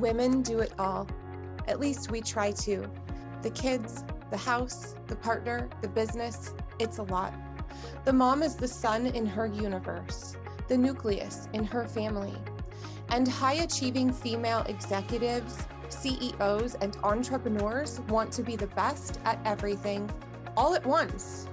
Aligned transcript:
Women 0.00 0.40
do 0.40 0.60
it 0.60 0.72
all. 0.78 1.06
At 1.68 1.78
least 1.78 2.10
we 2.10 2.22
try 2.22 2.52
to. 2.52 2.90
The 3.42 3.50
kids, 3.50 4.02
the 4.30 4.36
house, 4.38 4.94
the 5.08 5.16
partner, 5.16 5.68
the 5.82 5.88
business, 5.88 6.54
it's 6.78 6.96
a 6.96 7.02
lot. 7.02 7.34
The 8.06 8.12
mom 8.14 8.42
is 8.42 8.54
the 8.54 8.66
sun 8.66 9.08
in 9.08 9.26
her 9.26 9.46
universe, 9.46 10.36
the 10.68 10.78
nucleus 10.78 11.48
in 11.52 11.64
her 11.64 11.86
family. 11.86 12.34
And 13.10 13.28
high 13.28 13.62
achieving 13.62 14.10
female 14.10 14.64
executives, 14.68 15.58
CEOs, 15.90 16.76
and 16.76 16.96
entrepreneurs 17.02 18.00
want 18.08 18.32
to 18.32 18.42
be 18.42 18.56
the 18.56 18.68
best 18.68 19.20
at 19.26 19.38
everything 19.44 20.10
all 20.56 20.74
at 20.74 20.86
once. 20.86 21.46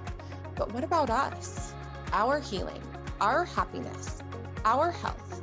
But 0.56 0.72
what 0.72 0.84
about 0.84 1.10
us? 1.10 1.74
Our 2.14 2.40
healing, 2.40 2.82
our 3.20 3.44
happiness, 3.44 4.22
our 4.64 4.90
health. 4.90 5.42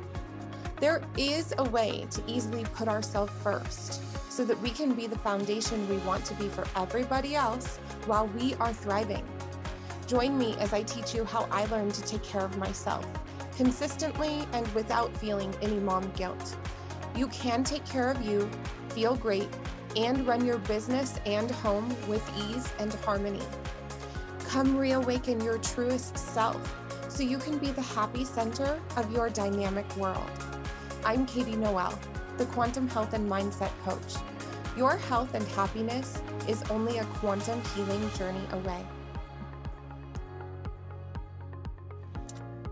There 0.78 1.02
is 1.16 1.54
a 1.56 1.64
way 1.64 2.06
to 2.10 2.22
easily 2.26 2.64
put 2.74 2.86
ourselves 2.86 3.32
first 3.42 4.02
so 4.30 4.44
that 4.44 4.60
we 4.60 4.68
can 4.68 4.92
be 4.92 5.06
the 5.06 5.18
foundation 5.18 5.88
we 5.88 5.96
want 5.98 6.24
to 6.26 6.34
be 6.34 6.48
for 6.48 6.66
everybody 6.76 7.34
else 7.34 7.78
while 8.04 8.26
we 8.28 8.54
are 8.56 8.72
thriving. 8.72 9.24
Join 10.06 10.36
me 10.36 10.54
as 10.58 10.74
I 10.74 10.82
teach 10.82 11.14
you 11.14 11.24
how 11.24 11.48
I 11.50 11.64
learned 11.66 11.94
to 11.94 12.02
take 12.02 12.22
care 12.22 12.42
of 12.42 12.58
myself 12.58 13.06
consistently 13.56 14.46
and 14.52 14.68
without 14.74 15.16
feeling 15.16 15.54
any 15.62 15.78
mom 15.78 16.10
guilt. 16.14 16.56
You 17.16 17.28
can 17.28 17.64
take 17.64 17.86
care 17.86 18.10
of 18.10 18.20
you, 18.22 18.48
feel 18.90 19.16
great, 19.16 19.48
and 19.96 20.26
run 20.26 20.44
your 20.44 20.58
business 20.58 21.18
and 21.24 21.50
home 21.50 21.88
with 22.06 22.22
ease 22.36 22.70
and 22.78 22.92
harmony. 22.96 23.42
Come 24.40 24.76
reawaken 24.76 25.40
your 25.40 25.56
truest 25.58 26.18
self 26.18 26.60
so 27.08 27.22
you 27.22 27.38
can 27.38 27.56
be 27.56 27.70
the 27.70 27.80
happy 27.80 28.26
center 28.26 28.78
of 28.96 29.10
your 29.10 29.30
dynamic 29.30 29.96
world. 29.96 30.30
I'm 31.06 31.24
Katie 31.24 31.54
Noel 31.54 31.96
the 32.36 32.46
Quantum 32.46 32.88
Health 32.88 33.12
and 33.12 33.30
Mindset 33.30 33.70
Coach. 33.84 34.20
Your 34.76 34.96
health 34.96 35.34
and 35.34 35.46
happiness 35.50 36.20
is 36.48 36.64
only 36.68 36.98
a 36.98 37.04
quantum 37.04 37.62
healing 37.76 38.10
journey 38.18 38.42
away. 38.50 38.84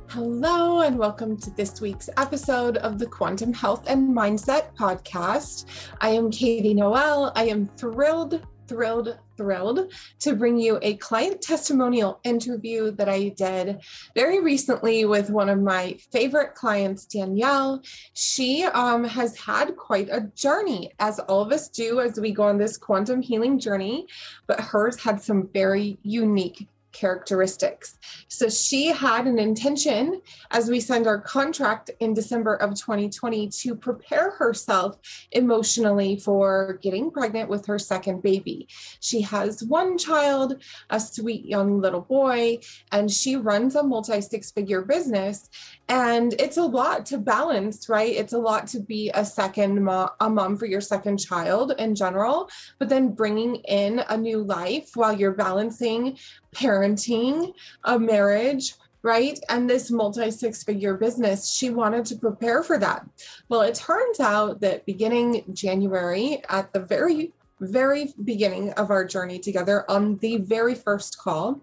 Hello, 0.08 0.80
and 0.80 0.98
welcome 0.98 1.36
to 1.36 1.50
this 1.50 1.80
week's 1.80 2.10
episode 2.16 2.78
of 2.78 2.98
the 2.98 3.06
Quantum 3.06 3.52
Health 3.52 3.84
and 3.86 4.08
Mindset 4.08 4.74
Podcast. 4.74 5.66
I 6.00 6.08
am 6.08 6.28
Katie 6.32 6.74
Noel. 6.74 7.30
I 7.36 7.44
am 7.44 7.68
thrilled 7.76 8.44
thrilled, 8.66 9.18
thrilled 9.36 9.92
to 10.20 10.34
bring 10.34 10.58
you 10.58 10.78
a 10.82 10.96
client 10.96 11.40
testimonial 11.42 12.20
interview 12.24 12.90
that 12.92 13.08
I 13.08 13.28
did 13.30 13.80
very 14.14 14.40
recently 14.40 15.04
with 15.04 15.30
one 15.30 15.48
of 15.48 15.60
my 15.60 15.98
favorite 16.12 16.54
clients, 16.54 17.04
Danielle. 17.06 17.82
She 18.14 18.64
um, 18.64 19.04
has 19.04 19.36
had 19.36 19.76
quite 19.76 20.08
a 20.10 20.30
journey, 20.34 20.92
as 20.98 21.18
all 21.20 21.42
of 21.42 21.52
us 21.52 21.68
do 21.68 22.00
as 22.00 22.18
we 22.18 22.32
go 22.32 22.44
on 22.44 22.58
this 22.58 22.76
quantum 22.76 23.22
healing 23.22 23.58
journey, 23.58 24.06
but 24.46 24.60
hers 24.60 25.00
had 25.00 25.20
some 25.20 25.48
very 25.52 25.98
unique 26.02 26.68
characteristics. 26.94 27.98
So 28.28 28.48
she 28.48 28.86
had 28.86 29.26
an 29.26 29.38
intention 29.38 30.22
as 30.50 30.70
we 30.70 30.80
signed 30.80 31.06
our 31.06 31.20
contract 31.20 31.90
in 32.00 32.14
December 32.14 32.54
of 32.54 32.70
2020 32.70 33.48
to 33.48 33.74
prepare 33.74 34.30
herself 34.30 34.96
emotionally 35.32 36.18
for 36.18 36.78
getting 36.80 37.10
pregnant 37.10 37.50
with 37.50 37.66
her 37.66 37.78
second 37.78 38.22
baby. 38.22 38.68
She 39.00 39.20
has 39.22 39.62
one 39.62 39.98
child, 39.98 40.62
a 40.88 40.98
sweet 40.98 41.44
young 41.44 41.80
little 41.80 42.00
boy, 42.00 42.60
and 42.92 43.10
she 43.10 43.36
runs 43.36 43.74
a 43.74 43.82
multi 43.82 44.20
six 44.20 44.50
figure 44.52 44.82
business. 44.82 45.50
And 45.88 46.32
it's 46.38 46.56
a 46.56 46.62
lot 46.62 47.04
to 47.06 47.18
balance, 47.18 47.88
right? 47.88 48.14
It's 48.14 48.32
a 48.32 48.38
lot 48.38 48.66
to 48.68 48.80
be 48.80 49.10
a 49.12 49.24
second 49.24 49.84
mom, 49.84 50.10
a 50.20 50.30
mom 50.30 50.56
for 50.56 50.66
your 50.66 50.80
second 50.80 51.18
child 51.18 51.72
in 51.78 51.94
general, 51.94 52.48
but 52.78 52.88
then 52.88 53.14
bringing 53.14 53.56
in 53.56 54.02
a 54.08 54.16
new 54.16 54.42
life 54.42 54.90
while 54.94 55.14
you're 55.14 55.32
balancing 55.32 56.16
parenting, 56.54 57.52
a 57.84 57.98
marriage, 57.98 58.74
right? 59.02 59.38
And 59.48 59.68
this 59.68 59.90
multi 59.90 60.30
six 60.30 60.62
figure 60.62 60.94
business, 60.94 61.52
she 61.52 61.70
wanted 61.70 62.06
to 62.06 62.16
prepare 62.16 62.62
for 62.62 62.78
that. 62.78 63.06
Well, 63.48 63.60
it 63.60 63.74
turns 63.74 64.20
out 64.20 64.60
that 64.60 64.86
beginning 64.86 65.44
January, 65.52 66.42
at 66.48 66.72
the 66.72 66.80
very 66.80 67.32
very 67.60 68.12
beginning 68.24 68.72
of 68.72 68.90
our 68.90 69.04
journey 69.04 69.38
together 69.38 69.88
on 69.90 70.16
the 70.18 70.38
very 70.38 70.74
first 70.74 71.18
call, 71.18 71.60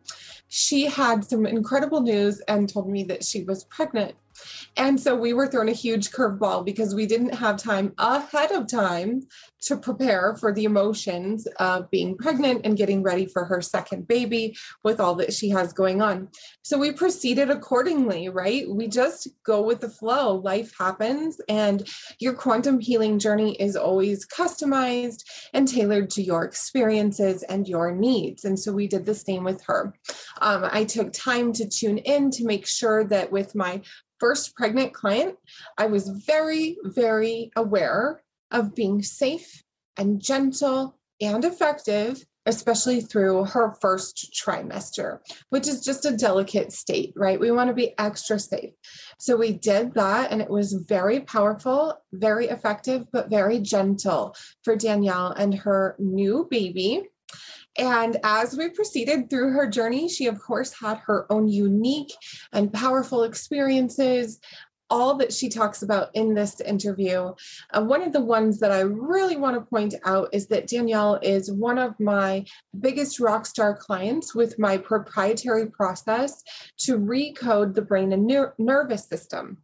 she 0.47 0.85
had 0.85 1.24
some 1.24 1.46
incredible 1.46 2.01
news 2.01 2.40
and 2.47 2.68
told 2.68 2.90
me 2.90 3.03
that 3.03 3.24
she 3.24 3.44
was 3.44 3.66
pregnant. 3.66 4.16
And 4.78 5.00
so 5.00 5.16
we 5.16 5.34
were 5.34 5.47
thrown 5.47 5.69
a 5.69 5.74
huge 5.74 6.12
curveball 6.12 6.66
because 6.66 6.96
we 6.96 7.06
didn't 7.06 7.36
have 7.36 7.58
time 7.58 7.94
ahead 7.97 8.52
of 8.52 8.68
time 8.68 9.24
to 9.64 9.78
prepare 9.78 10.36
for 10.36 10.53
the 10.53 10.64
emotions 10.64 11.47
of 11.59 11.90
being 11.92 12.18
pregnant 12.18 12.66
and 12.66 12.78
getting 12.78 13.03
ready 13.03 13.25
for 13.25 13.46
her 13.46 13.62
second 13.62 14.08
baby 14.08 14.56
with 14.84 15.00
all 15.00 15.16
that 15.16 15.34
she 15.34 15.50
has 15.50 15.74
going 15.74 16.02
on. 16.02 16.28
So 16.64 16.78
we 16.78 16.92
proceeded 16.92 17.50
accordingly, 17.50 18.30
right? 18.30 18.68
We 18.69 18.88
just 18.88 19.28
go 19.46 19.62
with 19.62 19.81
the 19.81 19.90
flow. 19.90 20.36
Life 20.36 20.74
happens, 20.78 21.40
and 21.48 21.88
your 22.19 22.34
quantum 22.34 22.80
healing 22.80 23.19
journey 23.19 23.56
is 23.59 23.75
always 23.75 24.25
customized 24.25 25.24
and 25.53 25.68
tailored 25.68 26.09
to 26.12 26.24
your 26.24 26.44
experiences 26.44 27.44
and 27.44 27.68
your 27.68 27.92
needs. 27.92 28.46
And 28.46 28.59
so 28.59 28.72
we 28.72 28.88
did 28.88 29.06
the 29.06 29.16
same 29.16 29.44
with 29.44 29.62
her. 29.63 29.94
Um, 30.40 30.68
I 30.72 30.86
took 30.86 31.13
time 31.13 31.53
to 31.53 31.68
tune 31.68 32.00
in 32.00 32.31
to 32.31 32.46
make 32.46 32.66
sure 32.66 33.03
that 33.06 33.31
with 33.31 33.53
my 33.53 33.81
first 34.22 34.56
pregnant 34.56 34.94
client, 34.94 35.36
I 35.80 35.88
was 35.88 36.08
very, 36.08 36.78
very 36.84 37.52
aware 37.56 38.22
of 38.52 38.76
being 38.76 39.02
safe 39.02 39.64
and 39.98 40.22
gentle 40.22 41.00
and 41.20 41.44
effective, 41.44 42.24
especially 42.46 43.02
through 43.02 43.46
her 43.46 43.76
first 43.81 44.34
trimester, 44.34 45.20
which 45.50 45.68
is 45.68 45.84
just 45.84 46.06
a 46.06 46.16
delicate 46.16 46.72
state, 46.72 47.14
right? 47.16 47.40
We 47.40 47.50
want 47.50 47.70
to 47.70 47.74
be 47.74 47.98
extra 47.98 48.40
safe. 48.40 48.74
So 49.20 49.36
we 49.36 49.54
did 49.54 49.96
that, 49.96 50.31
and 50.31 50.40
it 50.40 50.50
was 50.50 50.74
very 50.74 51.22
powerful, 51.22 51.96
very 52.14 52.48
effective, 52.48 53.08
but 53.12 53.30
very 53.30 53.60
gentle 53.60 54.36
for 54.64 54.76
Danielle 54.76 55.31
and 55.31 55.54
her 55.56 55.96
new 55.98 56.48
baby. 56.50 57.10
And 57.78 58.18
as 58.24 58.58
we 58.58 58.70
proceeded 58.70 59.30
through 59.30 59.54
her 59.54 59.68
journey, 59.68 60.09
she, 60.09 60.28
of 60.28 60.40
course, 60.42 60.74
had 60.74 60.98
her 61.06 61.32
own 61.32 61.48
unique 61.48 62.12
and 62.52 62.74
powerful 62.74 63.24
experiences, 63.24 64.40
all 64.92 65.16
that 65.16 65.34
she 65.34 65.48
talks 65.48 65.81
about 65.81 66.10
in 66.14 66.34
this 66.34 66.60
interview. 66.60 67.34
Uh, 67.72 67.81
one 67.81 68.04
of 68.04 68.12
the 68.12 68.22
ones 68.22 68.60
that 68.60 68.74
I 68.74 68.81
really 68.81 69.38
want 69.38 69.56
to 69.56 69.70
point 69.70 69.96
out 70.06 70.28
is 70.34 70.48
that 70.48 70.68
Danielle 70.68 71.18
is 71.24 71.50
one 71.50 71.80
of 71.80 71.98
my 72.00 72.46
biggest 72.78 73.20
rock 73.22 73.46
star 73.46 73.76
clients 73.76 74.36
with 74.36 74.60
my 74.60 74.78
proprietary 74.78 75.68
process 75.68 76.44
to 76.80 77.00
recode 77.00 77.74
the 77.74 77.81
brain 77.81 78.12
and 78.12 78.28
ner- 78.28 78.54
nervous 78.60 79.08
system. 79.08 79.60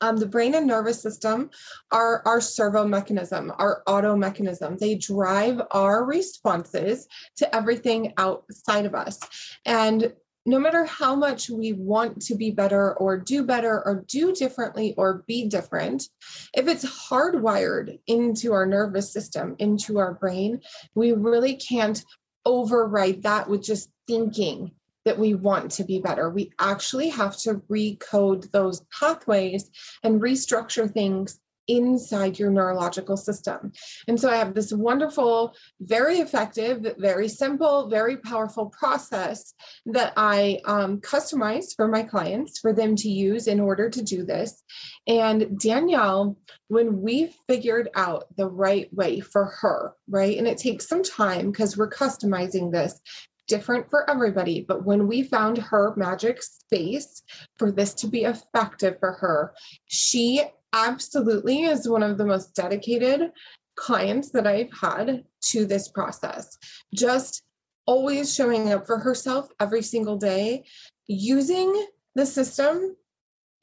Um, 0.00 0.16
the 0.16 0.26
brain 0.26 0.54
and 0.54 0.66
nervous 0.66 1.00
system 1.00 1.50
are 1.90 2.22
our 2.26 2.40
servo 2.40 2.86
mechanism, 2.86 3.52
our 3.58 3.82
auto 3.86 4.16
mechanism. 4.16 4.76
They 4.78 4.96
drive 4.96 5.60
our 5.70 6.04
responses 6.04 7.06
to 7.36 7.54
everything 7.54 8.12
outside 8.16 8.86
of 8.86 8.94
us. 8.94 9.18
And 9.64 10.12
no 10.46 10.58
matter 10.58 10.84
how 10.84 11.14
much 11.14 11.48
we 11.48 11.72
want 11.72 12.20
to 12.22 12.34
be 12.34 12.50
better 12.50 12.94
or 12.94 13.16
do 13.16 13.44
better 13.44 13.82
or 13.86 14.04
do 14.06 14.34
differently 14.34 14.94
or 14.98 15.24
be 15.26 15.48
different, 15.48 16.08
if 16.52 16.68
it's 16.68 16.84
hardwired 16.84 17.98
into 18.06 18.52
our 18.52 18.66
nervous 18.66 19.12
system, 19.12 19.56
into 19.58 19.98
our 19.98 20.14
brain, 20.14 20.60
we 20.94 21.12
really 21.12 21.56
can't 21.56 22.04
override 22.44 23.22
that 23.22 23.48
with 23.48 23.62
just 23.62 23.88
thinking 24.06 24.72
that 25.04 25.18
we 25.18 25.34
want 25.34 25.70
to 25.72 25.84
be 25.84 26.00
better. 26.00 26.30
We 26.30 26.52
actually 26.58 27.08
have 27.10 27.36
to 27.38 27.54
recode 27.70 28.50
those 28.50 28.82
pathways 28.98 29.70
and 30.02 30.20
restructure 30.20 30.92
things 30.92 31.40
inside 31.68 32.38
your 32.38 32.50
neurological 32.50 33.16
system. 33.16 33.72
And 34.06 34.20
so 34.20 34.30
I 34.30 34.36
have 34.36 34.54
this 34.54 34.72
wonderful, 34.72 35.54
very 35.80 36.18
effective, 36.18 36.94
very 36.98 37.28
simple, 37.28 37.88
very 37.88 38.16
powerful 38.16 38.66
process 38.66 39.54
that 39.86 40.12
I 40.16 40.60
um, 40.64 41.00
customize 41.00 41.74
for 41.74 41.88
my 41.88 42.02
clients 42.02 42.58
for 42.58 42.72
them 42.72 42.96
to 42.96 43.08
use 43.08 43.46
in 43.46 43.60
order 43.60 43.88
to 43.88 44.02
do 44.02 44.24
this. 44.24 44.62
And 45.06 45.58
Danielle, 45.58 46.36
when 46.68 47.00
we 47.00 47.34
figured 47.48 47.88
out 47.94 48.26
the 48.36 48.48
right 48.48 48.92
way 48.92 49.20
for 49.20 49.46
her, 49.60 49.94
right, 50.08 50.36
and 50.36 50.46
it 50.46 50.58
takes 50.58 50.88
some 50.88 51.02
time 51.02 51.50
because 51.50 51.76
we're 51.76 51.90
customizing 51.90 52.72
this 52.72 53.00
different 53.46 53.90
for 53.90 54.08
everybody. 54.08 54.64
But 54.66 54.84
when 54.84 55.06
we 55.06 55.22
found 55.22 55.58
her 55.58 55.94
magic 55.96 56.42
space 56.42 57.22
for 57.56 57.70
this 57.70 57.94
to 57.94 58.06
be 58.06 58.24
effective 58.24 58.98
for 58.98 59.12
her, 59.12 59.54
she 59.86 60.42
absolutely 60.72 61.62
is 61.62 61.88
one 61.88 62.02
of 62.02 62.18
the 62.18 62.26
most 62.26 62.54
dedicated 62.54 63.30
clients 63.76 64.30
that 64.30 64.46
I've 64.46 64.72
had 64.72 65.24
to 65.50 65.66
this 65.66 65.88
process. 65.88 66.58
Just 66.94 67.42
always 67.86 68.34
showing 68.34 68.72
up 68.72 68.86
for 68.86 68.98
herself 68.98 69.48
every 69.60 69.82
single 69.82 70.16
day, 70.16 70.64
using 71.06 71.86
the 72.14 72.26
system 72.26 72.96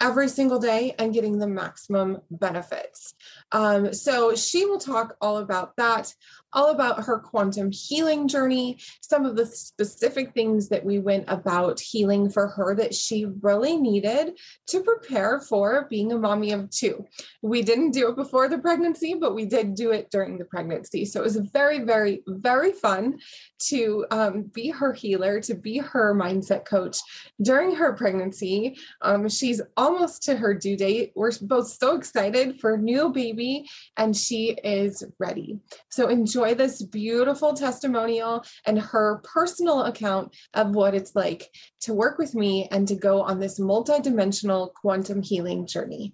every 0.02 0.28
single 0.28 0.60
day 0.60 0.96
and 0.98 1.14
getting 1.14 1.38
the 1.38 1.48
maximum 1.48 2.22
benefits. 2.32 3.14
Um, 3.52 3.94
so 3.94 4.36
she 4.36 4.66
will 4.66 4.80
talk 4.80 5.16
all 5.22 5.38
about 5.38 5.76
that, 5.78 6.14
all 6.54 6.70
about 6.70 7.04
her 7.04 7.20
quantum 7.20 7.72
healing 7.72 8.28
journey, 8.28 8.78
some 9.02 9.26
of 9.26 9.36
the 9.36 9.46
specific 9.46 10.34
things 10.34 10.70
that 10.70 10.84
we 10.84 11.00
went 11.00 11.26
about 11.28 11.80
healing 11.80 12.30
for 12.30 12.48
her 12.48 12.76
that 12.76 12.94
she 12.94 13.26
really 13.42 13.78
needed 13.78 14.38
to 14.68 14.84
prepare 14.84 15.40
for 15.40 15.88
being 15.90 16.12
a 16.12 16.18
mommy 16.18 16.52
of 16.52 16.70
two. 16.70 17.06
We 17.42 17.62
didn't 17.62 17.92
do 17.92 18.10
it 18.10 18.16
before 18.16 18.50
the 18.50 18.58
pregnancy, 18.58 19.14
but 19.14 19.36
we 19.36 19.46
did 19.46 19.76
do 19.76 19.92
it 19.92 20.10
during 20.12 20.38
the 20.38 20.46
pregnancy. 20.46 21.06
So 21.06 21.22
it 21.22 21.24
was 21.24 21.38
very, 21.38 21.80
very, 21.80 22.24
very 22.28 22.72
fun 22.72 23.20
to 23.68 24.06
um, 24.12 24.44
be 24.44 24.70
her 24.70 24.94
healer, 24.94 25.40
to 25.42 25.56
be 25.56 25.78
her 25.78 26.16
mindset 26.16 26.66
coach 26.66 26.98
during 27.42 27.76
her 27.76 27.94
pregnancy. 27.94 28.78
Um, 29.02 29.30
she's 29.30 29.62
almost 29.78 30.24
to 30.24 30.36
her 30.36 30.54
due 30.54 30.78
date. 30.78 31.12
We're 31.16 31.32
both 31.42 31.68
so 31.68 31.96
excited 31.96 32.60
for 32.60 32.78
new 32.78 33.10
baby, 33.10 33.70
and 33.98 34.16
she 34.16 34.58
is 34.64 35.04
ready. 35.20 35.60
So 35.90 36.08
enjoy 36.08 36.41
this 36.54 36.82
beautiful 36.82 37.54
testimonial 37.54 38.44
and 38.66 38.80
her 38.80 39.22
personal 39.24 39.84
account 39.84 40.36
of 40.54 40.76
what 40.76 40.96
it's 40.96 41.16
like 41.16 41.48
to 41.82 41.94
work 41.94 42.18
with 42.18 42.36
me 42.36 42.68
and 42.72 42.88
to 42.88 42.96
go 42.96 43.22
on 43.22 43.40
this 43.40 43.60
multidimensional 43.60 44.74
quantum 44.74 45.22
healing 45.22 45.68
journey. 45.68 46.14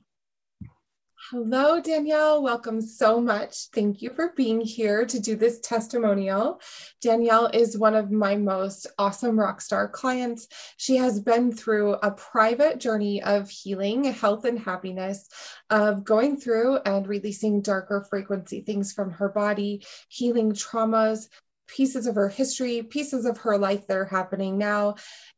Hello, 1.31 1.81
Danielle. 1.81 2.41
Welcome 2.41 2.79
so 2.79 3.19
much. 3.19 3.68
Thank 3.74 4.01
you 4.01 4.12
for 4.12 4.31
being 4.38 4.62
here 4.62 5.06
to 5.06 5.19
do 5.19 5.35
this 5.35 5.59
testimonial. 5.59 6.62
Danielle 7.01 7.47
is 7.47 7.77
one 7.77 7.95
of 7.95 8.12
my 8.12 8.38
most 8.38 8.88
awesome 8.97 9.38
rock 9.38 9.59
star 9.59 9.89
clients. 9.89 10.47
She 10.77 10.95
has 10.95 11.19
been 11.19 11.51
through 11.51 11.95
a 11.95 12.12
private 12.12 12.79
journey 12.79 13.21
of 13.21 13.50
healing, 13.50 14.06
health, 14.06 14.45
and 14.45 14.57
happiness, 14.57 15.27
of 15.69 16.06
going 16.06 16.38
through 16.38 16.77
and 16.85 17.06
releasing 17.06 17.62
darker 17.62 18.07
frequency 18.09 18.62
things 18.62 18.94
from 18.94 19.12
her 19.12 19.27
body, 19.27 19.85
healing 20.07 20.53
traumas, 20.53 21.27
pieces 21.67 22.07
of 22.07 22.15
her 22.15 22.29
history, 22.29 22.81
pieces 22.81 23.25
of 23.25 23.39
her 23.39 23.57
life 23.57 23.87
that 23.87 23.97
are 23.97 24.05
happening 24.05 24.57
now, 24.57 24.95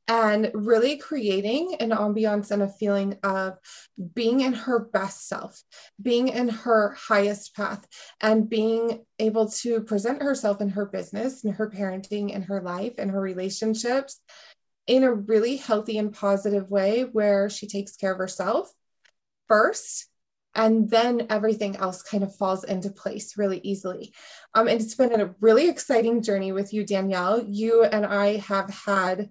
and 0.07 0.51
really 0.53 0.97
creating 0.97 1.75
an 1.79 1.91
ambiance 1.91 2.51
and 2.51 2.61
a 2.61 2.67
feeling 2.67 3.17
of 3.23 3.57
being 4.13 4.41
in 4.41 4.53
her 4.53 4.79
best 4.79 5.27
self, 5.27 5.61
being 6.01 6.29
in 6.29 6.49
her 6.49 6.95
highest 6.97 7.55
path, 7.55 7.85
and 8.21 8.49
being 8.49 9.05
able 9.19 9.49
to 9.49 9.81
present 9.81 10.21
herself 10.21 10.61
in 10.61 10.69
her 10.69 10.85
business 10.85 11.43
and 11.43 11.55
her 11.55 11.69
parenting 11.69 12.33
and 12.33 12.45
her 12.45 12.61
life 12.61 12.93
and 12.97 13.11
her 13.11 13.21
relationships 13.21 14.19
in 14.87 15.03
a 15.03 15.13
really 15.13 15.57
healthy 15.57 15.99
and 15.99 16.13
positive 16.13 16.69
way 16.69 17.03
where 17.03 17.49
she 17.49 17.67
takes 17.67 17.95
care 17.95 18.11
of 18.11 18.17
herself 18.17 18.71
first 19.47 20.08
and 20.55 20.89
then 20.89 21.27
everything 21.29 21.75
else 21.77 22.01
kind 22.01 22.23
of 22.23 22.35
falls 22.35 22.63
into 22.63 22.89
place 22.89 23.37
really 23.37 23.59
easily. 23.63 24.13
Um, 24.53 24.67
and 24.67 24.81
it's 24.81 24.95
been 24.95 25.19
a 25.19 25.35
really 25.39 25.69
exciting 25.69 26.21
journey 26.21 26.51
with 26.51 26.73
you, 26.73 26.85
Danielle. 26.85 27.43
You 27.47 27.83
and 27.83 28.05
I 28.05 28.37
have 28.37 28.69
had 28.69 29.29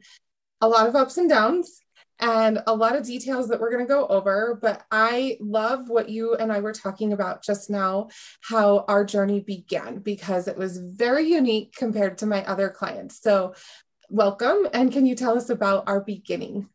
a 0.60 0.68
lot 0.68 0.88
of 0.88 0.96
ups 0.96 1.16
and 1.16 1.28
downs 1.28 1.80
and 2.20 2.62
a 2.66 2.74
lot 2.74 2.96
of 2.96 3.06
details 3.06 3.48
that 3.48 3.60
we're 3.60 3.70
going 3.70 3.84
to 3.84 3.88
go 3.88 4.06
over. 4.06 4.58
But 4.60 4.84
I 4.90 5.38
love 5.40 5.88
what 5.88 6.08
you 6.08 6.34
and 6.34 6.52
I 6.52 6.60
were 6.60 6.72
talking 6.72 7.12
about 7.12 7.42
just 7.42 7.70
now, 7.70 8.08
how 8.40 8.84
our 8.88 9.04
journey 9.04 9.40
began, 9.40 9.98
because 9.98 10.48
it 10.48 10.56
was 10.56 10.78
very 10.78 11.28
unique 11.28 11.74
compared 11.76 12.18
to 12.18 12.26
my 12.26 12.44
other 12.44 12.70
clients. 12.70 13.20
So, 13.20 13.54
welcome. 14.08 14.66
And 14.72 14.90
can 14.90 15.06
you 15.06 15.14
tell 15.14 15.36
us 15.36 15.50
about 15.50 15.84
our 15.88 16.00
beginning? 16.00 16.68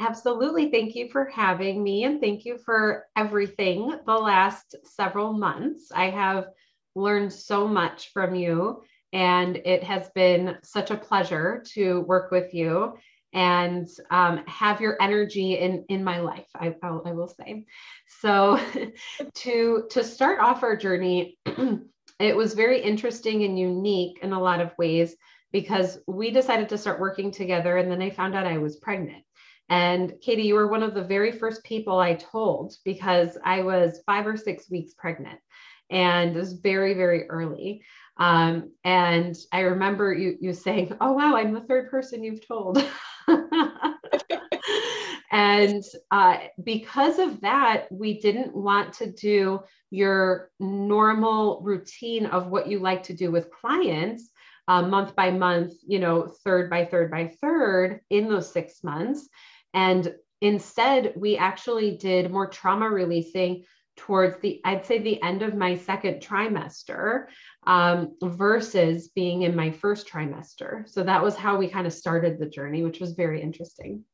Absolutely. 0.00 0.70
Thank 0.70 0.94
you 0.94 1.08
for 1.08 1.24
having 1.26 1.82
me 1.82 2.04
and 2.04 2.20
thank 2.20 2.44
you 2.44 2.56
for 2.58 3.06
everything 3.16 3.92
the 4.06 4.14
last 4.14 4.76
several 4.84 5.32
months. 5.32 5.90
I 5.92 6.10
have 6.10 6.46
learned 6.94 7.32
so 7.32 7.66
much 7.66 8.12
from 8.12 8.36
you 8.36 8.82
and 9.12 9.56
it 9.56 9.82
has 9.82 10.08
been 10.10 10.56
such 10.62 10.92
a 10.92 10.96
pleasure 10.96 11.64
to 11.72 12.00
work 12.02 12.30
with 12.30 12.54
you 12.54 12.96
and 13.32 13.88
um, 14.10 14.44
have 14.46 14.80
your 14.80 14.96
energy 15.02 15.54
in 15.54 15.84
in 15.88 16.02
my 16.02 16.20
life 16.20 16.46
I, 16.54 16.74
I'll, 16.82 17.02
I 17.04 17.12
will 17.12 17.28
say 17.28 17.64
so 18.20 18.58
to 19.34 19.84
to 19.90 20.04
start 20.04 20.40
off 20.40 20.62
our 20.62 20.76
journey 20.76 21.36
it 22.18 22.36
was 22.36 22.54
very 22.54 22.80
interesting 22.80 23.44
and 23.44 23.58
unique 23.58 24.20
in 24.22 24.32
a 24.32 24.40
lot 24.40 24.60
of 24.60 24.76
ways 24.78 25.14
because 25.52 25.98
we 26.06 26.30
decided 26.30 26.70
to 26.70 26.78
start 26.78 27.00
working 27.00 27.30
together 27.30 27.76
and 27.76 27.90
then 27.90 28.00
i 28.00 28.08
found 28.08 28.34
out 28.34 28.46
i 28.46 28.56
was 28.56 28.76
pregnant 28.76 29.22
and 29.68 30.14
katie 30.20 30.42
you 30.42 30.54
were 30.54 30.68
one 30.68 30.82
of 30.82 30.94
the 30.94 31.04
very 31.04 31.32
first 31.32 31.62
people 31.64 31.98
i 31.98 32.14
told 32.14 32.74
because 32.84 33.36
i 33.44 33.62
was 33.62 34.00
five 34.06 34.26
or 34.26 34.36
six 34.36 34.70
weeks 34.70 34.94
pregnant 34.94 35.38
and 35.90 36.36
it 36.36 36.38
was 36.38 36.54
very 36.54 36.94
very 36.94 37.28
early 37.28 37.82
um, 38.18 38.72
and 38.84 39.36
I 39.52 39.60
remember 39.60 40.12
you 40.12 40.36
you 40.40 40.52
saying, 40.52 40.96
"Oh 41.00 41.12
wow, 41.12 41.36
I'm 41.36 41.54
the 41.54 41.60
third 41.60 41.90
person 41.90 42.24
you've 42.24 42.46
told." 42.46 42.84
and 45.30 45.84
uh, 46.10 46.38
because 46.62 47.18
of 47.20 47.40
that, 47.42 47.86
we 47.90 48.20
didn't 48.20 48.54
want 48.56 48.94
to 48.94 49.12
do 49.12 49.60
your 49.90 50.50
normal 50.58 51.60
routine 51.62 52.26
of 52.26 52.48
what 52.48 52.66
you 52.68 52.80
like 52.80 53.04
to 53.04 53.14
do 53.14 53.30
with 53.30 53.52
clients. 53.52 54.30
Uh, 54.66 54.82
month 54.82 55.16
by 55.16 55.30
month, 55.30 55.72
you 55.86 55.98
know, 55.98 56.26
third 56.44 56.68
by 56.68 56.84
third 56.84 57.10
by 57.10 57.32
third 57.40 58.00
in 58.10 58.28
those 58.28 58.52
six 58.52 58.84
months. 58.84 59.26
And 59.74 60.14
instead, 60.40 61.14
we 61.16 61.36
actually 61.36 61.96
did 61.96 62.30
more 62.30 62.46
trauma 62.46 62.88
releasing 62.88 63.64
towards 63.96 64.40
the, 64.40 64.60
I'd 64.64 64.86
say, 64.86 64.98
the 64.98 65.20
end 65.22 65.42
of 65.42 65.54
my 65.54 65.76
second 65.76 66.22
trimester 66.22 67.26
um, 67.66 68.16
versus 68.22 69.08
being 69.08 69.42
in 69.42 69.56
my 69.56 69.70
first 69.72 70.08
trimester. 70.08 70.88
So 70.88 71.02
that 71.02 71.22
was 71.22 71.36
how 71.36 71.58
we 71.58 71.68
kind 71.68 71.86
of 71.86 71.92
started 71.92 72.38
the 72.38 72.48
journey, 72.48 72.82
which 72.82 73.00
was 73.00 73.12
very 73.12 73.42
interesting. 73.42 74.04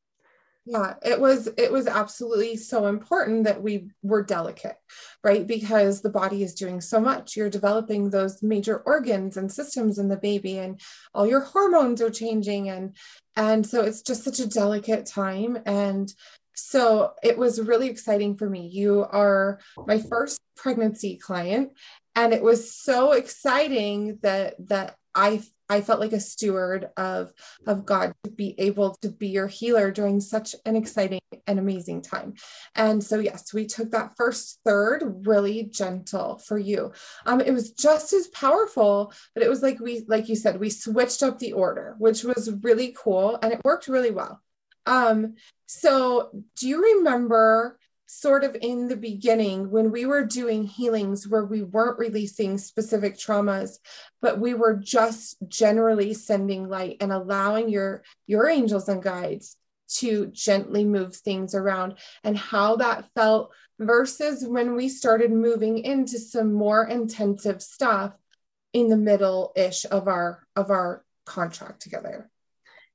Yeah, 0.67 0.95
it 1.03 1.19
was 1.19 1.47
it 1.57 1.71
was 1.71 1.85
absolutely 1.85 2.57
so 2.57 2.87
important 2.87 3.43
that 3.43 3.61
we 3.61 3.89
were 4.01 4.23
delicate, 4.23 4.77
right? 5.23 5.45
Because 5.45 6.01
the 6.01 6.09
body 6.09 6.41
is 6.41 6.55
doing 6.55 6.81
so 6.81 6.99
much. 6.99 7.35
You're 7.35 7.51
developing 7.51 8.09
those 8.09 8.41
major 8.41 8.79
organs 8.79 9.37
and 9.37 9.51
systems 9.51 9.99
in 9.99 10.09
the 10.09 10.17
baby 10.17 10.57
and 10.57 10.81
all 11.13 11.27
your 11.27 11.41
hormones 11.41 12.01
are 12.01 12.09
changing 12.09 12.69
and 12.69 12.95
and 13.35 13.65
so 13.65 13.83
it's 13.83 14.01
just 14.01 14.23
such 14.23 14.39
a 14.39 14.47
delicate 14.47 15.05
time 15.05 15.59
and 15.67 16.11
so 16.55 17.13
it 17.21 17.37
was 17.37 17.61
really 17.61 17.89
exciting 17.89 18.35
for 18.35 18.49
me. 18.49 18.67
You 18.67 19.05
are 19.11 19.59
my 19.85 19.99
first 19.99 20.39
pregnancy 20.55 21.17
client, 21.17 21.73
and 22.15 22.33
it 22.33 22.41
was 22.41 22.73
so 22.73 23.11
exciting 23.11 24.19
that 24.21 24.55
that 24.69 24.95
I 25.15 25.41
I 25.67 25.81
felt 25.81 25.99
like 25.99 26.13
a 26.13 26.19
steward 26.19 26.89
of 26.97 27.33
of 27.65 27.85
God 27.85 28.13
to 28.23 28.29
be 28.29 28.53
able 28.59 28.95
to 29.01 29.09
be 29.09 29.29
your 29.29 29.47
healer 29.47 29.91
during 29.91 30.19
such 30.19 30.55
an 30.65 30.75
exciting 30.75 31.19
and 31.47 31.57
amazing 31.57 32.01
time. 32.01 32.35
And 32.75 33.03
so 33.03 33.19
yes, 33.19 33.53
we 33.53 33.65
took 33.65 33.91
that 33.91 34.15
first 34.15 34.59
third 34.63 35.25
really 35.25 35.63
gentle 35.63 36.37
for 36.37 36.57
you. 36.57 36.91
Um, 37.25 37.41
it 37.41 37.51
was 37.51 37.71
just 37.71 38.13
as 38.13 38.27
powerful, 38.27 39.11
but 39.33 39.43
it 39.43 39.49
was 39.49 39.63
like 39.63 39.79
we 39.79 40.05
like 40.07 40.29
you 40.29 40.35
said 40.35 40.59
we 40.59 40.69
switched 40.69 41.23
up 41.23 41.39
the 41.39 41.53
order, 41.53 41.95
which 41.97 42.23
was 42.23 42.51
really 42.61 42.95
cool 42.97 43.39
and 43.41 43.53
it 43.53 43.63
worked 43.63 43.87
really 43.87 44.11
well. 44.11 44.41
Um, 44.85 45.35
so, 45.65 46.29
do 46.57 46.67
you 46.67 46.97
remember 46.97 47.79
sort 48.07 48.43
of 48.43 48.55
in 48.61 48.87
the 48.87 48.95
beginning 48.95 49.71
when 49.71 49.91
we 49.91 50.05
were 50.05 50.23
doing 50.23 50.63
healings 50.63 51.27
where 51.27 51.45
we 51.45 51.63
weren't 51.63 51.99
releasing 51.99 52.57
specific 52.57 53.17
traumas, 53.17 53.79
but 54.21 54.39
we 54.39 54.53
were 54.53 54.75
just 54.75 55.37
generally 55.47 56.13
sending 56.13 56.69
light 56.69 56.97
and 57.01 57.11
allowing 57.11 57.69
your 57.69 58.03
your 58.27 58.47
angels 58.47 58.89
and 58.89 59.01
guides 59.01 59.57
to 59.87 60.27
gently 60.27 60.83
move 60.83 61.15
things 61.15 61.55
around. 61.55 61.95
And 62.23 62.37
how 62.37 62.77
that 62.77 63.05
felt 63.15 63.51
versus 63.79 64.45
when 64.45 64.75
we 64.75 64.89
started 64.89 65.31
moving 65.31 65.79
into 65.79 66.17
some 66.17 66.53
more 66.53 66.87
intensive 66.87 67.61
stuff 67.61 68.13
in 68.73 68.89
the 68.89 68.97
middle 68.97 69.51
ish 69.55 69.85
of 69.89 70.07
our 70.07 70.45
of 70.55 70.69
our 70.69 71.03
contract 71.25 71.81
together. 71.81 72.29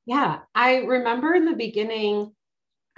Yeah 0.07 0.41
i 0.55 0.77
remember 0.79 1.35
in 1.35 1.45
the 1.45 1.55
beginning 1.57 2.33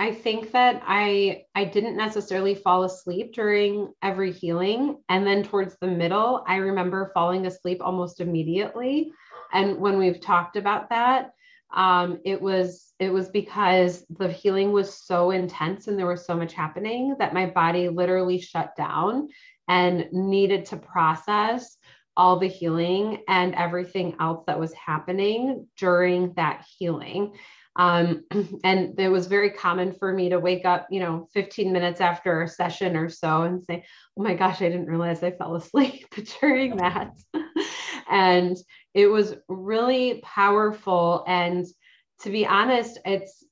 I 0.02 0.12
think 0.12 0.50
that 0.50 0.82
I 0.84 1.44
I 1.54 1.64
didn't 1.64 1.96
necessarily 1.96 2.56
fall 2.56 2.82
asleep 2.82 3.32
during 3.34 3.92
every 4.02 4.32
healing. 4.32 4.98
And 5.08 5.24
then 5.24 5.44
towards 5.44 5.76
the 5.78 5.86
middle 5.86 6.42
I 6.44 6.56
remember 6.56 7.12
falling 7.14 7.46
asleep 7.46 7.80
almost 7.80 8.20
immediately. 8.20 9.12
And 9.52 9.78
when 9.78 9.98
we've 9.98 10.20
talked 10.20 10.56
about 10.56 10.90
that 10.90 11.30
um, 11.72 12.18
it 12.24 12.42
was 12.42 12.92
it 12.98 13.12
was 13.12 13.28
because 13.28 14.04
the 14.10 14.26
healing 14.26 14.72
was 14.72 14.92
so 14.92 15.30
intense 15.30 15.86
and 15.86 15.96
there 15.96 16.08
was 16.08 16.26
so 16.26 16.34
much 16.34 16.52
happening 16.52 17.14
that 17.20 17.32
my 17.32 17.46
body 17.46 17.88
literally 17.88 18.40
shut 18.40 18.74
down 18.76 19.28
and 19.68 20.08
needed 20.10 20.64
to 20.66 20.76
process 20.78 21.76
all 22.16 22.40
the 22.40 22.48
healing 22.48 23.22
and 23.28 23.54
everything 23.54 24.16
else 24.18 24.42
that 24.48 24.58
was 24.58 24.74
happening 24.74 25.68
during 25.78 26.32
that 26.34 26.64
healing 26.76 27.34
Um, 27.76 28.24
and 28.64 28.98
it 28.98 29.08
was 29.08 29.26
very 29.26 29.50
common 29.50 29.92
for 29.94 30.12
me 30.12 30.28
to 30.30 30.38
wake 30.38 30.64
up, 30.64 30.86
you 30.90 31.00
know, 31.00 31.28
15 31.32 31.72
minutes 31.72 32.00
after 32.00 32.42
a 32.42 32.48
session 32.48 32.96
or 32.96 33.08
so 33.08 33.42
and 33.42 33.64
say, 33.64 33.84
Oh 34.16 34.22
my 34.22 34.34
gosh, 34.34 34.60
I 34.60 34.68
didn't 34.68 34.86
realize 34.86 35.22
I 35.22 35.30
fell 35.30 35.56
asleep 35.56 36.06
during 36.40 36.76
that. 36.76 37.12
and 38.10 38.56
it 38.94 39.06
was 39.06 39.34
really 39.48 40.20
powerful. 40.22 41.24
And 41.26 41.66
to 42.20 42.30
be 42.30 42.46
honest, 42.46 42.98
it's, 43.04 43.44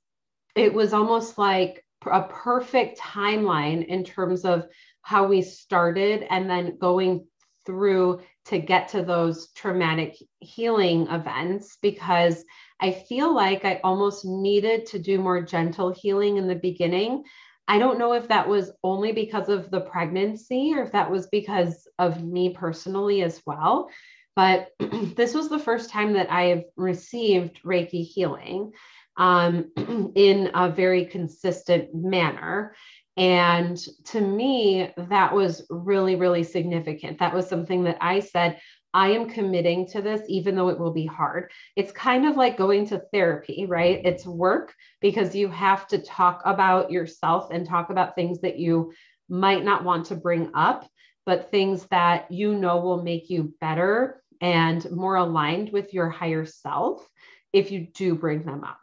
it 0.55 0.75
was 0.75 0.93
almost 0.93 1.39
like 1.39 1.85
a 2.07 2.23
perfect 2.23 2.99
timeline 2.99 3.87
in 3.87 4.05
terms 4.05 4.45
of 4.45 4.67
how 5.03 5.27
we 5.27 5.43
started 5.43 6.27
and 6.29 6.49
then 6.49 6.79
going 6.79 7.27
through 7.67 8.21
to 8.50 8.59
get 8.59 8.88
to 8.88 9.02
those 9.02 9.50
traumatic 9.52 10.16
healing 10.40 11.07
events 11.09 11.78
because 11.80 12.45
I 12.80 12.92
feel 12.92 13.35
like 13.35 13.64
I 13.64 13.80
almost 13.85 14.25
needed 14.25 14.87
to 14.87 14.99
do 14.99 15.19
more 15.19 15.42
gentle 15.42 15.92
healing 15.92 16.37
in 16.37 16.49
the 16.49 16.57
beginning. 16.57 17.25
I 17.69 17.78
don't 17.78 17.99
know 17.99 18.14
if 18.14 18.26
that 18.28 18.49
was 18.49 18.73
only 18.83 19.12
because 19.12 19.49
of 19.49 19.71
the 19.71 19.83
pregnancy 19.83 20.73
or 20.75 20.83
if 20.83 20.90
that 20.92 21.11
was 21.11 21.28
because 21.28 21.87
of 22.00 22.25
me 22.25 22.52
personally 22.52 23.23
as 23.23 23.40
well. 23.47 23.88
But 24.35 24.69
this 25.14 25.35
was 25.35 25.49
the 25.49 25.59
first 25.59 25.90
time 25.90 26.14
that 26.14 26.30
I 26.30 26.42
have 26.47 26.64
received 26.76 27.62
Reiki 27.62 28.04
healing 28.04 28.73
um, 29.16 29.71
in 30.16 30.50
a 30.54 30.71
very 30.71 31.04
consistent 31.04 31.95
manner. 31.95 32.75
And 33.21 33.79
to 34.07 34.21
me, 34.23 34.95
that 34.97 35.35
was 35.35 35.67
really, 35.69 36.17
really 36.17 36.43
significant. 36.43 37.19
That 37.19 37.35
was 37.35 37.47
something 37.47 37.85
that 37.85 37.99
I 38.00 38.21
said, 38.21 38.59
I 38.95 39.11
am 39.11 39.29
committing 39.29 39.87
to 39.89 40.00
this, 40.00 40.23
even 40.27 40.55
though 40.55 40.71
it 40.71 40.79
will 40.79 40.95
be 40.95 41.05
hard. 41.05 41.50
It's 41.77 41.93
kind 41.93 42.27
of 42.27 42.39
like 42.39 42.57
going 42.57 42.89
to 42.89 43.03
therapy, 43.12 43.67
right? 43.69 44.00
It's 44.07 44.25
work 44.25 44.73
because 45.03 45.35
you 45.35 45.49
have 45.49 45.87
to 45.89 45.99
talk 45.99 46.41
about 46.47 46.91
yourself 46.91 47.50
and 47.50 47.69
talk 47.69 47.91
about 47.91 48.15
things 48.15 48.41
that 48.41 48.59
you 48.59 48.95
might 49.29 49.65
not 49.65 49.85
want 49.85 50.07
to 50.07 50.17
bring 50.17 50.50
up, 50.55 50.89
but 51.27 51.50
things 51.50 51.87
that 51.91 52.33
you 52.33 52.55
know 52.55 52.79
will 52.79 53.03
make 53.03 53.29
you 53.29 53.53
better 53.61 54.23
and 54.41 54.91
more 54.91 55.17
aligned 55.17 55.71
with 55.75 55.93
your 55.93 56.09
higher 56.09 56.47
self 56.47 57.07
if 57.53 57.71
you 57.71 57.87
do 57.93 58.15
bring 58.15 58.45
them 58.45 58.65
up. 58.65 58.80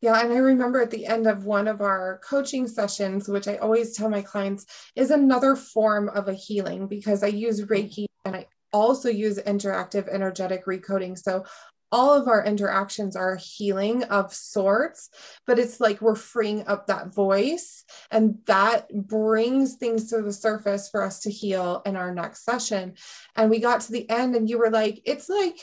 Yeah, 0.00 0.20
and 0.20 0.32
I 0.32 0.36
remember 0.36 0.80
at 0.80 0.92
the 0.92 1.06
end 1.06 1.26
of 1.26 1.44
one 1.44 1.66
of 1.66 1.80
our 1.80 2.20
coaching 2.22 2.68
sessions, 2.68 3.28
which 3.28 3.48
I 3.48 3.56
always 3.56 3.96
tell 3.96 4.08
my 4.08 4.22
clients 4.22 4.64
is 4.94 5.10
another 5.10 5.56
form 5.56 6.08
of 6.08 6.28
a 6.28 6.34
healing 6.34 6.86
because 6.86 7.24
I 7.24 7.28
use 7.28 7.60
mm-hmm. 7.60 7.72
Reiki 7.72 8.06
and 8.24 8.36
I 8.36 8.46
also 8.72 9.08
use 9.08 9.38
interactive 9.38 10.08
energetic 10.08 10.66
recoding. 10.66 11.18
So 11.18 11.44
all 11.90 12.12
of 12.12 12.28
our 12.28 12.44
interactions 12.44 13.16
are 13.16 13.36
healing 13.36 14.04
of 14.04 14.32
sorts, 14.32 15.10
but 15.46 15.58
it's 15.58 15.80
like 15.80 16.00
we're 16.00 16.14
freeing 16.14 16.66
up 16.66 16.86
that 16.86 17.14
voice, 17.14 17.84
and 18.10 18.38
that 18.46 18.88
brings 18.92 19.76
things 19.76 20.10
to 20.10 20.20
the 20.22 20.32
surface 20.32 20.90
for 20.90 21.02
us 21.02 21.20
to 21.20 21.30
heal 21.30 21.82
in 21.86 21.96
our 21.96 22.14
next 22.14 22.44
session. 22.44 22.94
And 23.36 23.50
we 23.50 23.60
got 23.60 23.80
to 23.82 23.92
the 23.92 24.08
end, 24.10 24.36
and 24.36 24.48
you 24.48 24.58
were 24.58 24.70
like, 24.70 25.00
It's 25.06 25.28
like 25.28 25.56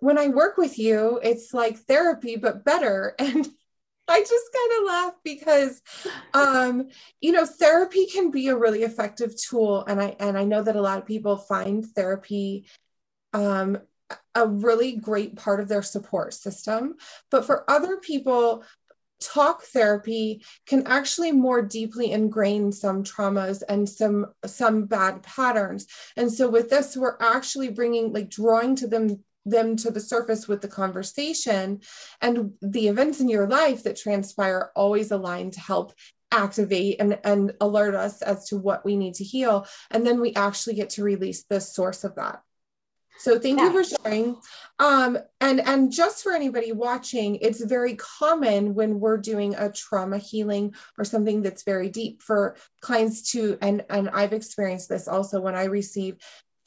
when 0.00 0.18
I 0.18 0.28
work 0.28 0.56
with 0.56 0.78
you, 0.78 1.20
it's 1.22 1.52
like 1.54 1.78
therapy, 1.78 2.36
but 2.36 2.64
better. 2.64 3.14
And 3.28 3.46
I 4.10 4.20
just 4.20 4.52
kind 4.54 4.80
of 4.80 4.86
laugh 4.86 5.14
because 5.22 5.82
um, 6.32 6.88
you 7.20 7.30
know, 7.30 7.44
therapy 7.44 8.06
can 8.06 8.30
be 8.30 8.48
a 8.48 8.56
really 8.56 8.82
effective 8.82 9.34
tool. 9.38 9.84
And 9.86 10.00
I 10.00 10.16
and 10.18 10.38
I 10.38 10.44
know 10.44 10.62
that 10.62 10.76
a 10.76 10.80
lot 10.80 10.98
of 10.98 11.04
people 11.04 11.36
find 11.36 11.84
therapy 11.84 12.66
um 13.34 13.78
a 14.34 14.46
really 14.46 14.96
great 14.96 15.36
part 15.36 15.60
of 15.60 15.68
their 15.68 15.82
support 15.82 16.32
system. 16.32 16.94
But 17.30 17.44
for 17.44 17.70
other 17.70 17.98
people, 17.98 18.64
talk 19.20 19.62
therapy 19.64 20.42
can 20.66 20.86
actually 20.86 21.32
more 21.32 21.60
deeply 21.60 22.12
ingrain 22.12 22.72
some 22.72 23.02
traumas 23.02 23.62
and 23.68 23.88
some 23.88 24.26
some 24.46 24.84
bad 24.84 25.22
patterns 25.24 25.88
and 26.16 26.32
so 26.32 26.48
with 26.48 26.70
this 26.70 26.96
we're 26.96 27.16
actually 27.20 27.68
bringing 27.68 28.12
like 28.12 28.30
drawing 28.30 28.76
to 28.76 28.86
them 28.86 29.18
them 29.50 29.76
to 29.76 29.90
the 29.90 30.00
surface 30.00 30.48
with 30.48 30.60
the 30.60 30.68
conversation. 30.68 31.80
And 32.20 32.52
the 32.62 32.88
events 32.88 33.20
in 33.20 33.28
your 33.28 33.48
life 33.48 33.84
that 33.84 33.96
transpire 33.96 34.70
always 34.74 35.10
align 35.10 35.50
to 35.52 35.60
help 35.60 35.92
activate 36.30 37.00
and, 37.00 37.18
and 37.24 37.52
alert 37.60 37.94
us 37.94 38.22
as 38.22 38.48
to 38.48 38.58
what 38.58 38.84
we 38.84 38.96
need 38.96 39.14
to 39.14 39.24
heal. 39.24 39.66
And 39.90 40.06
then 40.06 40.20
we 40.20 40.34
actually 40.34 40.74
get 40.74 40.90
to 40.90 41.04
release 41.04 41.44
the 41.44 41.60
source 41.60 42.04
of 42.04 42.14
that. 42.16 42.42
So 43.18 43.38
thank 43.38 43.58
yeah. 43.58 43.72
you 43.72 43.84
for 43.84 43.96
sharing. 44.04 44.36
Um, 44.78 45.18
and 45.40 45.60
and 45.60 45.90
just 45.90 46.22
for 46.22 46.32
anybody 46.32 46.72
watching 46.72 47.36
it's 47.36 47.62
very 47.62 47.96
common 47.96 48.74
when 48.74 49.00
we're 49.00 49.16
doing 49.16 49.54
a 49.56 49.70
trauma 49.70 50.18
healing 50.18 50.74
or 50.96 51.04
something 51.04 51.42
that's 51.42 51.64
very 51.64 51.88
deep 51.88 52.22
for 52.22 52.56
clients 52.80 53.32
to 53.32 53.58
and 53.60 53.84
and 53.90 54.08
i've 54.10 54.32
experienced 54.32 54.88
this 54.88 55.08
also 55.08 55.40
when 55.40 55.56
i 55.56 55.64
receive 55.64 56.16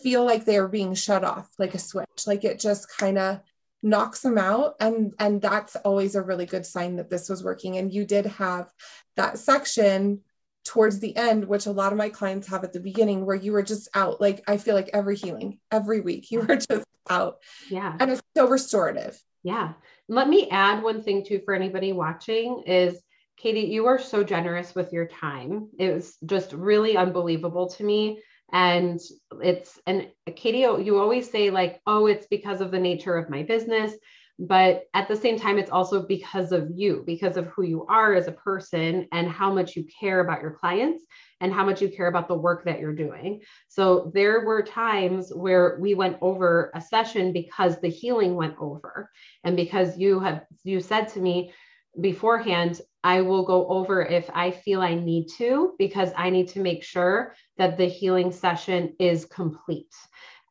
feel 0.01 0.25
like 0.25 0.45
they're 0.45 0.67
being 0.67 0.93
shut 0.93 1.23
off 1.23 1.49
like 1.59 1.73
a 1.73 1.79
switch 1.79 2.27
like 2.27 2.43
it 2.43 2.59
just 2.59 2.87
kind 2.97 3.17
of 3.17 3.39
knocks 3.83 4.21
them 4.21 4.37
out. 4.37 4.75
And 4.79 5.13
and 5.19 5.41
that's 5.41 5.75
always 5.77 6.15
a 6.15 6.21
really 6.21 6.45
good 6.45 6.65
sign 6.65 6.97
that 6.97 7.09
this 7.09 7.29
was 7.29 7.43
working. 7.43 7.77
And 7.77 7.91
you 7.91 8.05
did 8.05 8.27
have 8.27 8.71
that 9.15 9.39
section 9.39 10.21
towards 10.63 10.99
the 10.99 11.17
end 11.17 11.43
which 11.45 11.65
a 11.65 11.71
lot 11.71 11.91
of 11.91 11.97
my 11.97 12.09
clients 12.09 12.47
have 12.47 12.63
at 12.63 12.71
the 12.71 12.79
beginning 12.79 13.25
where 13.25 13.35
you 13.35 13.51
were 13.51 13.63
just 13.63 13.89
out 13.95 14.21
like 14.21 14.43
i 14.47 14.57
feel 14.57 14.75
like 14.75 14.91
every 14.93 15.15
healing 15.15 15.57
every 15.71 16.01
week 16.01 16.29
you 16.29 16.39
were 16.39 16.55
just 16.69 16.85
out. 17.09 17.37
Yeah. 17.69 17.95
And 17.99 18.11
it's 18.11 18.21
so 18.35 18.47
restorative. 18.47 19.21
Yeah. 19.43 19.73
Let 20.07 20.29
me 20.29 20.49
add 20.49 20.83
one 20.83 21.01
thing 21.01 21.25
too 21.25 21.41
for 21.43 21.53
anybody 21.53 21.93
watching 21.93 22.63
is 22.65 23.01
katie 23.37 23.61
you 23.61 23.87
are 23.87 23.97
so 23.97 24.23
generous 24.23 24.75
with 24.75 24.93
your 24.93 25.07
time. 25.07 25.69
It 25.79 25.93
was 25.93 26.15
just 26.25 26.53
really 26.53 26.95
unbelievable 26.95 27.69
to 27.71 27.83
me 27.83 28.21
and 28.53 28.99
it's 29.41 29.79
and 29.87 30.07
katie 30.35 30.59
you 30.59 30.99
always 30.99 31.29
say 31.29 31.49
like 31.49 31.81
oh 31.87 32.07
it's 32.07 32.27
because 32.27 32.61
of 32.61 32.71
the 32.71 32.79
nature 32.79 33.15
of 33.17 33.29
my 33.29 33.43
business 33.43 33.93
but 34.39 34.85
at 34.95 35.07
the 35.07 35.15
same 35.15 35.37
time 35.37 35.59
it's 35.59 35.69
also 35.69 36.05
because 36.07 36.51
of 36.51 36.69
you 36.73 37.03
because 37.05 37.37
of 37.37 37.45
who 37.47 37.63
you 37.63 37.85
are 37.87 38.13
as 38.15 38.27
a 38.27 38.31
person 38.31 39.07
and 39.11 39.29
how 39.29 39.53
much 39.53 39.75
you 39.75 39.85
care 39.99 40.19
about 40.21 40.41
your 40.41 40.51
clients 40.51 41.03
and 41.41 41.53
how 41.53 41.65
much 41.65 41.81
you 41.81 41.89
care 41.89 42.07
about 42.07 42.27
the 42.27 42.35
work 42.35 42.63
that 42.65 42.79
you're 42.79 42.93
doing. 42.93 43.41
So 43.67 44.11
there 44.13 44.45
were 44.45 44.61
times 44.61 45.31
where 45.33 45.77
we 45.79 45.95
went 45.95 46.17
over 46.21 46.71
a 46.75 46.81
session 46.81 47.33
because 47.33 47.79
the 47.81 47.89
healing 47.89 48.35
went 48.35 48.55
over 48.59 49.09
and 49.43 49.55
because 49.55 49.97
you 49.97 50.19
have 50.19 50.45
you 50.63 50.79
said 50.79 51.07
to 51.09 51.19
me 51.19 51.51
beforehand, 51.99 52.81
I 53.03 53.21
will 53.21 53.43
go 53.43 53.67
over 53.67 54.01
if 54.01 54.29
I 54.33 54.51
feel 54.51 54.81
I 54.81 54.95
need 54.95 55.27
to, 55.37 55.73
because 55.77 56.11
I 56.15 56.29
need 56.29 56.49
to 56.49 56.59
make 56.59 56.83
sure 56.83 57.35
that 57.57 57.77
the 57.77 57.87
healing 57.87 58.31
session 58.31 58.95
is 58.99 59.25
complete. 59.25 59.93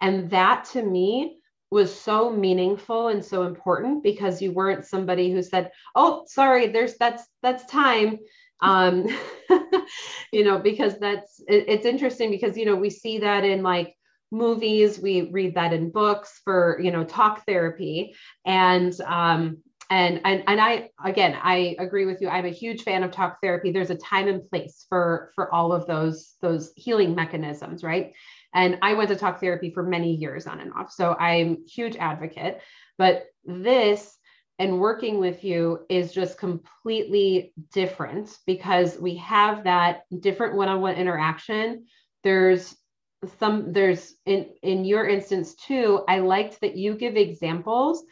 And 0.00 0.30
that 0.30 0.64
to 0.72 0.82
me 0.82 1.38
was 1.70 1.94
so 1.94 2.30
meaningful 2.30 3.08
and 3.08 3.24
so 3.24 3.44
important 3.44 4.02
because 4.02 4.42
you 4.42 4.52
weren't 4.52 4.84
somebody 4.84 5.30
who 5.30 5.42
said, 5.42 5.70
"Oh, 5.94 6.24
sorry, 6.26 6.68
there's 6.68 6.96
that's 6.96 7.22
that's 7.42 7.64
time." 7.66 8.18
Um, 8.60 9.06
you 10.32 10.44
know, 10.44 10.58
because 10.58 10.98
that's 10.98 11.40
it, 11.46 11.66
it's 11.68 11.86
interesting 11.86 12.30
because 12.30 12.56
you 12.56 12.66
know 12.66 12.76
we 12.76 12.90
see 12.90 13.18
that 13.18 13.44
in 13.44 13.62
like 13.62 13.94
movies, 14.32 14.98
we 14.98 15.30
read 15.30 15.54
that 15.54 15.72
in 15.72 15.90
books 15.90 16.40
for 16.44 16.80
you 16.82 16.90
know 16.90 17.04
talk 17.04 17.46
therapy, 17.46 18.16
and 18.44 18.98
um, 19.02 19.58
and, 19.90 20.20
and 20.24 20.44
and 20.46 20.60
i 20.60 20.88
again 21.04 21.36
i 21.42 21.76
agree 21.78 22.06
with 22.06 22.20
you. 22.20 22.28
I'm 22.28 22.46
a 22.46 22.50
huge 22.50 22.82
fan 22.82 23.02
of 23.02 23.10
talk 23.10 23.38
therapy. 23.42 23.72
There's 23.72 23.90
a 23.90 23.96
time 23.96 24.28
and 24.28 24.48
place 24.48 24.86
for 24.88 25.32
for 25.34 25.52
all 25.52 25.72
of 25.72 25.86
those 25.86 26.36
those 26.40 26.72
healing 26.76 27.14
mechanisms 27.14 27.82
right? 27.82 28.12
And 28.54 28.78
i 28.82 28.94
went 28.94 29.10
to 29.10 29.16
talk 29.16 29.40
therapy 29.40 29.70
for 29.70 29.82
many 29.82 30.14
years 30.14 30.46
on 30.46 30.60
and 30.60 30.72
off 30.72 30.92
so 30.92 31.14
i'm 31.18 31.66
huge 31.66 31.96
advocate. 31.96 32.60
But 32.98 33.26
this 33.44 34.16
and 34.58 34.78
working 34.78 35.18
with 35.18 35.42
you 35.42 35.80
is 35.88 36.12
just 36.12 36.38
completely 36.38 37.54
different 37.72 38.36
because 38.46 38.98
we 38.98 39.16
have 39.16 39.64
that 39.64 40.02
different 40.20 40.54
one-on-one 40.54 40.96
interaction. 40.96 41.86
There's 42.22 42.76
some 43.38 43.72
there's 43.72 44.14
in 44.24 44.50
in 44.62 44.84
your 44.84 45.06
instance 45.06 45.54
too 45.54 46.02
i 46.08 46.20
liked 46.20 46.58
that 46.62 46.76
you 46.76 46.94
give 46.94 47.16
examples 47.16 48.02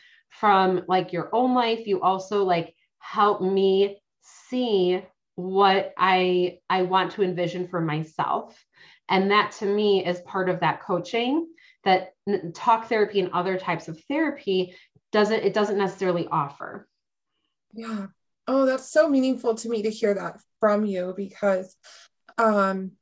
from 0.41 0.83
like 0.89 1.13
your 1.13 1.29
own 1.33 1.55
life. 1.55 1.87
You 1.87 2.01
also 2.01 2.45
like 2.45 2.75
help 2.99 3.41
me 3.41 3.99
see 4.21 5.03
what 5.35 5.95
i 5.97 6.59
i 6.69 6.83
want 6.83 7.13
to 7.13 7.23
envision 7.23 7.69
for 7.69 7.81
myself. 7.81 8.65
And 9.09 9.31
that 9.31 9.53
to 9.61 9.67
me 9.67 10.05
is 10.05 10.21
part 10.23 10.49
of 10.49 10.61
that 10.61 10.83
coaching 10.83 11.49
that 11.85 12.13
talk 12.55 12.89
therapy 12.89 13.21
and 13.21 13.33
other 13.33 13.57
types 13.57 13.89
of 13.89 14.03
therapy 14.09 14.75
doesn't 15.13 15.45
it 15.45 15.55
doesn't 15.55 15.79
necessarily 15.79 16.27
offer. 16.27 16.89
Yeah. 17.73 18.07
Oh 18.47 18.67
that's 18.67 18.91
so 18.91 19.09
meaningful 19.09 19.55
to 19.55 19.69
me 19.69 19.83
to 19.83 19.91
hear 19.91 20.15
that 20.15 20.41
from 20.61 20.85
you 20.85 21.15
because 21.17 21.77
um 22.37 22.93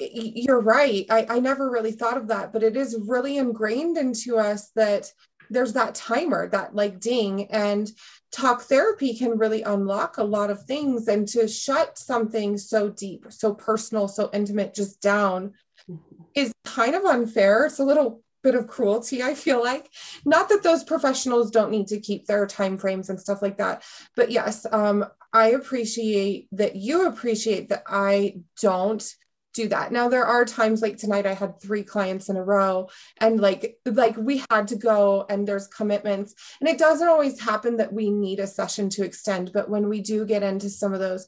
you're 0.00 0.60
right. 0.60 1.06
I, 1.08 1.24
I 1.30 1.38
never 1.38 1.70
really 1.70 1.92
thought 1.92 2.16
of 2.16 2.28
that 2.28 2.52
but 2.52 2.64
it 2.64 2.76
is 2.76 3.00
really 3.06 3.38
ingrained 3.38 3.96
into 3.96 4.38
us 4.38 4.70
that 4.74 5.08
there's 5.50 5.72
that 5.74 5.94
timer 5.94 6.48
that 6.48 6.74
like 6.74 7.00
ding 7.00 7.46
and 7.50 7.90
talk 8.32 8.62
therapy 8.62 9.16
can 9.16 9.38
really 9.38 9.62
unlock 9.62 10.18
a 10.18 10.24
lot 10.24 10.50
of 10.50 10.62
things 10.64 11.08
and 11.08 11.28
to 11.28 11.46
shut 11.46 11.96
something 11.96 12.58
so 12.58 12.88
deep 12.88 13.26
so 13.30 13.54
personal 13.54 14.08
so 14.08 14.28
intimate 14.32 14.74
just 14.74 15.00
down 15.00 15.52
mm-hmm. 15.88 16.22
is 16.34 16.52
kind 16.64 16.94
of 16.94 17.04
unfair 17.04 17.66
it's 17.66 17.78
a 17.78 17.84
little 17.84 18.22
bit 18.42 18.54
of 18.54 18.66
cruelty 18.66 19.22
i 19.22 19.34
feel 19.34 19.62
like 19.62 19.88
not 20.24 20.48
that 20.48 20.62
those 20.62 20.84
professionals 20.84 21.50
don't 21.50 21.70
need 21.70 21.86
to 21.86 22.00
keep 22.00 22.26
their 22.26 22.46
time 22.46 22.76
frames 22.76 23.08
and 23.08 23.20
stuff 23.20 23.40
like 23.40 23.56
that 23.56 23.82
but 24.16 24.30
yes 24.30 24.66
um, 24.70 25.04
i 25.32 25.50
appreciate 25.52 26.48
that 26.52 26.76
you 26.76 27.06
appreciate 27.06 27.68
that 27.68 27.82
i 27.86 28.34
don't 28.60 29.14
do 29.54 29.68
that. 29.68 29.92
Now 29.92 30.08
there 30.08 30.24
are 30.24 30.44
times 30.44 30.82
like 30.82 30.98
tonight 30.98 31.26
I 31.26 31.34
had 31.34 31.60
three 31.60 31.82
clients 31.82 32.28
in 32.28 32.36
a 32.36 32.42
row 32.42 32.88
and 33.18 33.40
like 33.40 33.78
like 33.86 34.16
we 34.16 34.42
had 34.50 34.68
to 34.68 34.76
go 34.76 35.24
and 35.30 35.46
there's 35.46 35.68
commitments 35.68 36.34
and 36.60 36.68
it 36.68 36.78
doesn't 36.78 37.08
always 37.08 37.40
happen 37.40 37.76
that 37.78 37.92
we 37.92 38.10
need 38.10 38.40
a 38.40 38.46
session 38.46 38.88
to 38.90 39.04
extend 39.04 39.52
but 39.54 39.70
when 39.70 39.88
we 39.88 40.00
do 40.00 40.26
get 40.26 40.42
into 40.42 40.68
some 40.68 40.92
of 40.92 41.00
those 41.00 41.26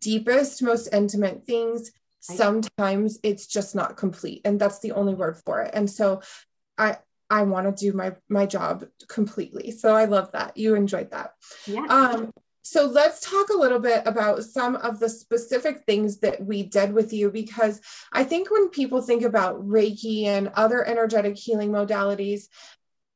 deepest 0.00 0.62
most 0.62 0.88
intimate 0.92 1.44
things 1.46 1.90
sometimes 2.22 3.18
it's 3.22 3.46
just 3.46 3.74
not 3.74 3.96
complete 3.96 4.42
and 4.44 4.60
that's 4.60 4.78
the 4.78 4.92
only 4.92 5.14
word 5.14 5.36
for 5.44 5.62
it. 5.62 5.72
And 5.74 5.90
so 5.90 6.22
I 6.78 6.98
I 7.28 7.42
want 7.42 7.76
to 7.76 7.90
do 7.90 7.96
my 7.96 8.14
my 8.28 8.46
job 8.46 8.84
completely. 9.08 9.70
So 9.70 9.94
I 9.94 10.04
love 10.04 10.32
that. 10.32 10.56
You 10.56 10.74
enjoyed 10.74 11.10
that. 11.10 11.32
Yeah. 11.66 11.86
Um 11.88 12.32
so 12.62 12.86
let's 12.86 13.20
talk 13.20 13.50
a 13.50 13.58
little 13.58 13.80
bit 13.80 14.02
about 14.06 14.44
some 14.44 14.76
of 14.76 15.00
the 15.00 15.08
specific 15.08 15.82
things 15.84 16.18
that 16.20 16.44
we 16.44 16.62
did 16.62 16.92
with 16.92 17.12
you 17.12 17.30
because 17.30 17.80
I 18.12 18.24
think 18.24 18.50
when 18.50 18.70
people 18.70 19.02
think 19.02 19.24
about 19.24 19.60
Reiki 19.66 20.24
and 20.24 20.48
other 20.54 20.84
energetic 20.84 21.36
healing 21.36 21.70
modalities, 21.70 22.48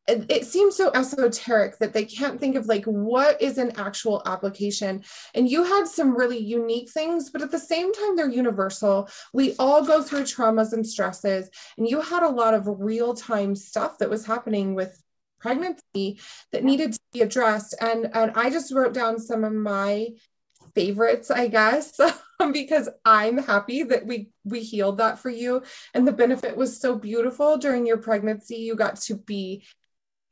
it, 0.08 0.46
seems 0.46 0.76
so 0.76 0.90
esoteric 0.94 1.78
that 1.78 1.92
they 1.92 2.04
can't 2.04 2.38
think 2.38 2.56
of 2.56 2.66
like 2.66 2.84
what 2.84 3.40
is 3.42 3.58
an 3.58 3.72
actual 3.76 4.22
application. 4.26 5.02
And 5.34 5.50
you 5.50 5.64
had 5.64 5.86
some 5.86 6.16
really 6.16 6.38
unique 6.38 6.90
things, 6.90 7.30
but 7.30 7.42
at 7.42 7.50
the 7.50 7.58
same 7.58 7.92
time, 7.92 8.16
they're 8.16 8.30
universal. 8.30 9.08
We 9.32 9.56
all 9.58 9.84
go 9.84 10.02
through 10.02 10.22
traumas 10.22 10.72
and 10.72 10.86
stresses, 10.86 11.50
and 11.76 11.88
you 11.88 12.00
had 12.00 12.22
a 12.22 12.28
lot 12.28 12.54
of 12.54 12.68
real 12.68 13.14
time 13.14 13.56
stuff 13.56 13.98
that 13.98 14.10
was 14.10 14.24
happening 14.24 14.74
with 14.74 15.02
pregnancy 15.40 16.20
that 16.52 16.64
needed 16.64 16.92
to 16.92 17.00
be 17.12 17.20
addressed. 17.20 17.74
And, 17.80 18.10
and 18.14 18.32
I 18.34 18.50
just 18.50 18.72
wrote 18.72 18.94
down 18.94 19.18
some 19.18 19.44
of 19.44 19.52
my 19.52 20.08
favorites, 20.74 21.30
I 21.30 21.48
guess, 21.48 21.98
because 22.52 22.88
I'm 23.04 23.38
happy 23.38 23.82
that 23.84 24.06
we 24.06 24.30
we 24.44 24.60
healed 24.60 24.98
that 24.98 25.18
for 25.18 25.30
you. 25.30 25.62
And 25.94 26.06
the 26.06 26.12
benefit 26.12 26.56
was 26.56 26.80
so 26.80 26.96
beautiful 26.96 27.58
during 27.58 27.86
your 27.86 27.98
pregnancy. 27.98 28.56
You 28.56 28.76
got 28.76 28.96
to 29.02 29.16
be 29.16 29.64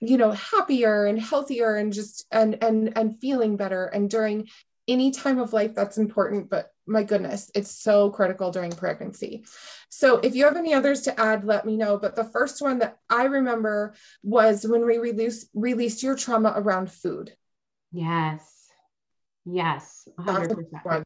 you 0.00 0.18
know 0.18 0.32
happier 0.32 1.06
and 1.06 1.20
healthier 1.20 1.76
and 1.76 1.92
just 1.92 2.26
and 2.30 2.62
and 2.62 2.96
and 2.96 3.18
feeling 3.20 3.56
better 3.56 3.86
and 3.86 4.10
during 4.10 4.48
any 4.86 5.10
time 5.10 5.38
of 5.38 5.52
life 5.52 5.74
that's 5.74 5.98
important 5.98 6.50
but 6.50 6.73
my 6.86 7.02
goodness 7.02 7.50
it's 7.54 7.70
so 7.70 8.10
critical 8.10 8.50
during 8.50 8.72
pregnancy. 8.72 9.44
So 9.88 10.18
if 10.18 10.34
you 10.34 10.44
have 10.44 10.56
any 10.56 10.74
others 10.74 11.02
to 11.02 11.20
add 11.20 11.44
let 11.44 11.64
me 11.64 11.76
know. 11.76 11.98
But 11.98 12.16
the 12.16 12.24
first 12.24 12.60
one 12.60 12.78
that 12.78 12.98
i 13.08 13.24
remember 13.24 13.94
was 14.22 14.66
when 14.66 14.84
we 14.86 14.98
released 14.98 15.48
released 15.54 16.02
your 16.02 16.16
trauma 16.16 16.52
around 16.56 16.90
food. 16.90 17.32
Yes. 17.92 18.50
Yes 19.44 20.08
100% 20.18 21.04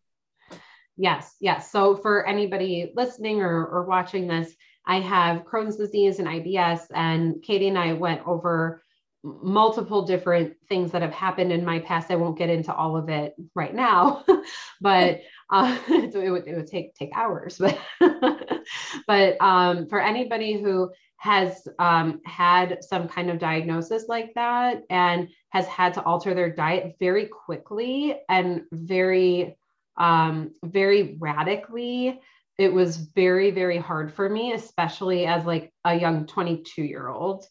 yes 0.97 1.35
yes. 1.41 1.71
So 1.71 1.97
for 1.97 2.27
anybody 2.27 2.93
listening 2.95 3.41
or, 3.41 3.67
or 3.67 3.85
watching 3.85 4.27
this 4.27 4.55
i 4.87 5.01
have 5.01 5.45
crohn's 5.45 5.77
disease 5.77 6.19
and 6.19 6.29
ibs 6.29 6.83
and 6.95 7.43
katie 7.43 7.69
and 7.69 7.79
i 7.79 7.93
went 7.93 8.27
over 8.27 8.83
multiple 9.25 10.03
different 10.03 10.55
things 10.69 10.93
that 10.93 11.03
have 11.03 11.13
happened 11.13 11.53
in 11.53 11.65
my 11.65 11.81
past. 11.81 12.11
I 12.11 12.17
won't 12.17 12.39
get 12.39 12.51
into 12.51 12.73
all 12.73 12.97
of 12.97 13.09
it 13.09 13.35
right 13.55 13.75
now, 13.75 14.25
but 14.81 15.21
uh, 15.51 15.79
it, 15.89 16.31
would, 16.31 16.47
it 16.47 16.57
would 16.57 16.67
take 16.67 16.95
take 16.95 17.11
hours. 17.15 17.59
But 17.59 17.79
but 19.07 19.41
um, 19.41 19.89
for 19.89 20.01
anybody 20.01 20.61
who 20.61 20.91
has 21.17 21.67
um, 21.79 22.21
had 22.25 22.79
some 22.83 23.09
kind 23.09 23.29
of 23.29 23.39
diagnosis 23.39 24.05
like 24.09 24.33
that 24.35 24.83
and 24.89 25.29
has 25.51 25.67
had 25.67 25.95
to 25.95 26.03
alter 26.03 26.33
their 26.33 26.55
diet 26.55 26.95
very 27.01 27.27
quickly 27.27 28.17
and 28.29 28.63
very 28.73 29.57
um, 29.97 30.53
very 30.63 31.17
radically 31.19 32.21
it 32.57 32.73
was 32.73 32.97
very 32.97 33.51
very 33.51 33.79
hard 33.79 34.13
for 34.13 34.29
me 34.29 34.53
especially 34.53 35.27
as 35.27 35.45
like 35.45 35.73
a 35.85 35.99
young 35.99 36.25
22 36.25 36.83
year 36.83 37.09
old 37.09 37.45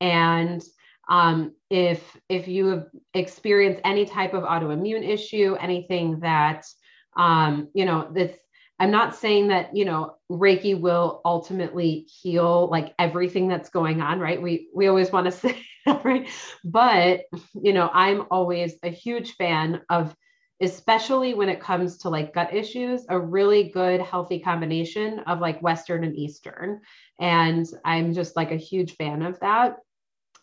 and 0.00 0.64
um, 1.08 1.54
if 1.70 2.16
if 2.28 2.48
you 2.48 2.66
have 2.66 2.86
experienced 3.14 3.80
any 3.84 4.04
type 4.04 4.34
of 4.34 4.44
autoimmune 4.44 5.06
issue, 5.06 5.56
anything 5.60 6.20
that 6.20 6.64
um, 7.16 7.68
you 7.74 7.84
know, 7.84 8.08
this 8.12 8.36
I'm 8.78 8.90
not 8.90 9.14
saying 9.14 9.48
that 9.48 9.76
you 9.76 9.84
know 9.84 10.16
Reiki 10.30 10.78
will 10.78 11.20
ultimately 11.24 12.06
heal 12.22 12.68
like 12.68 12.94
everything 12.98 13.48
that's 13.48 13.70
going 13.70 14.00
on, 14.00 14.18
right? 14.18 14.40
We 14.40 14.68
we 14.74 14.88
always 14.88 15.12
want 15.12 15.26
to 15.26 15.32
say 15.32 15.56
right? 16.04 16.28
But 16.64 17.22
you 17.54 17.72
know, 17.72 17.90
I'm 17.92 18.26
always 18.30 18.74
a 18.82 18.88
huge 18.88 19.34
fan 19.36 19.82
of 19.88 20.14
especially 20.60 21.34
when 21.34 21.48
it 21.48 21.60
comes 21.60 21.98
to 21.98 22.08
like 22.08 22.32
gut 22.32 22.54
issues, 22.54 23.04
a 23.08 23.18
really 23.18 23.64
good 23.70 24.00
healthy 24.00 24.38
combination 24.38 25.18
of 25.20 25.40
like 25.40 25.60
Western 25.60 26.04
and 26.04 26.16
Eastern. 26.16 26.80
And 27.18 27.66
I'm 27.84 28.14
just 28.14 28.36
like 28.36 28.52
a 28.52 28.56
huge 28.56 28.94
fan 28.94 29.22
of 29.22 29.40
that. 29.40 29.76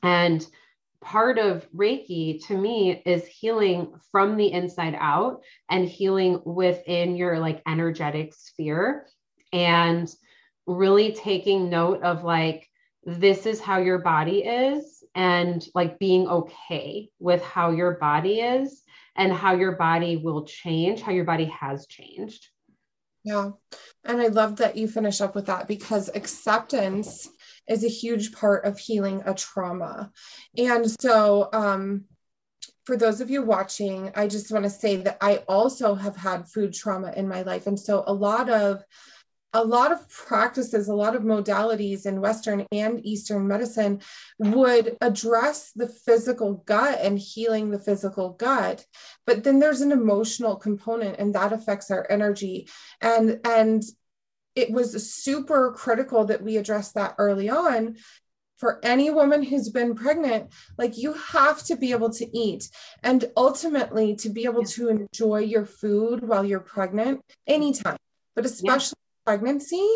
And 0.03 0.45
part 1.01 1.39
of 1.39 1.67
Reiki 1.71 2.45
to 2.47 2.57
me 2.57 3.01
is 3.05 3.25
healing 3.25 3.93
from 4.11 4.37
the 4.37 4.51
inside 4.51 4.95
out 4.99 5.41
and 5.69 5.87
healing 5.87 6.41
within 6.45 7.15
your 7.15 7.39
like 7.39 7.61
energetic 7.67 8.33
sphere 8.33 9.05
and 9.53 10.13
really 10.67 11.13
taking 11.13 11.69
note 11.69 12.03
of 12.03 12.23
like, 12.23 12.67
this 13.05 13.45
is 13.45 13.61
how 13.61 13.79
your 13.79 13.99
body 13.99 14.39
is 14.39 15.03
and 15.15 15.65
like 15.73 15.99
being 15.99 16.27
okay 16.27 17.09
with 17.19 17.41
how 17.43 17.71
your 17.71 17.93
body 17.93 18.41
is 18.41 18.83
and 19.15 19.33
how 19.33 19.55
your 19.55 19.73
body 19.73 20.17
will 20.17 20.45
change, 20.45 21.01
how 21.01 21.11
your 21.11 21.23
body 21.23 21.45
has 21.45 21.87
changed. 21.87 22.47
Yeah. 23.23 23.51
And 24.05 24.21
I 24.21 24.27
love 24.27 24.57
that 24.57 24.77
you 24.77 24.87
finish 24.87 25.21
up 25.21 25.35
with 25.35 25.47
that 25.47 25.67
because 25.67 26.09
acceptance 26.13 27.27
is 27.69 27.83
a 27.83 27.89
huge 27.89 28.33
part 28.33 28.65
of 28.65 28.77
healing 28.77 29.23
a 29.25 29.33
trauma. 29.33 30.11
And 30.57 30.89
so, 30.99 31.49
um, 31.53 32.05
for 32.83 32.97
those 32.97 33.21
of 33.21 33.29
you 33.29 33.43
watching, 33.43 34.11
I 34.15 34.27
just 34.27 34.51
want 34.51 34.63
to 34.63 34.69
say 34.69 34.97
that 34.97 35.17
I 35.21 35.43
also 35.47 35.93
have 35.93 36.15
had 36.15 36.49
food 36.49 36.73
trauma 36.73 37.13
in 37.15 37.27
my 37.27 37.43
life. 37.43 37.67
And 37.67 37.79
so, 37.79 38.03
a 38.07 38.13
lot 38.13 38.49
of 38.49 38.83
a 39.53 39.63
lot 39.63 39.91
of 39.91 40.07
practices, 40.09 40.87
a 40.87 40.93
lot 40.93 41.15
of 41.15 41.23
modalities 41.23 42.05
in 42.05 42.21
Western 42.21 42.67
and 42.71 43.03
Eastern 43.05 43.47
medicine 43.47 43.99
would 44.37 44.95
address 45.01 45.71
the 45.75 45.87
physical 45.87 46.63
gut 46.67 46.99
and 47.01 47.17
healing 47.17 47.71
the 47.71 47.79
physical 47.79 48.31
gut. 48.33 48.85
But 49.25 49.43
then 49.43 49.59
there's 49.59 49.81
an 49.81 49.91
emotional 49.91 50.55
component, 50.55 51.17
and 51.17 51.33
that 51.33 51.51
affects 51.51 51.89
our 51.89 52.05
energy. 52.09 52.67
And, 53.01 53.39
and 53.43 53.81
it 54.59 54.71
was 54.71 55.11
super 55.11 55.71
critical 55.71 56.25
that 56.25 56.43
we 56.43 56.57
address 56.57 56.91
that 56.91 57.15
early 57.17 57.49
on 57.49 57.95
for 58.57 58.81
any 58.83 59.09
woman 59.09 59.41
who's 59.41 59.69
been 59.69 59.95
pregnant 59.95 60.51
like 60.77 60.97
you 60.97 61.13
have 61.13 61.63
to 61.63 61.77
be 61.77 61.91
able 61.91 62.09
to 62.09 62.37
eat 62.37 62.69
and 63.01 63.23
ultimately 63.37 64.15
to 64.17 64.29
be 64.29 64.43
able 64.43 64.61
yeah. 64.61 64.67
to 64.67 64.89
enjoy 64.89 65.39
your 65.39 65.65
food 65.65 66.27
while 66.27 66.43
you're 66.43 66.59
pregnant 66.59 67.21
anytime 67.47 67.97
but 68.35 68.45
especially 68.45 68.97
yeah. 68.97 69.31
pregnancy 69.31 69.87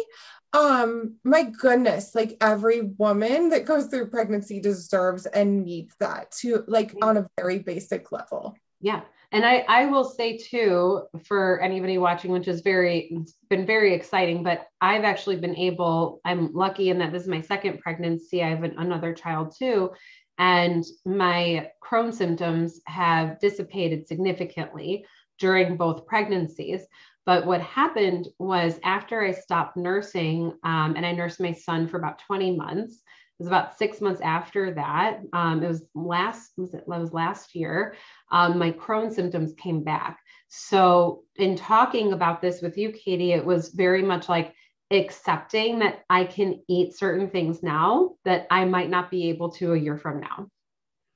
um 0.54 1.16
my 1.26 1.44
goodness 1.44 2.16
like 2.16 2.38
every 2.40 2.82
woman 2.98 3.50
that 3.50 3.66
goes 3.66 3.88
through 3.88 4.08
pregnancy 4.08 4.62
deserves 4.62 5.26
and 5.26 5.66
needs 5.66 5.94
that 6.00 6.32
to 6.32 6.64
like 6.68 6.96
on 7.02 7.18
a 7.18 7.28
very 7.38 7.60
basic 7.60 8.14
level 8.14 8.56
yeah 8.80 9.02
and 9.34 9.44
I, 9.44 9.66
I 9.68 9.86
will 9.88 10.04
say 10.04 10.38
too 10.38 11.02
for 11.26 11.60
anybody 11.60 11.98
watching 11.98 12.32
which 12.32 12.48
is 12.48 12.62
very 12.62 13.10
it's 13.12 13.34
been 13.50 13.66
very 13.66 13.94
exciting 13.94 14.44
but 14.44 14.68
i've 14.80 15.04
actually 15.04 15.38
been 15.38 15.58
able 15.58 16.22
i'm 16.24 16.54
lucky 16.54 16.90
in 16.90 17.00
that 17.00 17.12
this 17.12 17.24
is 17.24 17.28
my 17.28 17.42
second 17.42 17.80
pregnancy 17.80 18.42
i 18.44 18.50
have 18.50 18.64
an, 18.64 18.76
another 18.78 19.14
child 19.14 19.54
too 19.58 19.92
and 20.38 20.84
my 21.06 21.70
Crohn 21.84 22.14
symptoms 22.14 22.80
have 22.88 23.40
dissipated 23.40 24.08
significantly 24.08 25.06
during 25.40 25.76
both 25.76 26.06
pregnancies 26.06 26.82
but 27.26 27.46
what 27.46 27.62
happened 27.62 28.28
was 28.38 28.80
after 28.84 29.22
i 29.24 29.32
stopped 29.32 29.76
nursing 29.76 30.54
um, 30.64 30.94
and 30.96 31.06
i 31.06 31.12
nursed 31.12 31.42
my 31.42 31.54
son 31.54 31.88
for 31.88 31.98
about 31.98 32.20
20 32.20 32.56
months 32.56 33.02
it 33.40 33.44
was 33.44 33.48
about 33.48 33.76
six 33.80 34.00
months 34.00 34.22
after 34.22 34.76
that. 34.76 35.22
Um, 35.34 35.64
it 35.64 35.68
was 35.68 35.84
last 35.96 36.52
was 36.56 36.76
it, 36.76 36.88
was 36.88 37.14
last 37.14 37.56
year. 37.56 37.96
Um, 38.34 38.58
my 38.58 38.72
Crohn 38.72 39.14
symptoms 39.14 39.54
came 39.54 39.84
back. 39.84 40.20
So 40.50 41.24
in 41.36 41.56
talking 41.56 42.14
about 42.14 42.42
this 42.42 42.62
with 42.62 42.78
you, 42.78 42.92
Katie, 42.92 43.32
it 43.32 43.46
was 43.46 43.70
very 43.70 44.02
much 44.02 44.28
like 44.28 44.54
accepting 44.92 45.80
that 45.80 46.04
I 46.10 46.26
can 46.26 46.62
eat 46.68 46.98
certain 46.98 47.30
things 47.30 47.64
now 47.64 48.16
that 48.26 48.48
I 48.52 48.66
might 48.66 48.90
not 48.90 49.10
be 49.10 49.30
able 49.30 49.52
to 49.54 49.74
a 49.74 49.78
year 49.78 49.98
from 49.98 50.20
now. 50.20 50.48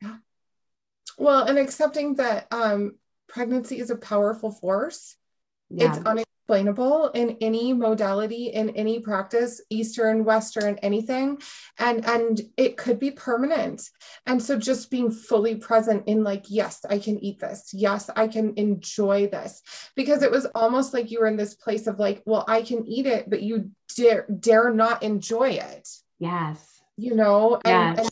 Yeah. 0.01 0.15
Well, 1.17 1.43
and 1.43 1.58
accepting 1.58 2.15
that 2.15 2.47
um, 2.51 2.97
pregnancy 3.27 3.80
is 3.80 3.89
a 3.89 3.95
powerful 3.95 4.51
force. 4.51 5.15
Yeah. 5.69 5.89
It's 5.89 6.06
unexplainable 6.49 7.10
in 7.10 7.38
any 7.41 7.73
modality, 7.73 8.47
in 8.47 8.69
any 8.71 8.99
practice, 8.99 9.62
Eastern, 9.69 10.23
Western, 10.23 10.77
anything. 10.79 11.39
And 11.77 12.05
and 12.05 12.41
it 12.57 12.77
could 12.77 12.99
be 12.99 13.12
permanent. 13.12 13.89
And 14.25 14.41
so 14.41 14.57
just 14.57 14.89
being 14.89 15.12
fully 15.12 15.55
present 15.55 16.03
in 16.07 16.23
like, 16.23 16.45
yes, 16.49 16.86
I 16.89 16.99
can 16.99 17.19
eat 17.23 17.39
this. 17.39 17.71
Yes, 17.73 18.10
I 18.15 18.27
can 18.27 18.53
enjoy 18.55 19.27
this. 19.27 19.62
Because 19.95 20.23
it 20.23 20.31
was 20.31 20.45
almost 20.55 20.93
like 20.93 21.12
you 21.12 21.19
were 21.19 21.27
in 21.27 21.38
this 21.38 21.55
place 21.55 21.88
of 21.88 21.99
like, 21.99 22.23
well, 22.25 22.45
I 22.47 22.62
can 22.62 22.86
eat 22.86 23.05
it, 23.05 23.29
but 23.29 23.41
you 23.41 23.71
dare 23.95 24.25
dare 24.39 24.73
not 24.73 25.03
enjoy 25.03 25.49
it. 25.51 25.88
Yes. 26.19 26.81
You 26.97 27.15
know, 27.15 27.60
and, 27.63 27.97
yes. 27.97 27.99
and 27.99 28.10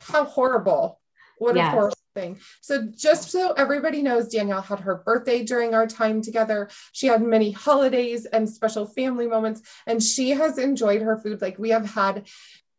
how 0.00 0.24
horrible. 0.24 0.98
What 1.38 1.56
yes. 1.56 1.68
a 1.68 1.70
horrible 1.70 1.96
thing. 2.14 2.38
So, 2.60 2.88
just 2.94 3.30
so 3.30 3.52
everybody 3.52 4.02
knows, 4.02 4.28
Danielle 4.28 4.62
had 4.62 4.80
her 4.80 4.96
birthday 4.96 5.44
during 5.44 5.74
our 5.74 5.86
time 5.86 6.22
together. 6.22 6.68
She 6.92 7.06
had 7.06 7.22
many 7.22 7.50
holidays 7.50 8.26
and 8.26 8.48
special 8.48 8.86
family 8.86 9.26
moments, 9.26 9.62
and 9.86 10.02
she 10.02 10.30
has 10.30 10.58
enjoyed 10.58 11.02
her 11.02 11.18
food. 11.18 11.40
Like, 11.40 11.58
we 11.58 11.70
have 11.70 11.86
had 11.86 12.26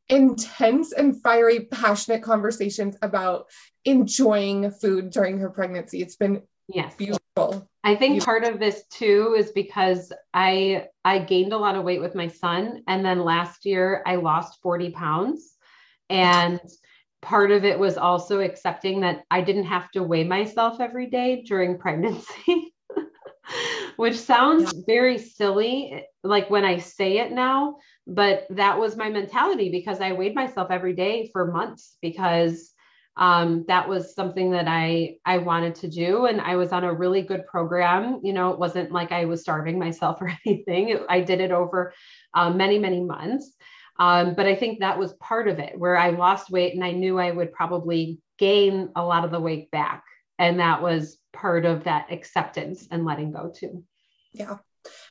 intense 0.10 0.92
and 0.92 1.22
fiery, 1.22 1.62
passionate 1.62 2.22
conversations 2.24 2.98
about 3.02 3.48
enjoying 3.86 4.72
food 4.72 5.10
during 5.10 5.40
her 5.40 5.50
pregnancy. 5.50 6.02
It's 6.02 6.16
been 6.16 6.42
yes. 6.68 6.96
beautiful. 6.96 7.70
I 7.84 7.96
think 7.96 8.14
beautiful. 8.14 8.26
part 8.26 8.44
of 8.44 8.60
this 8.60 8.84
too 8.88 9.36
is 9.38 9.52
because 9.52 10.14
I 10.34 10.88
I 11.04 11.20
gained 11.20 11.54
a 11.54 11.58
lot 11.58 11.76
of 11.76 11.84
weight 11.84 12.00
with 12.00 12.16
my 12.16 12.28
son 12.28 12.84
and 12.88 13.04
then 13.04 13.24
last 13.24 13.66
year 13.66 14.04
I 14.06 14.16
lost 14.16 14.62
40 14.62 14.92
pounds 14.92 15.56
and 16.10 16.62
part 17.24 17.52
of 17.52 17.66
it 17.66 17.80
was 17.80 17.98
also 17.98 18.40
accepting 18.42 19.02
that 19.02 19.24
I 19.32 19.42
didn't 19.42 19.66
have 19.66 19.90
to 19.92 20.04
weigh 20.04 20.24
myself 20.24 20.80
every 20.80 21.10
day 21.10 21.44
during 21.44 21.78
pregnancy, 21.80 22.74
which 23.96 24.18
sounds 24.18 24.74
very 24.86 25.18
silly, 25.18 26.06
like 26.24 26.50
when 26.50 26.66
I 26.66 26.78
say 26.78 27.18
it 27.20 27.32
now, 27.32 27.78
but 28.06 28.46
that 28.52 28.80
was 28.80 28.98
my 28.98 29.10
mentality 29.10 29.72
because 29.72 30.02
I 30.02 30.12
weighed 30.12 30.36
myself 30.36 30.70
every 30.70 30.94
day 30.94 31.30
for 31.32 31.52
months 31.52 31.98
because 32.02 32.74
um, 33.16 33.66
that 33.68 33.88
was 33.88 34.16
something 34.16 34.52
that 34.52 34.68
I 34.68 35.18
I 35.24 35.38
wanted 35.38 35.76
to 35.76 35.88
do, 35.88 36.26
and 36.26 36.42
I 36.42 36.56
was 36.56 36.72
on 36.72 36.84
a 36.84 36.94
really 36.94 37.22
good 37.22 37.46
program. 37.46 38.22
You 38.24 38.34
know, 38.34 38.50
it 38.50 38.60
wasn't 38.60 38.92
like 38.92 39.12
I 39.12 39.26
was 39.26 39.42
starving 39.42 39.78
myself 39.78 40.18
or 40.22 40.36
anything. 40.46 40.90
It, 40.90 41.02
I 41.08 41.22
did 41.22 41.40
it 41.40 41.52
over 41.52 41.94
uh, 42.34 42.50
many 42.50 42.80
many 42.80 43.02
months, 43.02 43.54
um, 44.00 44.34
but 44.34 44.46
I 44.46 44.56
think 44.56 44.80
that 44.80 44.98
was 44.98 45.14
part 45.14 45.48
of 45.48 45.60
it 45.60 45.78
where 45.78 45.98
I 45.98 46.10
lost 46.10 46.50
weight 46.50 46.74
and 46.74 46.84
I 46.84 46.92
knew 46.92 47.20
I 47.20 47.32
would 47.32 47.54
probably 47.54 48.20
gain 48.38 48.90
a 48.96 49.04
lot 49.04 49.26
of 49.26 49.32
the 49.32 49.40
weight 49.40 49.70
back. 49.72 50.04
And 50.40 50.60
that 50.60 50.82
was 50.82 51.18
part 51.32 51.66
of 51.66 51.84
that 51.84 52.12
acceptance 52.12 52.88
and 52.90 53.06
letting 53.06 53.32
go 53.32 53.52
too. 53.56 53.84
Yeah. 54.32 54.58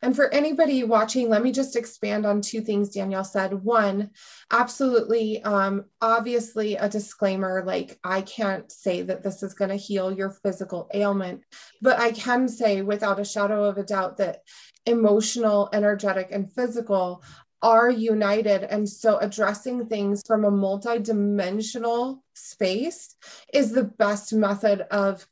And 0.03 0.15
for 0.15 0.29
anybody 0.35 0.85
watching, 0.85 1.31
let 1.31 1.43
me 1.43 1.51
just 1.51 1.77
expand 1.77 2.27
on 2.27 2.43
two 2.43 2.61
things 2.61 2.91
Danielle 2.91 3.25
said. 3.25 3.55
One, 3.55 4.11
absolutely, 4.51 5.43
um, 5.43 5.85
obviously, 6.01 6.77
a 6.77 6.89
disclaimer 6.89 7.63
like, 7.65 7.99
I 8.05 8.21
can't 8.23 8.71
say 8.71 9.03
that 9.03 9.23
this 9.23 9.43
is 9.43 9.55
going 9.55 9.71
to 9.71 9.77
heal 9.77 10.13
your 10.13 10.31
physical 10.31 10.91
ailment, 10.93 11.43
but 11.81 11.99
I 11.99 12.13
can 12.13 12.49
say 12.49 12.83
without 12.83 13.21
a 13.21 13.25
shadow 13.25 13.65
of 13.65 13.79
a 13.79 13.85
doubt 13.85 14.19
that 14.19 14.41
emotional, 14.85 15.69
energetic, 15.73 16.29
and 16.33 16.53
physical 16.53 17.23
are 17.63 17.91
united. 17.91 18.65
And 18.65 18.89
so 18.89 19.19
addressing 19.19 19.87
things 19.87 20.23
from 20.27 20.45
a 20.45 20.51
multidimensional 20.51 22.21
space 22.35 23.15
is 23.53 23.73
the 23.73 23.85
best 23.85 24.33
method 24.33 24.81
of 24.91 25.27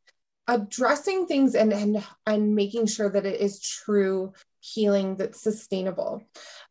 addressing 0.47 1.27
things 1.27 1.55
and, 1.55 1.73
and, 1.73 2.05
and 2.27 2.55
making 2.55 2.87
sure 2.87 3.11
that 3.11 3.27
it 3.27 3.41
is 3.41 3.61
true 3.61 4.33
healing 4.61 5.17
that's 5.17 5.41
sustainable. 5.41 6.23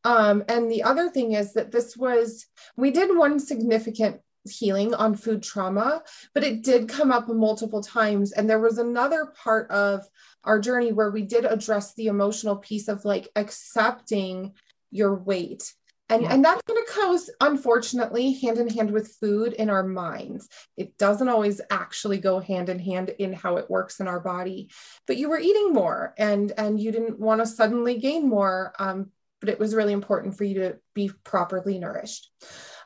Um, 0.04 0.44
and 0.48 0.72
the 0.72 0.84
other 0.84 1.10
thing 1.10 1.34
is 1.34 1.54
that 1.54 1.72
this 1.72 1.98
was, 1.98 2.46
we 2.78 2.92
did 2.92 3.16
one 3.16 3.40
significant 3.40 4.22
healing 4.50 4.94
on 4.94 5.16
food 5.16 5.44
trauma, 5.44 6.04
but 6.34 6.44
it 6.44 6.64
did 6.64 6.90
come 6.90 7.12
up 7.12 7.28
multiple 7.28 7.82
times. 7.82 8.32
And 8.32 8.50
there 8.50 8.60
was 8.60 8.78
another 8.78 9.26
part 9.26 9.70
of 9.72 10.08
our 10.44 10.60
journey 10.60 10.94
where 10.94 11.12
we 11.12 11.24
did 11.24 11.46
address 11.46 11.94
the 11.94 12.08
emotional 12.08 12.56
piece 12.56 12.88
of 12.88 13.06
like 13.06 13.28
accepting 13.36 14.54
your 14.92 15.16
weight. 15.16 15.74
And, 16.12 16.24
yeah. 16.24 16.34
and 16.34 16.44
that's 16.44 16.64
going 16.64 16.84
to 16.84 16.92
go, 16.92 17.18
unfortunately, 17.40 18.34
hand 18.34 18.58
in 18.58 18.68
hand 18.68 18.90
with 18.90 19.16
food 19.22 19.54
in 19.54 19.70
our 19.70 19.84
minds. 19.84 20.50
It 20.76 20.98
doesn't 20.98 21.30
always 21.30 21.62
actually 21.70 22.18
go 22.18 22.40
hand 22.40 22.70
in 22.70 22.80
hand 22.80 23.10
in 23.20 23.32
how 23.32 23.58
it 23.58 23.70
works 23.70 24.00
in 24.00 24.08
our 24.08 24.20
body. 24.20 24.72
But 25.06 25.18
you 25.18 25.30
were 25.30 25.40
eating 25.40 25.72
more 25.72 26.16
and, 26.18 26.52
and 26.58 26.80
you 26.80 26.92
didn't 26.92 27.20
want 27.20 27.42
to 27.42 27.46
suddenly 27.46 28.00
gain 28.00 28.28
more. 28.28 28.74
Um, 28.80 29.12
but 29.40 29.50
it 29.50 29.60
was 29.60 29.76
really 29.76 29.94
important 29.94 30.36
for 30.36 30.44
you 30.44 30.56
to 30.56 30.78
be 30.94 31.12
properly 31.24 31.80
nourished. 31.80 32.30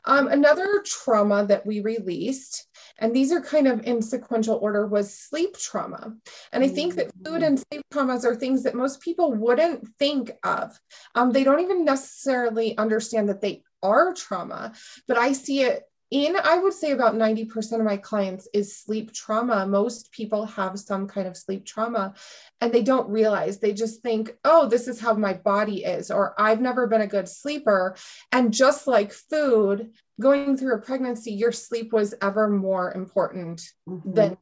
Um, 0.04 0.28
another 0.28 0.82
trauma 0.84 1.46
that 1.46 1.66
we 1.66 1.80
released, 1.80 2.66
and 2.98 3.14
these 3.14 3.32
are 3.32 3.40
kind 3.40 3.66
of 3.66 3.84
in 3.84 4.02
sequential 4.02 4.56
order, 4.56 4.86
was 4.86 5.16
sleep 5.16 5.56
trauma. 5.56 6.14
And 6.52 6.62
I 6.62 6.68
think 6.68 6.94
that 6.94 7.10
food 7.24 7.42
and 7.42 7.58
sleep 7.58 7.82
traumas 7.92 8.24
are 8.24 8.36
things 8.36 8.62
that 8.62 8.74
most 8.74 9.00
people 9.00 9.32
wouldn't 9.32 9.88
think 9.98 10.32
of. 10.42 10.78
Um, 11.14 11.32
they 11.32 11.44
don't 11.44 11.60
even 11.60 11.84
necessarily 11.84 12.76
understand 12.78 13.28
that 13.28 13.40
they 13.40 13.62
are 13.82 14.14
trauma, 14.14 14.72
but 15.08 15.18
I 15.18 15.32
see 15.32 15.62
it 15.62 15.82
in 16.14 16.36
i 16.44 16.56
would 16.56 16.72
say 16.72 16.92
about 16.92 17.16
90% 17.16 17.72
of 17.72 17.84
my 17.84 17.96
clients 17.96 18.48
is 18.54 18.78
sleep 18.78 19.12
trauma 19.12 19.66
most 19.66 20.12
people 20.12 20.46
have 20.46 20.78
some 20.78 21.08
kind 21.08 21.26
of 21.26 21.36
sleep 21.36 21.66
trauma 21.66 22.14
and 22.60 22.72
they 22.72 22.82
don't 22.82 23.10
realize 23.10 23.58
they 23.58 23.72
just 23.72 24.00
think 24.00 24.32
oh 24.44 24.68
this 24.68 24.86
is 24.86 25.00
how 25.00 25.12
my 25.14 25.34
body 25.34 25.84
is 25.84 26.12
or 26.12 26.40
i've 26.40 26.60
never 26.60 26.86
been 26.86 27.00
a 27.00 27.06
good 27.06 27.28
sleeper 27.28 27.96
and 28.30 28.54
just 28.54 28.86
like 28.86 29.12
food 29.12 29.90
going 30.20 30.56
through 30.56 30.74
a 30.74 30.80
pregnancy 30.80 31.32
your 31.32 31.52
sleep 31.52 31.92
was 31.92 32.14
ever 32.22 32.48
more 32.48 32.92
important 32.92 33.68
mm-hmm. 33.88 34.12
than 34.12 34.36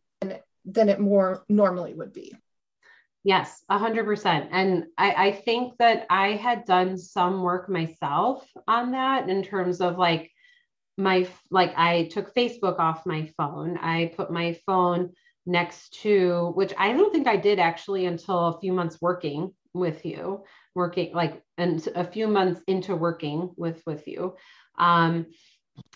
than 0.66 0.90
it 0.90 1.00
more 1.00 1.42
normally 1.48 1.94
would 1.94 2.12
be 2.12 2.32
Yes, 3.24 3.62
a 3.68 3.78
hundred 3.78 4.04
percent. 4.04 4.48
And 4.50 4.86
I, 4.98 5.26
I 5.26 5.32
think 5.32 5.78
that 5.78 6.06
I 6.10 6.30
had 6.30 6.64
done 6.64 6.98
some 6.98 7.40
work 7.40 7.68
myself 7.68 8.44
on 8.66 8.90
that 8.92 9.28
in 9.28 9.44
terms 9.44 9.80
of 9.80 9.96
like 9.96 10.32
my 10.96 11.26
like 11.50 11.72
I 11.76 12.08
took 12.12 12.34
Facebook 12.34 12.78
off 12.78 13.06
my 13.06 13.30
phone. 13.36 13.78
I 13.78 14.12
put 14.16 14.30
my 14.30 14.58
phone 14.66 15.12
next 15.46 16.00
to 16.02 16.52
which 16.54 16.72
I 16.78 16.92
don't 16.92 17.12
think 17.12 17.26
I 17.26 17.36
did 17.36 17.58
actually 17.58 18.06
until 18.06 18.48
a 18.48 18.60
few 18.60 18.72
months 18.72 18.98
working 19.00 19.52
with 19.74 20.04
you, 20.04 20.44
working 20.74 21.14
like 21.14 21.42
and 21.58 21.86
a 21.94 22.04
few 22.04 22.28
months 22.28 22.60
into 22.66 22.94
working 22.94 23.50
with 23.56 23.82
with 23.86 24.06
you. 24.06 24.36
Um 24.78 25.26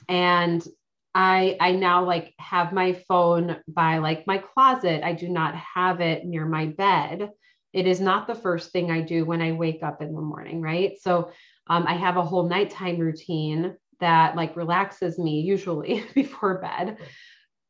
and 0.08 0.66
I 1.14 1.56
I 1.60 1.72
now 1.72 2.04
like 2.04 2.34
have 2.38 2.72
my 2.72 2.94
phone 3.08 3.56
by 3.68 3.98
like 3.98 4.26
my 4.26 4.38
closet. 4.38 5.04
I 5.04 5.12
do 5.12 5.28
not 5.28 5.54
have 5.54 6.00
it 6.00 6.24
near 6.24 6.46
my 6.46 6.66
bed. 6.66 7.30
It 7.72 7.86
is 7.86 8.00
not 8.00 8.26
the 8.26 8.34
first 8.34 8.72
thing 8.72 8.90
I 8.90 9.02
do 9.02 9.24
when 9.24 9.42
I 9.42 9.52
wake 9.52 9.82
up 9.82 10.00
in 10.00 10.14
the 10.14 10.20
morning, 10.20 10.62
right? 10.62 10.98
So 11.00 11.30
um, 11.66 11.86
I 11.86 11.94
have 11.94 12.16
a 12.16 12.22
whole 12.22 12.48
nighttime 12.48 12.98
routine 12.98 13.76
that 14.00 14.36
like 14.36 14.56
relaxes 14.56 15.18
me 15.18 15.40
usually 15.40 16.04
before 16.14 16.58
bed. 16.58 16.98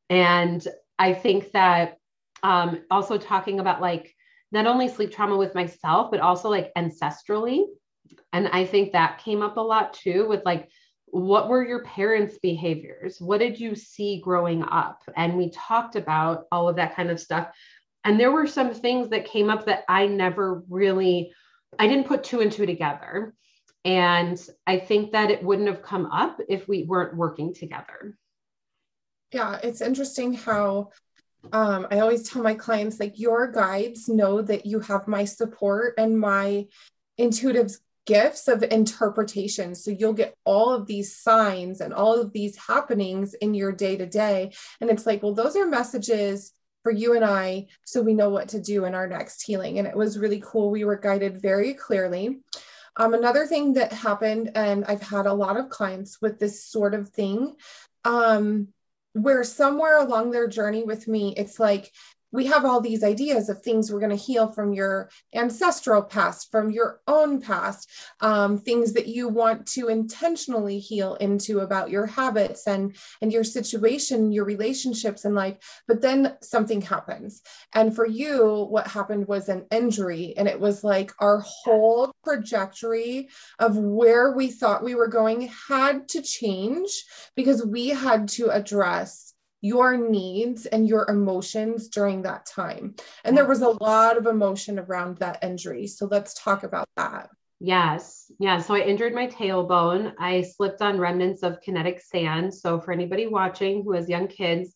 And 0.08 0.66
I 0.98 1.12
think 1.12 1.52
that 1.52 1.98
um, 2.42 2.82
also 2.90 3.18
talking 3.18 3.60
about 3.60 3.80
like 3.80 4.14
not 4.52 4.66
only 4.66 4.88
sleep 4.88 5.12
trauma 5.12 5.36
with 5.36 5.54
myself, 5.54 6.10
but 6.10 6.20
also 6.20 6.48
like 6.48 6.72
ancestrally. 6.76 7.64
And 8.32 8.48
I 8.48 8.64
think 8.64 8.92
that 8.92 9.22
came 9.24 9.42
up 9.42 9.56
a 9.56 9.60
lot 9.60 9.94
too 9.94 10.28
with 10.28 10.44
like, 10.44 10.68
what 11.06 11.48
were 11.48 11.64
your 11.64 11.84
parents' 11.84 12.38
behaviors? 12.42 13.20
What 13.20 13.38
did 13.38 13.58
you 13.58 13.74
see 13.74 14.20
growing 14.20 14.62
up? 14.62 15.02
And 15.16 15.36
we 15.36 15.50
talked 15.50 15.96
about 15.96 16.44
all 16.52 16.68
of 16.68 16.76
that 16.76 16.94
kind 16.94 17.10
of 17.10 17.20
stuff. 17.20 17.48
And 18.04 18.18
there 18.18 18.32
were 18.32 18.46
some 18.46 18.74
things 18.74 19.08
that 19.10 19.24
came 19.24 19.50
up 19.50 19.66
that 19.66 19.84
I 19.88 20.06
never 20.06 20.62
really, 20.68 21.32
I 21.78 21.88
didn't 21.88 22.06
put 22.06 22.24
two 22.24 22.40
and 22.40 22.52
two 22.52 22.66
together. 22.66 23.34
And 23.86 24.36
I 24.66 24.78
think 24.80 25.12
that 25.12 25.30
it 25.30 25.44
wouldn't 25.44 25.68
have 25.68 25.80
come 25.80 26.06
up 26.06 26.40
if 26.48 26.66
we 26.66 26.82
weren't 26.82 27.16
working 27.16 27.54
together. 27.54 28.18
Yeah, 29.32 29.60
it's 29.62 29.80
interesting 29.80 30.34
how 30.34 30.90
um, 31.52 31.86
I 31.92 32.00
always 32.00 32.28
tell 32.28 32.42
my 32.42 32.54
clients 32.54 32.98
like 32.98 33.20
your 33.20 33.46
guides 33.46 34.08
know 34.08 34.42
that 34.42 34.66
you 34.66 34.80
have 34.80 35.06
my 35.06 35.24
support 35.24 35.94
and 35.98 36.18
my 36.18 36.66
intuitive 37.16 37.76
gifts 38.06 38.48
of 38.48 38.64
interpretation. 38.64 39.76
So 39.76 39.92
you'll 39.92 40.14
get 40.14 40.34
all 40.44 40.72
of 40.72 40.88
these 40.88 41.16
signs 41.16 41.80
and 41.80 41.94
all 41.94 42.20
of 42.20 42.32
these 42.32 42.56
happenings 42.56 43.34
in 43.34 43.54
your 43.54 43.70
day 43.70 43.96
to 43.96 44.06
day. 44.06 44.52
And 44.80 44.90
it's 44.90 45.06
like, 45.06 45.22
well, 45.22 45.34
those 45.34 45.54
are 45.54 45.66
messages 45.66 46.52
for 46.82 46.90
you 46.90 47.14
and 47.14 47.24
I 47.24 47.66
so 47.84 48.02
we 48.02 48.14
know 48.14 48.30
what 48.30 48.48
to 48.48 48.60
do 48.60 48.84
in 48.84 48.96
our 48.96 49.06
next 49.06 49.42
healing. 49.42 49.78
And 49.78 49.86
it 49.86 49.96
was 49.96 50.18
really 50.18 50.42
cool. 50.44 50.70
We 50.70 50.84
were 50.84 50.96
guided 50.96 51.40
very 51.40 51.74
clearly. 51.74 52.40
Um, 52.96 53.14
another 53.14 53.46
thing 53.46 53.74
that 53.74 53.92
happened, 53.92 54.52
and 54.54 54.84
I've 54.86 55.02
had 55.02 55.26
a 55.26 55.34
lot 55.34 55.56
of 55.56 55.68
clients 55.68 56.20
with 56.20 56.38
this 56.38 56.64
sort 56.64 56.94
of 56.94 57.10
thing, 57.10 57.56
um, 58.04 58.68
where 59.12 59.44
somewhere 59.44 59.98
along 59.98 60.30
their 60.30 60.48
journey 60.48 60.82
with 60.84 61.06
me, 61.06 61.34
it's 61.36 61.60
like 61.60 61.92
we 62.32 62.46
have 62.46 62.64
all 62.64 62.80
these 62.80 63.04
ideas 63.04 63.48
of 63.48 63.62
things 63.62 63.90
we're 63.90 64.00
going 64.00 64.10
to 64.10 64.16
heal 64.16 64.48
from 64.48 64.72
your 64.72 65.10
ancestral 65.34 66.02
past, 66.02 66.50
from 66.50 66.70
your 66.70 67.00
own 67.06 67.40
past, 67.40 67.88
um, 68.20 68.58
things 68.58 68.92
that 68.94 69.06
you 69.06 69.28
want 69.28 69.66
to 69.66 69.88
intentionally 69.88 70.78
heal 70.78 71.14
into 71.16 71.60
about 71.60 71.90
your 71.90 72.06
habits 72.06 72.66
and 72.66 72.96
and 73.22 73.32
your 73.32 73.44
situation, 73.44 74.32
your 74.32 74.44
relationships 74.44 75.24
in 75.24 75.34
life. 75.34 75.56
But 75.86 76.00
then 76.00 76.36
something 76.42 76.80
happens, 76.80 77.42
and 77.74 77.94
for 77.94 78.06
you, 78.06 78.66
what 78.68 78.86
happened 78.86 79.28
was 79.28 79.48
an 79.48 79.66
injury, 79.70 80.34
and 80.36 80.48
it 80.48 80.60
was 80.60 80.84
like 80.84 81.12
our 81.20 81.38
whole 81.40 82.12
trajectory 82.24 83.28
of 83.58 83.76
where 83.76 84.32
we 84.32 84.48
thought 84.48 84.84
we 84.84 84.94
were 84.94 85.08
going 85.08 85.50
had 85.68 86.08
to 86.08 86.22
change 86.22 87.04
because 87.34 87.64
we 87.64 87.88
had 87.88 88.28
to 88.28 88.50
address 88.50 89.34
your 89.60 89.96
needs 89.96 90.66
and 90.66 90.88
your 90.88 91.08
emotions 91.08 91.88
during 91.88 92.22
that 92.22 92.46
time. 92.46 92.94
And 93.24 93.36
there 93.36 93.46
was 93.46 93.62
a 93.62 93.76
lot 93.82 94.16
of 94.16 94.26
emotion 94.26 94.78
around 94.78 95.18
that 95.18 95.42
injury. 95.42 95.86
So 95.86 96.06
let's 96.06 96.34
talk 96.34 96.62
about 96.62 96.88
that. 96.96 97.30
Yes. 97.58 98.30
Yeah. 98.38 98.60
So 98.60 98.74
I 98.74 98.80
injured 98.80 99.14
my 99.14 99.26
tailbone. 99.28 100.12
I 100.18 100.42
slipped 100.42 100.82
on 100.82 100.98
remnants 100.98 101.42
of 101.42 101.60
kinetic 101.62 102.00
sand. 102.00 102.52
So 102.54 102.80
for 102.80 102.92
anybody 102.92 103.26
watching 103.26 103.82
who 103.82 103.92
has 103.92 104.08
young 104.08 104.28
kids, 104.28 104.74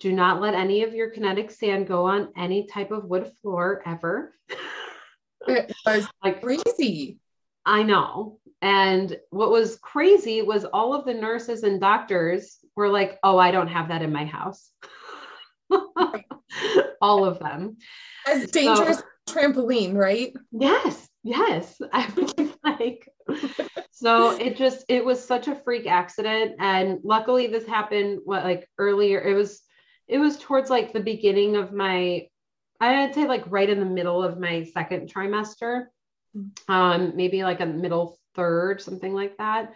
do 0.00 0.12
not 0.12 0.40
let 0.40 0.54
any 0.54 0.82
of 0.82 0.94
your 0.94 1.10
kinetic 1.10 1.50
sand 1.50 1.86
go 1.86 2.06
on 2.06 2.32
any 2.36 2.66
type 2.66 2.90
of 2.90 3.04
wood 3.04 3.30
floor 3.40 3.82
ever. 3.86 4.34
It 5.46 5.72
was 5.86 6.08
like 6.24 6.42
crazy. 6.42 7.18
I 7.64 7.82
know. 7.82 8.39
And 8.62 9.16
what 9.30 9.50
was 9.50 9.76
crazy 9.76 10.42
was 10.42 10.64
all 10.64 10.92
of 10.94 11.06
the 11.06 11.14
nurses 11.14 11.62
and 11.62 11.80
doctors 11.80 12.58
were 12.76 12.90
like, 12.90 13.18
oh, 13.22 13.38
I 13.38 13.50
don't 13.50 13.68
have 13.68 13.88
that 13.88 14.02
in 14.02 14.12
my 14.12 14.26
house. 14.26 14.70
all 17.00 17.24
of 17.24 17.38
them. 17.38 17.78
As 18.26 18.50
dangerous 18.50 18.98
so, 18.98 19.34
trampoline, 19.34 19.94
right? 19.94 20.34
Yes, 20.52 21.08
yes. 21.22 21.80
I 21.92 22.08
was 22.14 22.54
like, 22.62 23.08
so 23.92 24.32
it 24.32 24.56
just, 24.56 24.84
it 24.88 25.04
was 25.04 25.24
such 25.24 25.48
a 25.48 25.54
freak 25.54 25.86
accident. 25.86 26.56
And 26.58 26.98
luckily 27.02 27.46
this 27.46 27.66
happened 27.66 28.20
what 28.24 28.44
like 28.44 28.68
earlier. 28.76 29.20
It 29.22 29.34
was, 29.34 29.62
it 30.06 30.18
was 30.18 30.38
towards 30.38 30.68
like 30.68 30.92
the 30.92 31.00
beginning 31.00 31.56
of 31.56 31.72
my, 31.72 32.26
I'd 32.78 33.14
say 33.14 33.26
like 33.26 33.44
right 33.46 33.68
in 33.70 33.80
the 33.80 33.86
middle 33.86 34.22
of 34.22 34.38
my 34.38 34.64
second 34.64 35.12
trimester. 35.12 35.86
Mm. 36.36 36.50
Um, 36.68 37.12
maybe 37.16 37.42
like 37.42 37.60
a 37.60 37.66
middle 37.66 38.19
third, 38.40 38.80
something 38.80 39.14
like 39.14 39.36
that. 39.36 39.74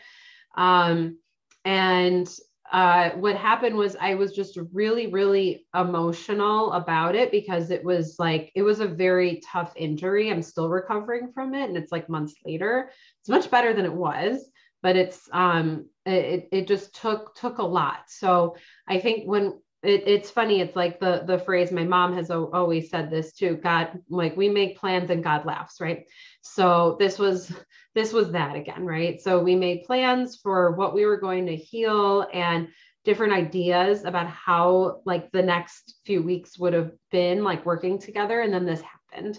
Um, 0.57 1.19
and 1.65 2.27
uh, 2.73 3.11
what 3.11 3.37
happened 3.37 3.77
was 3.77 3.95
I 4.01 4.15
was 4.15 4.33
just 4.33 4.59
really, 4.73 5.07
really 5.09 5.67
emotional 5.75 6.73
about 6.73 7.15
it 7.15 7.31
because 7.31 7.71
it 7.71 7.85
was 7.85 8.17
like, 8.19 8.51
it 8.55 8.63
was 8.63 8.81
a 8.81 8.87
very 8.87 9.43
tough 9.53 9.73
injury. 9.77 10.31
I'm 10.31 10.43
still 10.43 10.69
recovering 10.71 11.31
from 11.35 11.55
it. 11.55 11.69
And 11.69 11.77
it's 11.77 11.93
like 11.93 12.09
months 12.09 12.35
later. 12.45 12.91
It's 13.21 13.29
much 13.29 13.51
better 13.51 13.75
than 13.75 13.85
it 13.85 13.93
was, 13.93 14.51
but 14.83 14.97
it's, 14.97 15.29
um, 15.33 15.89
it, 16.07 16.49
it 16.53 16.67
just 16.67 16.95
took, 16.95 17.35
took 17.37 17.59
a 17.59 17.71
lot. 17.81 18.01
So 18.09 18.57
I 18.89 18.99
think 18.99 19.29
when, 19.33 19.61
it, 19.85 20.05
it's 20.07 20.31
funny. 20.31 20.61
It's 20.61 20.77
like 20.77 20.99
the 20.99 21.25
the 21.27 21.39
phrase 21.39 21.71
my 21.71 21.85
mom 21.85 22.15
has 22.15 22.31
always 22.31 22.91
said 22.91 23.11
this 23.11 23.33
too. 23.33 23.57
God, 23.63 24.01
like 24.09 24.37
we 24.37 24.49
make 24.49 24.79
plans 24.79 25.11
and 25.11 25.23
God 25.23 25.45
laughs, 25.45 25.81
right? 25.81 26.05
So 26.41 26.97
this 26.99 27.19
was 27.19 27.53
this 27.95 28.13
was 28.13 28.33
that 28.33 28.57
again, 28.57 28.85
right? 28.85 29.21
So 29.21 29.43
we 29.43 29.55
made 29.55 29.85
plans 29.85 30.37
for 30.37 30.73
what 30.73 30.95
we 30.95 31.07
were 31.07 31.19
going 31.19 31.47
to 31.47 31.57
heal 31.57 32.27
and 32.33 32.69
different 33.05 33.35
ideas 33.35 34.05
about 34.05 34.27
how 34.29 35.03
like 35.05 35.31
the 35.31 35.43
next 35.43 35.97
few 36.07 36.23
weeks 36.23 36.59
would 36.59 36.73
have 36.73 36.93
been 37.11 37.45
like 37.45 37.67
working 37.67 37.99
together 37.99 38.41
and 38.41 38.53
then 38.53 38.65
this 38.65 38.81
happened 38.81 39.39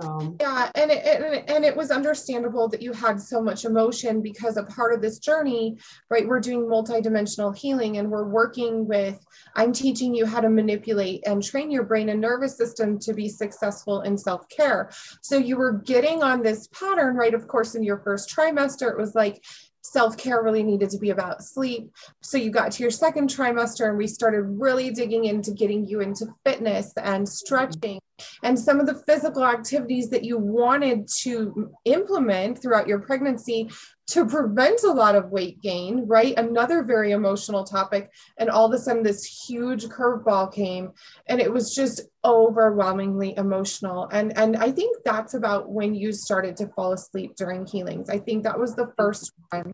so 0.00 0.36
yeah, 0.40 0.70
and 0.74 0.90
it, 0.90 1.04
and, 1.04 1.48
and 1.48 1.64
it 1.64 1.76
was 1.76 1.90
understandable 1.90 2.68
that 2.68 2.82
you 2.82 2.92
had 2.92 3.20
so 3.20 3.40
much 3.40 3.64
emotion 3.64 4.22
because 4.22 4.56
a 4.56 4.64
part 4.64 4.92
of 4.92 5.00
this 5.00 5.18
journey, 5.18 5.76
right? 6.10 6.26
We're 6.26 6.40
doing 6.40 6.62
multidimensional 6.62 7.56
healing 7.56 7.98
and 7.98 8.10
we're 8.10 8.28
working 8.28 8.86
with, 8.86 9.24
I'm 9.54 9.72
teaching 9.72 10.14
you 10.14 10.26
how 10.26 10.40
to 10.40 10.48
manipulate 10.48 11.26
and 11.26 11.42
train 11.42 11.70
your 11.70 11.84
brain 11.84 12.08
and 12.08 12.20
nervous 12.20 12.56
system 12.56 12.98
to 13.00 13.14
be 13.14 13.28
successful 13.28 14.02
in 14.02 14.18
self-care. 14.18 14.90
So 15.22 15.36
you 15.36 15.56
were 15.56 15.72
getting 15.72 16.22
on 16.22 16.42
this 16.42 16.66
pattern, 16.68 17.16
right? 17.16 17.34
Of 17.34 17.46
course, 17.46 17.74
in 17.74 17.82
your 17.82 17.98
first 17.98 18.34
trimester, 18.34 18.90
it 18.90 18.98
was 18.98 19.14
like 19.14 19.44
self 19.84 20.16
care 20.16 20.42
really 20.42 20.62
needed 20.62 20.90
to 20.90 20.98
be 20.98 21.10
about 21.10 21.44
sleep. 21.44 21.90
So 22.22 22.38
you 22.38 22.50
got 22.50 22.72
to 22.72 22.82
your 22.82 22.90
second 22.90 23.28
trimester, 23.28 23.88
and 23.88 23.98
we 23.98 24.06
started 24.06 24.42
really 24.42 24.90
digging 24.90 25.26
into 25.26 25.52
getting 25.52 25.86
you 25.86 26.00
into 26.00 26.26
fitness 26.44 26.92
and 26.96 27.28
stretching 27.28 28.00
and 28.42 28.58
some 28.58 28.80
of 28.80 28.86
the 28.86 29.02
physical 29.06 29.44
activities 29.44 30.08
that 30.10 30.24
you 30.24 30.38
wanted 30.38 31.08
to 31.22 31.70
implement 31.84 32.60
throughout 32.60 32.86
your 32.86 33.00
pregnancy 33.00 33.68
to 34.06 34.26
prevent 34.26 34.82
a 34.82 34.92
lot 34.92 35.14
of 35.14 35.30
weight 35.30 35.62
gain, 35.62 36.06
right? 36.06 36.36
Another 36.36 36.82
very 36.82 37.12
emotional 37.12 37.64
topic. 37.64 38.10
And 38.38 38.50
all 38.50 38.66
of 38.66 38.72
a 38.72 38.78
sudden, 38.78 39.02
this 39.02 39.24
huge 39.24 39.86
curveball 39.86 40.52
came, 40.52 40.92
and 41.26 41.40
it 41.40 41.52
was 41.52 41.74
just 41.74 42.02
overwhelmingly 42.24 43.34
emotional. 43.36 44.08
And, 44.12 44.36
and 44.36 44.56
I 44.56 44.72
think 44.72 44.98
that's 45.04 45.34
about 45.34 45.70
when 45.70 45.94
you 45.94 46.12
started 46.12 46.56
to 46.58 46.68
fall 46.68 46.92
asleep 46.92 47.34
during 47.36 47.66
healings. 47.66 48.10
I 48.10 48.18
think 48.18 48.44
that 48.44 48.58
was 48.58 48.74
the 48.74 48.92
first 48.96 49.32
one. 49.50 49.72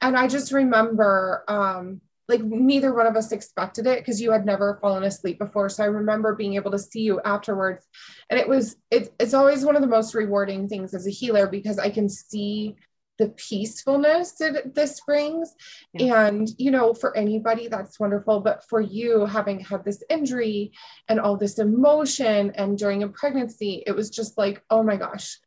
And 0.00 0.16
I 0.16 0.28
just 0.28 0.52
remember, 0.52 1.44
um, 1.48 2.00
like 2.28 2.42
neither 2.42 2.92
one 2.94 3.06
of 3.06 3.16
us 3.16 3.32
expected 3.32 3.86
it 3.86 4.00
because 4.00 4.20
you 4.20 4.30
had 4.30 4.44
never 4.44 4.78
fallen 4.82 5.02
asleep 5.04 5.38
before 5.38 5.70
so 5.70 5.82
i 5.82 5.86
remember 5.86 6.34
being 6.34 6.54
able 6.54 6.70
to 6.70 6.78
see 6.78 7.00
you 7.00 7.20
afterwards 7.24 7.86
and 8.28 8.38
it 8.38 8.46
was 8.46 8.76
it, 8.90 9.14
it's 9.18 9.32
always 9.32 9.64
one 9.64 9.74
of 9.76 9.80
the 9.80 9.88
most 9.88 10.14
rewarding 10.14 10.68
things 10.68 10.92
as 10.92 11.06
a 11.06 11.10
healer 11.10 11.46
because 11.46 11.78
i 11.78 11.88
can 11.88 12.06
see 12.06 12.76
the 13.18 13.28
peacefulness 13.30 14.32
that 14.32 14.74
this 14.74 15.00
brings. 15.00 15.54
Yeah. 15.92 16.26
And, 16.26 16.48
you 16.56 16.70
know, 16.70 16.94
for 16.94 17.16
anybody, 17.16 17.68
that's 17.68 17.98
wonderful. 17.98 18.40
But 18.40 18.64
for 18.68 18.80
you, 18.80 19.26
having 19.26 19.60
had 19.60 19.84
this 19.84 20.02
injury 20.08 20.72
and 21.08 21.18
all 21.20 21.36
this 21.36 21.58
emotion, 21.58 22.52
and 22.54 22.78
during 22.78 23.02
a 23.02 23.08
pregnancy, 23.08 23.82
it 23.86 23.92
was 23.92 24.10
just 24.10 24.38
like, 24.38 24.62
oh 24.70 24.82
my 24.82 24.96
gosh, 24.96 25.38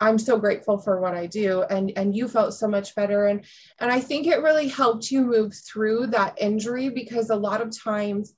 I'm 0.00 0.18
so 0.18 0.38
grateful 0.38 0.78
for 0.78 1.00
what 1.00 1.14
I 1.14 1.26
do. 1.26 1.62
And, 1.62 1.92
and 1.96 2.14
you 2.14 2.28
felt 2.28 2.54
so 2.54 2.68
much 2.68 2.94
better. 2.94 3.26
And, 3.26 3.44
and 3.78 3.90
I 3.90 4.00
think 4.00 4.26
it 4.26 4.42
really 4.42 4.68
helped 4.68 5.10
you 5.10 5.22
move 5.22 5.54
through 5.54 6.08
that 6.08 6.40
injury 6.40 6.90
because 6.90 7.30
a 7.30 7.36
lot 7.36 7.60
of 7.60 7.76
times 7.76 8.34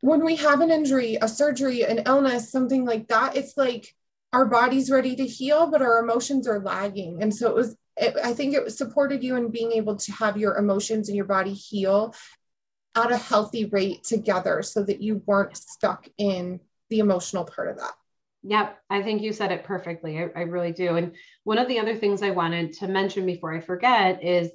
when 0.00 0.24
we 0.24 0.36
have 0.36 0.60
an 0.60 0.70
injury, 0.70 1.18
a 1.20 1.28
surgery, 1.28 1.82
an 1.84 2.04
illness, 2.06 2.50
something 2.50 2.84
like 2.84 3.08
that, 3.08 3.36
it's 3.36 3.56
like, 3.56 3.94
our 4.34 4.46
body's 4.46 4.90
ready 4.90 5.14
to 5.14 5.26
heal, 5.26 5.70
but 5.70 5.82
our 5.82 6.02
emotions 6.02 6.48
are 6.48 6.58
lagging. 6.58 7.22
And 7.22 7.34
so 7.34 7.50
it 7.50 7.54
was 7.54 7.76
it, 7.96 8.16
I 8.22 8.32
think 8.32 8.54
it 8.54 8.70
supported 8.72 9.22
you 9.22 9.36
in 9.36 9.50
being 9.50 9.72
able 9.72 9.96
to 9.96 10.12
have 10.12 10.36
your 10.36 10.56
emotions 10.56 11.08
and 11.08 11.16
your 11.16 11.26
body 11.26 11.52
heal 11.52 12.14
at 12.94 13.12
a 13.12 13.16
healthy 13.16 13.66
rate 13.66 14.04
together 14.04 14.62
so 14.62 14.82
that 14.82 15.00
you 15.00 15.22
weren't 15.26 15.56
stuck 15.56 16.08
in 16.18 16.60
the 16.90 16.98
emotional 16.98 17.44
part 17.44 17.68
of 17.68 17.78
that. 17.78 17.92
Yep, 18.44 18.78
I 18.90 19.02
think 19.02 19.22
you 19.22 19.32
said 19.32 19.52
it 19.52 19.64
perfectly. 19.64 20.18
I, 20.18 20.28
I, 20.34 20.40
really 20.42 20.72
do. 20.72 20.96
And 20.96 21.14
one 21.44 21.58
of 21.58 21.68
the 21.68 21.78
other 21.78 21.94
things 21.94 22.22
I 22.22 22.30
wanted 22.30 22.72
to 22.74 22.88
mention 22.88 23.24
before 23.24 23.54
I 23.54 23.60
forget 23.60 24.24
is, 24.24 24.50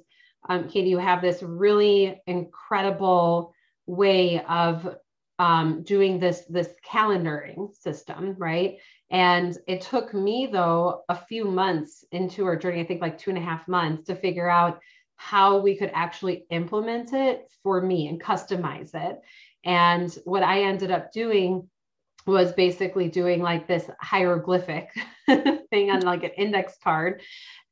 um, 0.48 0.68
Katie, 0.68 0.90
you 0.90 0.98
have 0.98 1.22
this 1.22 1.42
really 1.42 2.20
incredible 2.26 3.54
way 3.86 4.44
of 4.46 4.96
um, 5.38 5.82
doing 5.82 6.18
this 6.18 6.42
this 6.48 6.68
calendaring 6.86 7.74
system, 7.74 8.34
right? 8.38 8.78
And 9.10 9.56
it 9.66 9.80
took 9.80 10.12
me, 10.12 10.48
though, 10.50 11.04
a 11.08 11.16
few 11.16 11.44
months 11.44 12.04
into 12.12 12.44
our 12.44 12.56
journey, 12.56 12.80
I 12.80 12.84
think 12.84 13.00
like 13.00 13.18
two 13.18 13.30
and 13.30 13.38
a 13.38 13.42
half 13.42 13.66
months, 13.66 14.06
to 14.06 14.14
figure 14.14 14.48
out 14.48 14.80
how 15.16 15.58
we 15.58 15.76
could 15.76 15.90
actually 15.94 16.44
implement 16.50 17.12
it 17.12 17.50
for 17.62 17.80
me 17.80 18.08
and 18.08 18.22
customize 18.22 18.94
it. 18.94 19.20
And 19.64 20.16
what 20.24 20.42
I 20.42 20.62
ended 20.62 20.90
up 20.90 21.12
doing 21.12 21.68
was 22.26 22.52
basically 22.52 23.08
doing 23.08 23.40
like 23.42 23.66
this 23.66 23.88
hieroglyphic 24.00 24.90
thing 25.26 25.90
on 25.90 26.00
like 26.02 26.24
an 26.24 26.30
index 26.36 26.76
card. 26.84 27.22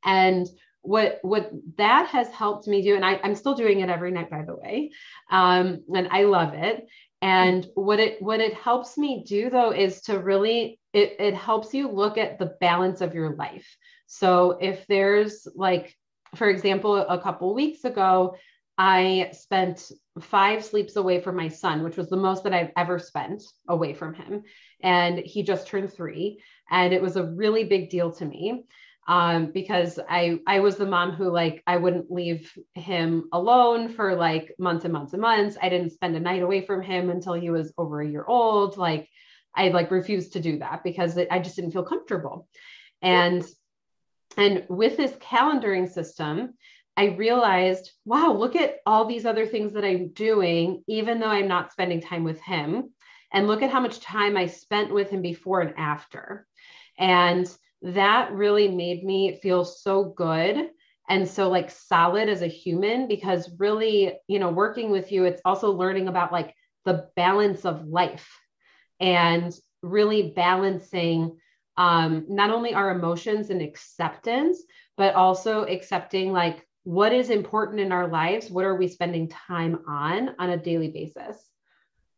And 0.03 0.47
what 0.81 1.19
what 1.21 1.51
that 1.77 2.07
has 2.07 2.29
helped 2.29 2.67
me 2.67 2.81
do, 2.81 2.95
and 2.95 3.05
I, 3.05 3.15
am 3.15 3.35
still 3.35 3.55
doing 3.55 3.81
it 3.81 3.89
every 3.89 4.11
night, 4.11 4.29
by 4.29 4.43
the 4.43 4.55
way, 4.55 4.91
um, 5.29 5.83
and 5.93 6.07
I 6.09 6.23
love 6.23 6.53
it. 6.53 6.87
And 7.21 7.67
what 7.73 7.99
it 7.99 8.21
what 8.21 8.39
it 8.39 8.53
helps 8.53 8.97
me 8.97 9.23
do 9.27 9.49
though 9.49 9.71
is 9.71 10.01
to 10.03 10.19
really 10.19 10.79
it, 10.93 11.15
it 11.19 11.33
helps 11.33 11.73
you 11.73 11.89
look 11.89 12.17
at 12.17 12.39
the 12.39 12.57
balance 12.59 13.01
of 13.01 13.13
your 13.13 13.35
life. 13.35 13.67
So 14.05 14.57
if 14.61 14.85
there's 14.87 15.47
like, 15.55 15.95
for 16.35 16.49
example, 16.49 16.95
a 16.95 17.19
couple 17.19 17.53
weeks 17.53 17.83
ago, 17.83 18.35
I 18.77 19.31
spent 19.33 19.91
five 20.19 20.63
sleeps 20.63 20.95
away 20.95 21.19
from 21.19 21.35
my 21.35 21.47
son, 21.47 21.83
which 21.83 21.97
was 21.97 22.09
the 22.09 22.17
most 22.17 22.43
that 22.43 22.53
I've 22.53 22.71
ever 22.77 22.99
spent 22.99 23.43
away 23.67 23.93
from 23.93 24.13
him. 24.13 24.43
And 24.81 25.17
he 25.19 25.43
just 25.43 25.67
turned 25.67 25.91
three. 25.91 26.41
And 26.69 26.93
it 26.93 27.01
was 27.01 27.15
a 27.15 27.25
really 27.25 27.63
big 27.63 27.89
deal 27.89 28.11
to 28.13 28.25
me. 28.25 28.65
Um, 29.07 29.51
because 29.51 29.99
I 30.09 30.39
I 30.45 30.59
was 30.59 30.75
the 30.75 30.85
mom 30.85 31.13
who 31.13 31.29
like 31.31 31.63
I 31.65 31.77
wouldn't 31.77 32.11
leave 32.11 32.51
him 32.75 33.29
alone 33.31 33.89
for 33.89 34.15
like 34.15 34.53
months 34.59 34.83
and 34.83 34.93
months 34.93 35.13
and 35.13 35.21
months. 35.21 35.57
I 35.61 35.69
didn't 35.69 35.91
spend 35.91 36.15
a 36.15 36.19
night 36.19 36.41
away 36.41 36.65
from 36.65 36.81
him 36.81 37.09
until 37.09 37.33
he 37.33 37.49
was 37.49 37.73
over 37.77 38.01
a 38.01 38.07
year 38.07 38.25
old. 38.27 38.77
Like 38.77 39.07
I 39.55 39.69
like 39.69 39.91
refused 39.91 40.33
to 40.33 40.41
do 40.41 40.59
that 40.59 40.83
because 40.83 41.15
it, 41.17 41.29
I 41.31 41.39
just 41.39 41.55
didn't 41.55 41.71
feel 41.71 41.83
comfortable. 41.83 42.47
And 43.01 43.45
and 44.35 44.65
with 44.67 44.97
this 44.97 45.13
calendaring 45.13 45.89
system, 45.89 46.53
I 46.97 47.05
realized, 47.05 47.91
wow, 48.05 48.33
look 48.33 48.55
at 48.55 48.77
all 48.85 49.05
these 49.05 49.25
other 49.25 49.45
things 49.45 49.73
that 49.73 49.85
I'm 49.85 50.09
doing, 50.09 50.83
even 50.87 51.19
though 51.19 51.27
I'm 51.27 51.47
not 51.47 51.71
spending 51.71 52.01
time 52.01 52.23
with 52.23 52.41
him. 52.41 52.91
And 53.31 53.47
look 53.47 53.61
at 53.61 53.71
how 53.71 53.79
much 53.79 53.99
time 53.99 54.37
I 54.37 54.47
spent 54.47 54.93
with 54.93 55.09
him 55.09 55.21
before 55.21 55.61
and 55.61 55.73
after. 55.77 56.47
And 56.97 57.47
that 57.81 58.31
really 58.31 58.67
made 58.67 59.03
me 59.03 59.39
feel 59.41 59.63
so 59.63 60.03
good 60.03 60.69
and 61.09 61.27
so 61.27 61.49
like 61.49 61.71
solid 61.71 62.27
as 62.27 62.41
a 62.41 62.47
human 62.47 63.07
because 63.07 63.49
really 63.59 64.13
you 64.27 64.39
know 64.39 64.49
working 64.49 64.89
with 64.89 65.11
you 65.11 65.25
it's 65.25 65.41
also 65.45 65.71
learning 65.71 66.07
about 66.07 66.31
like 66.31 66.53
the 66.85 67.07
balance 67.15 67.65
of 67.65 67.85
life 67.87 68.29
and 68.99 69.53
really 69.81 70.33
balancing 70.35 71.37
um, 71.77 72.25
not 72.27 72.49
only 72.49 72.73
our 72.73 72.89
emotions 72.89 73.49
and 73.49 73.61
acceptance 73.61 74.63
but 74.97 75.13
also 75.13 75.63
accepting 75.65 76.31
like 76.31 76.65
what 76.83 77.13
is 77.13 77.29
important 77.29 77.79
in 77.79 77.91
our 77.91 78.07
lives 78.07 78.49
what 78.49 78.65
are 78.65 78.75
we 78.75 78.87
spending 78.87 79.29
time 79.29 79.79
on 79.87 80.35
on 80.39 80.49
a 80.49 80.57
daily 80.57 80.89
basis 80.89 81.46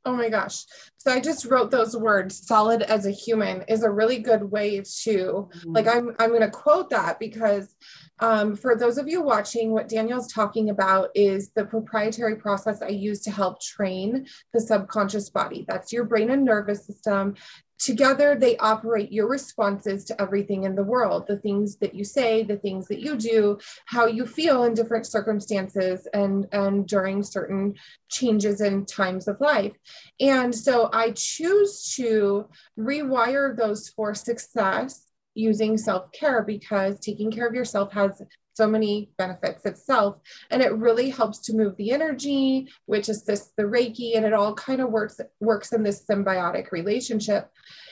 Oh 0.05 0.15
my 0.15 0.29
gosh. 0.29 0.63
So 0.97 1.11
I 1.11 1.19
just 1.19 1.45
wrote 1.45 1.71
those 1.71 1.95
words 1.95 2.47
solid 2.47 2.81
as 2.83 3.05
a 3.05 3.11
human 3.11 3.63
is 3.67 3.83
a 3.83 3.91
really 3.91 4.19
good 4.19 4.43
way 4.43 4.77
to 4.77 4.83
mm-hmm. 4.83 5.73
like 5.73 5.87
I'm 5.87 6.15
I'm 6.19 6.29
going 6.29 6.41
to 6.41 6.49
quote 6.49 6.89
that 6.91 7.19
because 7.19 7.75
um, 8.19 8.55
for 8.55 8.75
those 8.75 8.97
of 8.97 9.07
you 9.07 9.21
watching 9.21 9.71
what 9.71 9.89
Danielle's 9.89 10.31
talking 10.31 10.69
about 10.69 11.09
is 11.15 11.51
the 11.55 11.65
proprietary 11.65 12.35
process 12.35 12.81
I 12.81 12.89
use 12.89 13.21
to 13.21 13.31
help 13.31 13.61
train 13.61 14.25
the 14.53 14.61
subconscious 14.61 15.29
body. 15.29 15.65
That's 15.67 15.91
your 15.91 16.05
brain 16.05 16.29
and 16.29 16.43
nervous 16.43 16.85
system 16.85 17.35
Together, 17.79 18.35
they 18.35 18.57
operate 18.57 19.11
your 19.11 19.27
responses 19.27 20.03
to 20.05 20.21
everything 20.21 20.65
in 20.65 20.75
the 20.75 20.83
world 20.83 21.25
the 21.27 21.37
things 21.37 21.77
that 21.77 21.95
you 21.95 22.03
say, 22.03 22.43
the 22.43 22.57
things 22.57 22.87
that 22.87 22.99
you 22.99 23.15
do, 23.15 23.57
how 23.85 24.05
you 24.05 24.25
feel 24.25 24.63
in 24.63 24.73
different 24.73 25.05
circumstances 25.05 26.07
and, 26.13 26.45
and 26.51 26.87
during 26.87 27.23
certain 27.23 27.73
changes 28.09 28.59
in 28.59 28.85
times 28.85 29.27
of 29.27 29.39
life. 29.39 29.73
And 30.19 30.53
so 30.53 30.89
I 30.91 31.11
choose 31.11 31.93
to 31.95 32.49
rewire 32.77 33.55
those 33.55 33.89
for 33.89 34.13
success 34.13 35.09
using 35.33 35.77
self 35.77 36.11
care 36.11 36.43
because 36.43 36.99
taking 36.99 37.31
care 37.31 37.47
of 37.47 37.55
yourself 37.55 37.93
has 37.93 38.21
so 38.59 38.67
many 38.67 39.09
benefits 39.17 39.65
itself. 39.65 40.17
And 40.51 40.61
it 40.61 40.73
really 40.73 41.09
helps 41.09 41.39
to 41.45 41.55
move 41.55 41.77
the 41.77 41.91
energy, 41.91 42.67
which 42.87 43.07
assists 43.07 43.53
the 43.55 43.63
Reiki, 43.63 44.17
and 44.17 44.25
it 44.25 44.33
all 44.33 44.53
kind 44.53 44.81
of 44.81 44.91
works, 44.91 45.21
works 45.39 45.71
in 45.71 45.81
this 45.81 46.05
symbiotic 46.05 46.71
relationship. 46.71 47.49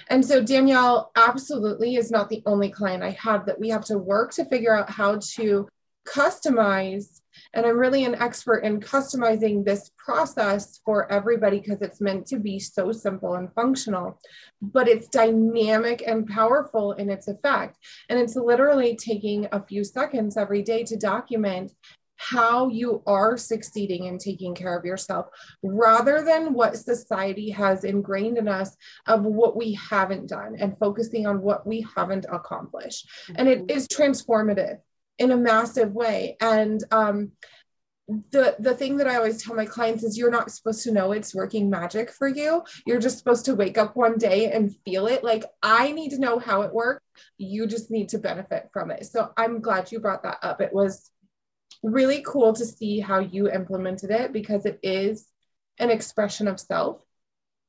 And 0.10 0.25
so 0.25 0.43
Danielle 0.43 1.12
absolutely 1.15 1.95
is 1.95 2.12
not 2.12 2.27
the 2.27 2.43
only 2.45 2.69
client 2.69 3.01
I 3.01 3.12
have 3.12 3.45
that 3.45 3.60
we 3.60 3.69
have 3.69 3.86
to 3.86 3.97
work 3.97 4.34
to 4.34 4.45
figure 4.45 4.75
out 4.75 4.89
how 4.89 5.19
to 5.36 5.69
customize 6.06 7.21
and 7.54 7.65
I'm 7.65 7.78
really 7.78 8.06
an 8.06 8.15
expert 8.15 8.60
in 8.60 8.80
customizing 8.80 9.63
this 9.63 9.91
process 9.97 10.80
for 10.86 11.12
everybody 11.12 11.60
because 11.60 11.82
it's 11.82 12.02
meant 12.02 12.26
to 12.28 12.38
be 12.38 12.60
so 12.60 12.91
simple 12.91 13.36
and 13.36 13.54
functional, 13.54 14.19
but 14.62 14.88
it's 14.88 15.08
dynamic 15.08 16.04
and 16.06 16.28
powerful 16.28 16.93
in 16.93 17.10
its 17.10 17.28
effect. 17.28 17.78
And 18.10 18.19
it's 18.19 18.36
literally 18.36 18.95
taking 18.95 19.47
a 19.52 19.63
few 19.63 19.84
seconds 19.84 20.38
every 20.38 20.62
day 20.62 20.84
to 20.86 20.97
document 20.97 21.73
how 22.17 22.67
you 22.67 23.02
are 23.06 23.38
succeeding 23.38 24.06
in 24.06 24.17
taking 24.17 24.56
care 24.56 24.78
of 24.78 24.86
yourself 24.86 25.28
rather 25.63 26.23
than 26.23 26.54
what 26.54 26.76
society 26.76 27.50
has 27.50 27.84
ingrained 27.84 28.38
in 28.38 28.47
us 28.47 28.76
of 29.06 29.23
what 29.23 29.56
we 29.56 29.73
haven't 29.73 30.28
done 30.28 30.56
and 30.60 30.78
focusing 30.80 31.28
on 31.28 31.41
what 31.41 31.65
we 31.65 31.86
haven't 31.95 32.26
accomplished. 32.32 33.08
And 33.36 33.47
it 33.47 33.67
mm-hmm. 33.67 33.78
is 33.78 33.88
transformative 33.88 34.80
in 35.19 35.32
a 35.32 35.38
massive 35.38 35.93
way. 35.93 36.38
And 36.39 36.84
um, 36.91 37.32
the 38.08 38.56
the 38.60 38.73
thing 38.73 38.97
that 38.97 39.08
I 39.08 39.17
always 39.17 39.43
tell 39.43 39.56
my 39.56 39.65
clients 39.65 40.03
is 40.03 40.17
you're 40.17 40.32
not 40.32 40.51
supposed 40.51 40.84
to 40.84 40.91
know 40.91 41.12
it's 41.12 41.36
working 41.36 41.69
magic 41.69 42.10
for 42.10 42.27
you. 42.27 42.63
You're 42.86 42.99
just 42.99 43.17
supposed 43.17 43.45
to 43.45 43.56
wake 43.56 43.77
up 43.77 43.97
one 43.97 44.17
day 44.17 44.51
and 44.51 44.75
feel 44.86 45.08
it. 45.08 45.23
Like 45.23 45.43
I 45.62 45.91
need 45.91 46.12
to 46.12 46.19
know 46.19 46.39
how 46.39 46.62
it 46.62 46.73
works. 46.73 47.03
You 47.38 47.67
just 47.67 47.91
need 47.91 48.10
to 48.10 48.17
benefit 48.17 48.69
from 48.71 48.91
it. 48.91 49.06
So 49.06 49.32
I'm 49.36 49.60
glad 49.60 49.91
you 49.91 49.99
brought 49.99 50.23
that 50.23 50.38
up. 50.41 50.62
It 50.62 50.73
was 50.73 51.12
really 51.84 52.23
cool 52.25 52.53
to 52.53 52.65
see 52.65 53.01
how 53.01 53.19
you 53.19 53.49
implemented 53.49 54.12
it 54.12 54.32
because 54.32 54.65
it 54.65 54.80
is 54.82 55.27
an 55.77 55.91
expression 55.91 56.47
of 56.47 56.62
self. 56.62 57.01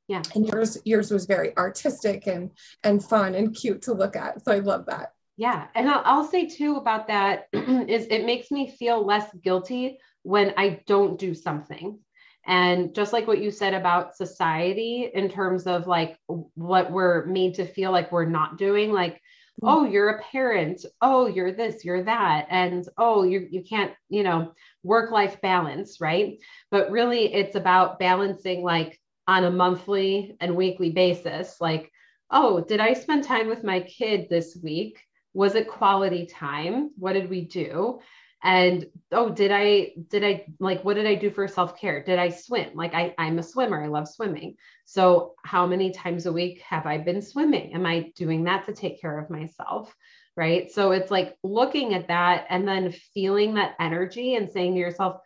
Yeah. 0.07 0.23
And 0.37 0.47
yours 0.47 0.79
yours 0.85 1.11
was 1.11 1.27
very 1.27 1.57
artistic 1.57 2.29
and 2.29 2.53
and 2.85 3.05
fun 3.05 3.35
and 3.35 3.55
cute 3.55 3.83
to 3.83 3.93
look 3.93 4.15
at. 4.15 4.45
So 4.45 4.53
I 4.53 4.61
love 4.61 4.87
that. 4.87 5.13
Yeah. 5.39 5.69
And 5.77 5.89
I'll, 5.89 6.03
I'll 6.05 6.25
say 6.25 6.49
too 6.49 6.77
about 6.77 7.07
that 7.07 7.47
is 7.53 8.09
it 8.11 8.27
makes 8.27 8.51
me 8.51 8.75
feel 8.77 9.07
less 9.07 9.33
guilty 9.35 9.99
when 10.25 10.53
I 10.57 10.81
don't 10.87 11.19
do 11.19 11.33
something. 11.33 12.01
And 12.45 12.93
just 12.93 13.13
like 13.13 13.29
what 13.29 13.41
you 13.41 13.53
said 13.53 13.73
about 13.73 14.17
society 14.17 15.09
in 15.15 15.29
terms 15.31 15.69
of 15.69 15.87
like 15.87 16.19
what 16.27 16.91
we're 16.91 17.25
made 17.27 17.55
to 17.55 17.67
feel 17.67 17.93
like 17.93 18.11
we're 18.11 18.25
not 18.25 18.59
doing, 18.59 18.91
like, 18.91 19.15
mm-hmm. 19.15 19.69
oh, 19.69 19.85
you're 19.85 20.09
a 20.09 20.23
parent, 20.23 20.85
oh, 21.01 21.29
you're 21.29 21.53
this, 21.53 21.85
you're 21.85 22.03
that, 22.05 22.47
and 22.51 22.89
oh, 22.97 23.23
you 23.23 23.47
you 23.51 23.63
can't, 23.63 23.93
you 24.09 24.25
know, 24.25 24.55
work 24.83 25.13
life 25.13 25.41
balance, 25.41 26.01
right? 26.01 26.39
But 26.71 26.91
really, 26.91 27.33
it's 27.33 27.55
about 27.55 27.99
balancing 27.99 28.63
like 28.65 28.99
on 29.29 29.45
a 29.45 29.51
monthly 29.51 30.37
and 30.41 30.57
weekly 30.57 30.91
basis, 30.91 31.57
like, 31.61 31.93
oh, 32.31 32.61
did 32.61 32.81
I 32.81 32.95
spend 32.95 33.23
time 33.25 33.47
with 33.47 33.63
my 33.63 33.81
kid 33.81 34.29
this 34.31 34.59
week? 34.61 34.99
Was 35.39 35.55
it 35.55 35.69
quality 35.69 36.27
time? 36.27 36.91
What 36.99 37.13
did 37.13 37.31
we 37.31 37.43
do? 37.43 38.01
And 38.43 38.87
oh 39.13 39.29
did 39.31 39.53
i 39.53 39.93
did 40.09 40.25
i 40.25 40.47
like 40.59 40.85
what 40.85 40.95
did 40.95 41.07
i 41.07 41.15
do 41.15 41.31
for 41.31 41.47
self-care? 41.47 42.03
Did 42.03 42.19
i 42.19 42.29
swim? 42.29 42.71
Like 42.75 42.93
I, 42.93 43.15
i'm 43.19 43.39
a 43.39 43.43
swimmer. 43.45 43.81
I 43.81 43.87
love 43.87 44.09
swimming. 44.09 44.57
So 44.85 45.35
how 45.45 45.65
many 45.65 45.93
times 45.93 46.27
a 46.27 46.33
week 46.33 46.61
have 46.63 46.87
i 46.87 46.99
been 46.99 47.23
swimming? 47.23 47.73
Am 47.73 47.87
i 47.87 48.11
doing 48.17 48.43
that 48.45 48.67
to 48.67 48.73
take 48.73 49.01
care 49.01 49.17
of 49.17 49.31
myself? 49.31 49.95
Right? 50.37 50.73
So 50.73 50.91
it's 50.91 51.13
like 51.13 51.37
looking 51.45 51.95
at 51.95 52.09
that 52.09 52.47
and 52.51 52.67
then 52.67 52.91
feeling 53.15 53.55
that 53.55 53.77
energy 53.79 54.35
and 54.35 54.51
saying 54.51 54.75
to 54.75 54.81
yourself 54.81 55.21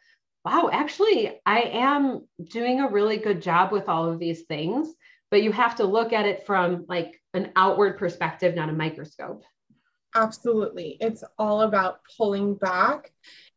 wow 0.44 0.68
actually 0.70 1.40
i 1.46 1.60
am 1.60 2.28
doing 2.50 2.80
a 2.80 2.90
really 2.90 3.16
good 3.16 3.40
job 3.40 3.72
with 3.72 3.88
all 3.88 4.12
of 4.12 4.18
these 4.18 4.42
things. 4.42 4.92
But 5.30 5.42
you 5.42 5.52
have 5.52 5.76
to 5.76 5.84
look 5.84 6.12
at 6.12 6.26
it 6.26 6.44
from 6.44 6.84
like 6.86 7.18
an 7.32 7.52
outward 7.56 7.96
perspective 7.96 8.54
not 8.54 8.68
a 8.68 8.74
microscope 8.74 9.42
Absolutely. 10.14 10.96
It's 11.00 11.24
all 11.38 11.62
about 11.62 12.00
pulling 12.16 12.54
back. 12.54 13.12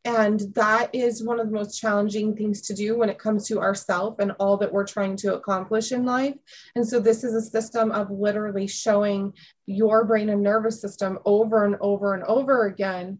And 0.05 0.39
that 0.53 0.93
is 0.93 1.23
one 1.23 1.39
of 1.39 1.47
the 1.47 1.53
most 1.53 1.79
challenging 1.79 2.35
things 2.35 2.61
to 2.61 2.75
do 2.75 2.95
when 2.97 3.09
it 3.09 3.17
comes 3.17 3.47
to 3.47 3.59
ourself 3.59 4.19
and 4.19 4.33
all 4.39 4.55
that 4.57 4.71
we're 4.71 4.85
trying 4.85 5.17
to 5.17 5.33
accomplish 5.33 5.91
in 5.91 6.05
life. 6.05 6.35
And 6.75 6.87
so, 6.87 6.99
this 6.99 7.23
is 7.23 7.33
a 7.33 7.41
system 7.41 7.91
of 7.91 8.11
literally 8.11 8.67
showing 8.67 9.33
your 9.65 10.05
brain 10.05 10.29
and 10.29 10.43
nervous 10.43 10.79
system 10.79 11.17
over 11.25 11.65
and 11.65 11.75
over 11.81 12.13
and 12.13 12.23
over 12.25 12.67
again 12.67 13.17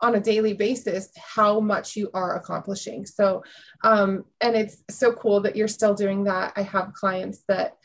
on 0.00 0.16
a 0.16 0.20
daily 0.20 0.54
basis 0.54 1.08
how 1.16 1.60
much 1.60 1.94
you 1.94 2.10
are 2.12 2.36
accomplishing. 2.36 3.06
So, 3.06 3.44
um, 3.84 4.24
and 4.40 4.56
it's 4.56 4.82
so 4.90 5.12
cool 5.12 5.40
that 5.42 5.54
you're 5.54 5.68
still 5.68 5.94
doing 5.94 6.24
that. 6.24 6.52
I 6.56 6.62
have 6.62 6.92
clients 6.94 7.44
that 7.46 7.76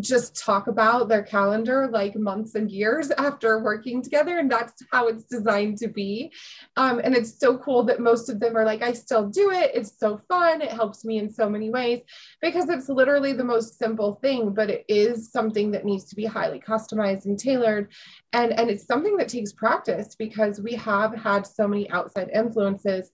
just 0.00 0.36
talk 0.36 0.66
about 0.66 1.08
their 1.08 1.22
calendar 1.22 1.88
like 1.88 2.16
months 2.16 2.54
and 2.54 2.70
years 2.70 3.10
after 3.12 3.58
working 3.58 4.02
together 4.02 4.38
and 4.38 4.50
that's 4.50 4.82
how 4.92 5.08
it's 5.08 5.24
designed 5.24 5.78
to 5.78 5.88
be. 5.88 6.32
Um, 6.76 7.00
and 7.02 7.14
it's 7.14 7.38
so 7.38 7.58
cool 7.58 7.84
that 7.84 8.00
most 8.00 8.28
of 8.28 8.40
them 8.40 8.56
are 8.56 8.64
like 8.64 8.82
i 8.82 8.92
still 8.92 9.28
do 9.28 9.50
it. 9.50 9.72
It's 9.74 9.98
so 9.98 10.20
fun. 10.28 10.62
It 10.62 10.72
helps 10.72 11.04
me 11.04 11.18
in 11.18 11.30
so 11.30 11.48
many 11.48 11.70
ways 11.70 12.00
because 12.40 12.68
it's 12.68 12.88
literally 12.88 13.32
the 13.32 13.44
most 13.44 13.78
simple 13.78 14.14
thing 14.22 14.50
but 14.54 14.70
it 14.70 14.84
is 14.88 15.30
something 15.30 15.70
that 15.72 15.84
needs 15.84 16.04
to 16.04 16.16
be 16.16 16.24
highly 16.24 16.60
customized 16.60 17.26
and 17.26 17.38
tailored. 17.38 17.92
And 18.32 18.52
and 18.52 18.70
it's 18.70 18.86
something 18.86 19.16
that 19.16 19.28
takes 19.28 19.52
practice 19.52 20.14
because 20.14 20.60
we 20.60 20.74
have 20.74 21.14
had 21.14 21.46
so 21.46 21.66
many 21.66 21.90
outside 21.90 22.30
influences 22.32 23.10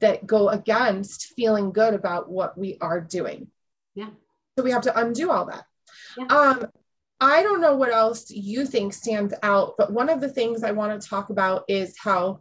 that 0.00 0.26
go 0.26 0.48
against 0.48 1.34
feeling 1.36 1.72
good 1.72 1.94
about 1.94 2.28
what 2.28 2.58
we 2.58 2.78
are 2.80 3.00
doing. 3.00 3.48
Yeah. 3.94 4.10
So 4.56 4.64
we 4.64 4.72
have 4.72 4.82
to 4.82 4.98
undo 4.98 5.30
all 5.30 5.46
that 5.46 5.64
yeah. 6.16 6.26
Um, 6.26 6.66
I 7.20 7.42
don't 7.42 7.60
know 7.60 7.74
what 7.74 7.92
else 7.92 8.30
you 8.30 8.64
think 8.64 8.92
stands 8.92 9.34
out, 9.42 9.74
but 9.76 9.92
one 9.92 10.08
of 10.08 10.20
the 10.20 10.28
things 10.28 10.62
I 10.62 10.70
want 10.70 11.00
to 11.00 11.08
talk 11.08 11.30
about 11.30 11.64
is 11.68 11.96
how 11.98 12.40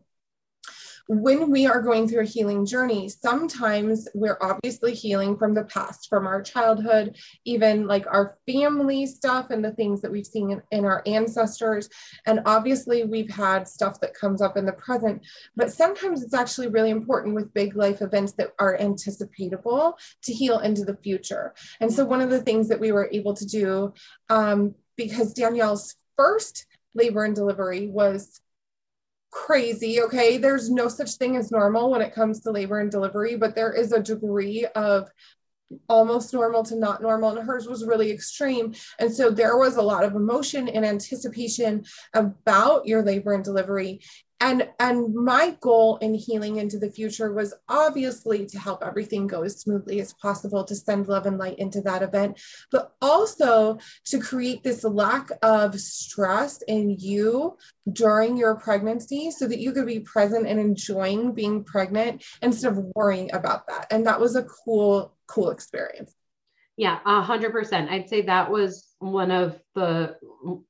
when 1.08 1.50
we 1.50 1.66
are 1.66 1.82
going 1.82 2.08
through 2.08 2.22
a 2.22 2.26
healing 2.26 2.66
journey, 2.66 3.08
sometimes 3.08 4.08
we're 4.14 4.38
obviously 4.42 4.94
healing 4.94 5.38
from 5.38 5.54
the 5.54 5.64
past, 5.64 6.10
from 6.10 6.28
our 6.28 6.42
childhood, 6.42 7.16
even 7.46 7.88
like 7.88 8.06
our 8.08 8.38
family 8.46 9.06
stuff 9.06 9.50
and 9.50 9.64
the 9.64 9.72
things 9.72 10.02
that 10.02 10.12
we've 10.12 10.26
seen 10.26 10.52
in, 10.52 10.62
in, 10.72 10.86
our 10.86 11.02
ancestors. 11.06 11.90
And 12.26 12.42
obviously, 12.46 13.06
we've 13.06 13.30
had 13.30 13.68
stuff 13.68 14.02
that 14.02 14.14
comes 14.14 14.42
up 14.42 14.58
in 14.58 14.66
the 14.66 14.74
present. 14.74 15.26
But 15.56 15.72
sometimes 15.72 16.22
it's 16.22 16.34
actually 16.34 16.68
really 16.68 16.90
important 16.90 17.36
with 17.36 17.54
big 17.54 17.76
life 17.76 18.02
events 18.02 18.34
that 18.34 18.52
are 18.60 18.78
anticipatable 18.78 19.94
to 20.24 20.34
heal 20.34 20.60
into 20.60 20.84
the 20.84 20.98
future. 20.98 21.54
And 21.80 21.92
so, 21.92 22.04
one 22.04 22.22
of 22.22 22.30
the 22.30 22.42
things 22.42 22.68
that 22.68 22.80
we 22.80 22.92
were 22.92 23.10
able 23.14 23.34
to 23.36 23.46
do, 23.46 23.94
um, 24.30 24.76
because 24.98 25.34
Danielle's 25.34 25.96
first 26.18 26.66
labor 26.94 27.24
and 27.24 27.36
delivery 27.36 27.88
was 27.88 28.42
crazy. 29.46 30.02
Okay. 30.02 30.38
There's 30.38 30.70
no 30.70 30.88
such 30.88 31.14
thing 31.14 31.38
as 31.38 31.52
normal 31.52 31.90
when 31.90 32.02
it 32.02 32.14
comes 32.14 32.42
to 32.42 32.52
labor 32.52 32.80
and 32.80 32.92
delivery, 32.92 33.36
but 33.36 33.56
there 33.56 33.74
is 33.74 33.92
a 33.92 34.02
degree 34.02 34.66
of 34.76 35.10
almost 35.90 36.34
normal 36.34 36.64
to 36.64 36.78
not 36.78 37.02
normal 37.02 37.38
and 37.38 37.46
hers 37.46 37.68
was 37.68 37.86
really 37.86 38.10
extreme 38.10 38.74
and 39.00 39.14
so 39.14 39.30
there 39.30 39.58
was 39.58 39.76
a 39.76 39.82
lot 39.82 40.06
of 40.06 40.16
emotion 40.16 40.70
and 40.70 40.86
anticipation 40.86 41.84
about 42.14 42.88
your 42.88 43.04
labor 43.04 43.34
and 43.34 43.44
delivery 43.44 44.00
and 44.40 44.68
and 44.80 45.14
my 45.14 45.58
goal 45.62 45.98
in 45.98 46.14
healing 46.14 46.58
into 46.58 46.78
the 46.78 46.90
future 46.90 47.34
was 47.34 47.54
obviously 47.70 48.46
to 48.46 48.60
help 48.60 48.84
everything 48.84 49.28
go 49.28 49.44
as 49.44 49.60
smoothly 49.60 50.00
as 50.00 50.14
possible 50.14 50.64
to 50.64 50.76
send 50.76 51.08
love 51.08 51.26
and 51.26 51.38
light 51.38 51.58
into 51.58 51.82
that 51.82 52.04
event 52.04 52.40
but 52.72 52.94
also 53.02 53.78
to 54.06 54.20
create 54.20 54.64
this 54.64 54.84
lack 54.84 55.30
of 55.42 55.80
stress 55.80 56.62
in 56.68 56.96
you 57.00 57.58
during 57.94 58.38
your 58.38 58.56
pregnancy 58.56 59.32
so 59.32 59.48
that 59.48 59.60
you 59.60 59.72
could 59.72 59.86
be 59.86 60.00
present 60.00 60.48
and 60.48 60.60
enjoying 60.60 61.34
being 61.34 61.64
pregnant 61.64 62.24
instead 62.42 62.72
of 62.72 62.84
worrying 62.96 63.34
about 63.34 63.68
that. 63.68 63.88
And 63.92 64.06
that 64.08 64.20
was 64.20 64.36
a 64.36 64.44
cool 64.44 65.14
cool 65.28 65.50
experience 65.50 66.16
yeah, 66.78 67.00
a 67.06 67.22
hundred 67.22 67.52
percent. 67.52 67.90
I'd 67.90 68.08
say 68.08 68.22
that 68.22 68.52
was 68.52 68.88
one 69.00 69.32
of 69.32 69.60
the 69.74 70.16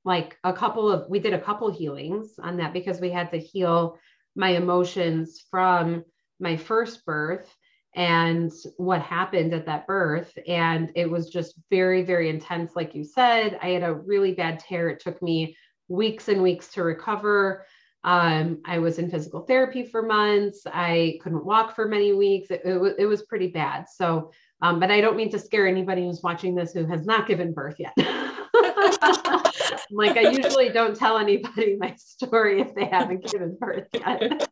like 0.05 0.37
a 0.43 0.53
couple 0.53 0.89
of 0.89 1.09
we 1.09 1.19
did 1.19 1.33
a 1.33 1.41
couple 1.41 1.71
healings 1.71 2.35
on 2.41 2.57
that 2.57 2.73
because 2.73 3.01
we 3.01 3.11
had 3.11 3.29
to 3.31 3.37
heal 3.37 3.99
my 4.35 4.51
emotions 4.51 5.45
from 5.51 6.05
my 6.39 6.55
first 6.55 7.05
birth 7.05 7.53
and 7.95 8.51
what 8.77 9.01
happened 9.01 9.53
at 9.53 9.65
that 9.65 9.87
birth. 9.87 10.31
And 10.47 10.91
it 10.95 11.09
was 11.09 11.29
just 11.29 11.55
very, 11.69 12.03
very 12.03 12.29
intense. 12.29 12.75
Like 12.75 12.93
you 12.93 13.03
said, 13.03 13.59
I 13.61 13.69
had 13.69 13.83
a 13.83 13.93
really 13.93 14.33
bad 14.33 14.59
tear. 14.59 14.89
It 14.89 14.99
took 14.99 15.21
me 15.21 15.57
weeks 15.87 16.27
and 16.27 16.43
weeks 16.43 16.69
to 16.73 16.83
recover. 16.83 17.65
Um, 18.03 18.61
I 18.65 18.77
was 18.77 18.99
in 18.99 19.09
physical 19.09 19.41
therapy 19.41 19.83
for 19.83 20.03
months. 20.03 20.61
I 20.71 21.19
couldn't 21.23 21.43
walk 21.43 21.75
for 21.75 21.87
many 21.87 22.13
weeks. 22.13 22.51
It, 22.51 22.61
it, 22.63 22.95
it 22.99 23.05
was 23.07 23.23
pretty 23.23 23.47
bad. 23.47 23.85
So 23.89 24.31
um, 24.61 24.79
but 24.79 24.91
I 24.91 25.01
don't 25.01 25.15
mean 25.15 25.31
to 25.31 25.39
scare 25.39 25.67
anybody 25.67 26.03
who's 26.05 26.21
watching 26.23 26.55
this 26.55 26.73
who 26.73 26.85
has 26.85 27.05
not 27.05 27.27
given 27.27 27.53
birth 27.53 27.75
yet. 27.79 27.93
like 29.91 30.17
I 30.17 30.31
usually 30.31 30.69
don't 30.69 30.95
tell 30.95 31.17
anybody 31.17 31.75
my 31.79 31.95
story 31.97 32.61
if 32.61 32.73
they 32.73 32.85
haven't 32.85 33.29
given 33.31 33.57
birth 33.59 33.87
yet. 33.93 34.47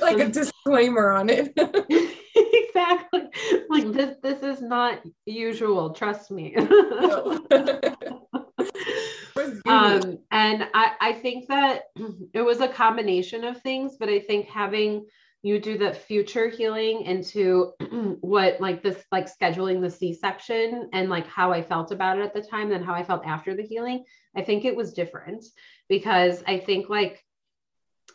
like 0.00 0.18
a 0.18 0.28
disclaimer 0.28 1.12
on 1.12 1.28
it. 1.28 1.52
exactly. 2.34 3.22
Like 3.68 3.92
this 3.92 4.16
this 4.22 4.42
is 4.42 4.62
not 4.62 5.00
usual, 5.26 5.90
trust 5.90 6.30
me. 6.30 6.54
um, 9.66 10.18
and 10.30 10.68
I, 10.74 10.92
I 11.00 11.12
think 11.20 11.48
that 11.48 11.84
it 12.32 12.42
was 12.42 12.60
a 12.60 12.68
combination 12.68 13.44
of 13.44 13.60
things, 13.62 13.96
but 13.98 14.08
I 14.08 14.20
think 14.20 14.48
having 14.48 15.06
you 15.44 15.60
do 15.60 15.76
the 15.76 15.92
future 15.92 16.48
healing 16.48 17.02
into 17.02 17.72
what 18.22 18.58
like 18.62 18.82
this 18.82 19.04
like 19.12 19.28
scheduling 19.30 19.82
the 19.82 19.90
c-section 19.90 20.88
and 20.94 21.10
like 21.10 21.26
how 21.26 21.52
i 21.52 21.62
felt 21.62 21.92
about 21.92 22.18
it 22.18 22.22
at 22.22 22.34
the 22.34 22.40
time 22.40 22.72
and 22.72 22.84
how 22.84 22.94
i 22.94 23.04
felt 23.04 23.26
after 23.26 23.54
the 23.54 23.62
healing 23.62 24.02
i 24.34 24.42
think 24.42 24.64
it 24.64 24.74
was 24.74 24.94
different. 24.94 25.44
Because 25.88 26.42
i 26.46 26.58
think 26.58 26.88
like 26.88 27.22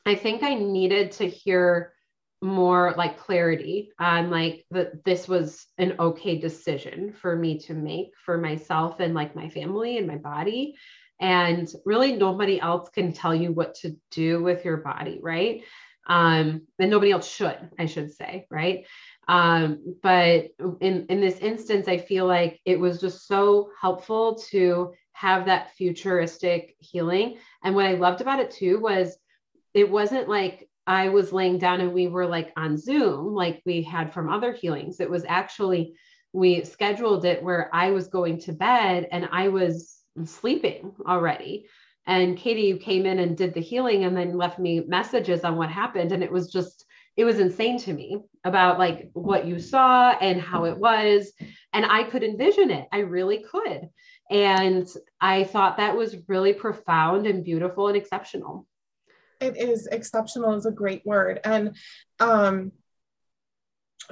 i 0.06 0.16
think 0.16 0.42
i 0.42 0.56
needed 0.56 1.12
to 1.14 1.26
hear 1.26 1.94
more 2.42 2.96
like 2.98 3.20
clarity 3.20 3.92
on 4.00 4.32
like 4.32 4.66
that 4.72 5.04
this 5.04 5.28
was 5.28 5.68
an 5.78 5.96
okay 6.00 6.38
decision 6.38 7.14
for 7.14 7.36
me 7.36 7.60
to 7.60 7.74
make 7.74 8.12
for 8.26 8.38
myself 8.38 9.00
and 9.00 9.14
like 9.14 9.36
my 9.36 9.50
family 9.50 9.98
and 9.98 10.08
my 10.08 10.16
body. 10.16 10.76
And 11.22 11.70
really 11.84 12.14
nobody 12.14 12.62
else 12.62 12.88
can 12.88 13.12
tell 13.12 13.36
you 13.36 13.52
what 13.52 13.76
to 13.82 13.98
do 14.10 14.42
with 14.42 14.64
your 14.64 14.78
body 14.78 15.20
right 15.22 15.64
um, 16.08 16.62
and 16.80 16.90
nobody 16.90 17.12
else 17.12 17.30
should, 17.30 17.70
I 17.78 17.86
should 17.86 18.14
say, 18.14 18.48
right? 18.50 18.86
Um, 19.28 19.96
but 20.02 20.48
in 20.82 21.06
in 21.08 21.22
this 21.22 21.38
instance, 21.38 21.88
I 21.88 21.98
feel 21.98 22.26
like 22.26 22.60
it 22.66 22.80
was 22.80 23.00
just 23.00 23.28
so 23.28 23.70
helpful 23.80 24.36
to 24.50 24.94
have 25.12 25.46
that 25.46 25.76
futuristic 25.76 26.76
healing. 26.80 27.38
And 27.64 27.76
what 27.76 27.86
I 27.86 27.94
loved 27.94 28.22
about 28.22 28.40
it 28.40 28.52
too 28.52 28.80
was 28.80 29.18
it 29.74 29.90
wasn't 29.90 30.30
like 30.30 30.68
I 30.88 31.10
was 31.10 31.32
laying 31.32 31.60
down 31.60 31.82
and 31.82 31.94
we 31.94 32.08
were 32.08 32.26
like 32.26 32.52
on 32.58 32.78
Zoom 32.78 33.36
like 33.36 33.62
we 33.66 33.84
had 33.84 34.12
from 34.12 34.30
other 34.30 34.52
healings. 34.52 35.00
It 35.00 35.10
was 35.10 35.26
actually 35.28 35.94
we 36.34 36.64
scheduled 36.64 37.26
it 37.26 37.44
where 37.44 37.70
I 37.74 37.92
was 37.92 38.08
going 38.08 38.40
to 38.42 38.54
bed 38.54 39.08
and 39.12 39.30
I 39.32 39.50
was 39.50 40.00
sleeping 40.26 40.94
already. 41.08 41.68
And 42.10 42.36
Katie 42.36 42.64
you 42.64 42.78
came 42.78 43.06
in 43.06 43.20
and 43.20 43.38
did 43.38 43.54
the 43.54 43.62
healing 43.62 44.04
and 44.04 44.18
then 44.18 44.36
left 44.36 44.58
me 44.58 44.80
messages 44.88 45.44
on 45.44 45.58
what 45.58 45.70
happened. 45.70 46.12
And 46.12 46.24
it 46.24 46.32
was 46.32 46.52
just, 46.52 46.86
it 47.16 47.24
was 47.24 47.38
insane 47.38 47.78
to 47.82 47.94
me 47.94 48.18
about 48.44 48.80
like 48.80 49.12
what 49.14 49.46
you 49.46 49.60
saw 49.60 50.18
and 50.20 50.42
how 50.42 50.66
it 50.66 50.76
was. 50.76 51.32
And 51.72 51.86
I 51.86 52.04
could 52.06 52.24
envision 52.24 52.72
it. 52.72 52.88
I 52.92 53.02
really 53.02 53.44
could. 53.44 53.90
And 54.32 54.88
I 55.22 55.44
thought 55.44 55.78
that 55.78 55.96
was 55.96 56.16
really 56.28 56.54
profound 56.54 57.28
and 57.28 57.44
beautiful 57.44 57.90
and 57.90 57.96
exceptional. 57.96 58.66
It 59.40 59.56
is 59.56 59.86
exceptional 59.86 60.56
is 60.56 60.66
a 60.66 60.72
great 60.72 61.06
word. 61.06 61.42
And 61.44 61.76
um 62.20 62.72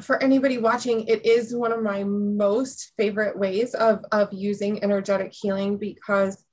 for 0.01 0.21
anybody 0.21 0.59
watching, 0.59 1.07
it 1.07 1.25
is 1.25 1.55
one 1.55 1.71
of 1.71 1.81
my 1.81 2.03
most 2.03 2.91
favorite 2.97 3.37
ways 3.37 3.73
of, 3.73 4.05
of 4.11 4.31
using 4.31 4.83
energetic 4.83 5.33
healing 5.33 5.77
because 5.77 6.43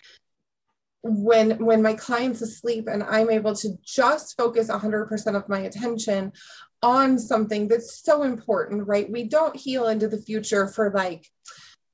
when 1.04 1.62
when 1.64 1.82
my 1.82 1.92
client's 1.92 2.40
asleep 2.40 2.88
and 2.90 3.02
i'm 3.02 3.30
able 3.30 3.54
to 3.54 3.76
just 3.84 4.36
focus 4.38 4.68
100% 4.68 5.36
of 5.36 5.48
my 5.50 5.60
attention 5.60 6.32
on 6.82 7.18
something 7.18 7.68
that's 7.68 8.02
so 8.02 8.22
important 8.22 8.86
right? 8.86 9.10
We 9.10 9.24
don't 9.24 9.56
heal 9.56 9.88
into 9.88 10.08
the 10.08 10.18
future 10.18 10.68
for 10.68 10.90
like 10.90 11.26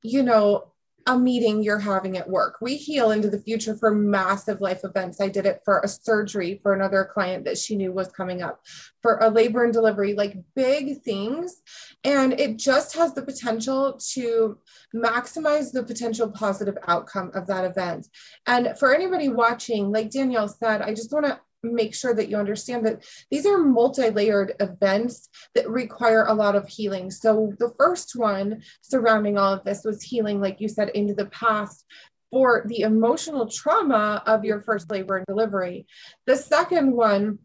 you 0.02 0.22
know 0.22 0.72
a 1.06 1.18
meeting 1.18 1.62
you're 1.62 1.78
having 1.78 2.16
at 2.16 2.28
work. 2.28 2.56
We 2.60 2.76
heal 2.76 3.10
into 3.10 3.30
the 3.30 3.38
future 3.38 3.76
for 3.76 3.90
massive 3.90 4.60
life 4.60 4.80
events. 4.84 5.20
I 5.20 5.28
did 5.28 5.46
it 5.46 5.62
for 5.64 5.80
a 5.80 5.88
surgery 5.88 6.60
for 6.62 6.72
another 6.72 7.08
client 7.12 7.44
that 7.44 7.58
she 7.58 7.76
knew 7.76 7.92
was 7.92 8.12
coming 8.12 8.42
up, 8.42 8.60
for 9.02 9.18
a 9.18 9.30
labor 9.30 9.64
and 9.64 9.72
delivery, 9.72 10.14
like 10.14 10.36
big 10.54 11.02
things. 11.02 11.62
And 12.04 12.38
it 12.38 12.58
just 12.58 12.94
has 12.96 13.14
the 13.14 13.22
potential 13.22 13.98
to 14.12 14.58
maximize 14.94 15.72
the 15.72 15.82
potential 15.82 16.30
positive 16.30 16.76
outcome 16.86 17.30
of 17.34 17.46
that 17.46 17.64
event. 17.64 18.08
And 18.46 18.78
for 18.78 18.94
anybody 18.94 19.28
watching, 19.28 19.90
like 19.90 20.10
Danielle 20.10 20.48
said, 20.48 20.82
I 20.82 20.94
just 20.94 21.12
want 21.12 21.26
to 21.26 21.40
make 21.62 21.94
sure 21.94 22.14
that 22.14 22.28
you 22.28 22.36
understand 22.36 22.86
that 22.86 23.04
these 23.30 23.46
are 23.46 23.58
multi-layered 23.58 24.54
events 24.60 25.28
that 25.54 25.68
require 25.68 26.24
a 26.26 26.34
lot 26.34 26.56
of 26.56 26.68
healing. 26.68 27.10
So 27.10 27.52
the 27.58 27.72
first 27.78 28.12
one 28.16 28.62
surrounding 28.82 29.38
all 29.38 29.52
of 29.52 29.64
this 29.64 29.84
was 29.84 30.02
healing, 30.02 30.40
like 30.40 30.60
you 30.60 30.68
said, 30.68 30.90
into 30.90 31.14
the 31.14 31.26
past 31.26 31.84
for 32.30 32.64
the 32.66 32.80
emotional 32.80 33.48
trauma 33.48 34.22
of 34.26 34.44
your 34.44 34.60
first 34.60 34.90
labor 34.90 35.16
and 35.16 35.26
delivery. 35.26 35.86
The 36.26 36.36
second 36.36 36.92
one 36.92 37.40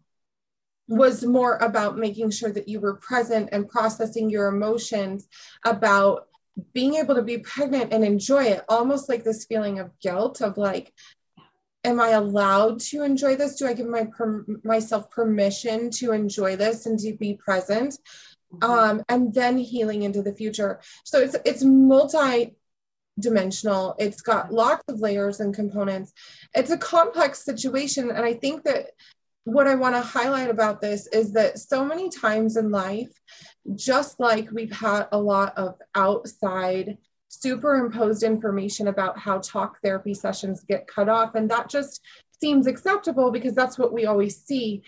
was 0.87 1.23
more 1.23 1.57
about 1.57 1.97
making 1.97 2.29
sure 2.29 2.51
that 2.51 2.67
you 2.67 2.79
were 2.79 2.95
present 2.97 3.49
and 3.51 3.67
processing 3.67 4.29
your 4.29 4.47
emotions 4.47 5.27
about 5.65 6.27
being 6.73 6.95
able 6.95 7.15
to 7.15 7.21
be 7.21 7.39
pregnant 7.39 7.91
and 7.91 8.03
enjoy 8.03 8.43
it 8.43 8.63
almost 8.69 9.09
like 9.09 9.23
this 9.23 9.45
feeling 9.45 9.79
of 9.79 9.99
guilt 9.99 10.41
of 10.41 10.57
like 10.57 10.93
am 11.85 11.99
I 11.99 12.09
allowed 12.09 12.79
to 12.81 13.03
enjoy 13.03 13.35
this? 13.35 13.55
Do 13.55 13.67
I 13.67 13.73
give 13.73 13.87
my 13.87 14.05
per, 14.05 14.45
myself 14.63 15.09
permission 15.09 15.89
to 15.91 16.11
enjoy 16.11 16.55
this 16.55 16.85
and 16.85 16.99
to 16.99 17.13
be 17.13 17.35
present? 17.35 17.97
Mm-hmm. 18.53 18.71
Um, 18.71 19.03
and 19.09 19.33
then 19.33 19.57
healing 19.57 20.03
into 20.03 20.21
the 20.21 20.33
future. 20.33 20.81
So 21.03 21.19
it's 21.19 21.35
it's 21.45 21.63
multi 21.63 22.55
dimensional. 23.19 23.95
It's 23.97 24.21
got 24.21 24.51
lots 24.51 24.83
of 24.87 24.99
layers 24.99 25.39
and 25.39 25.53
components. 25.53 26.13
It's 26.53 26.71
a 26.71 26.77
complex 26.77 27.45
situation, 27.45 28.09
and 28.09 28.25
I 28.25 28.33
think 28.33 28.63
that 28.63 28.91
what 29.45 29.67
I 29.67 29.75
want 29.75 29.95
to 29.95 30.01
highlight 30.01 30.49
about 30.49 30.81
this 30.81 31.07
is 31.07 31.33
that 31.33 31.59
so 31.59 31.85
many 31.85 32.09
times 32.09 32.57
in 32.57 32.71
life, 32.71 33.11
just 33.75 34.19
like 34.19 34.49
we've 34.51 34.75
had 34.75 35.07
a 35.11 35.19
lot 35.19 35.55
of 35.55 35.75
outside 35.93 36.97
superimposed 37.41 38.23
information 38.23 38.87
about 38.87 39.17
how 39.17 39.39
talk 39.39 39.77
therapy 39.83 40.13
sessions 40.13 40.63
get 40.67 40.87
cut 40.87 41.09
off. 41.09 41.35
And 41.35 41.49
that 41.51 41.69
just 41.69 42.01
seems 42.41 42.67
acceptable 42.67 43.31
because 43.31 43.53
that's 43.53 43.77
what 43.77 43.93
we 43.93 44.05
always 44.05 44.37
see. 44.37 44.83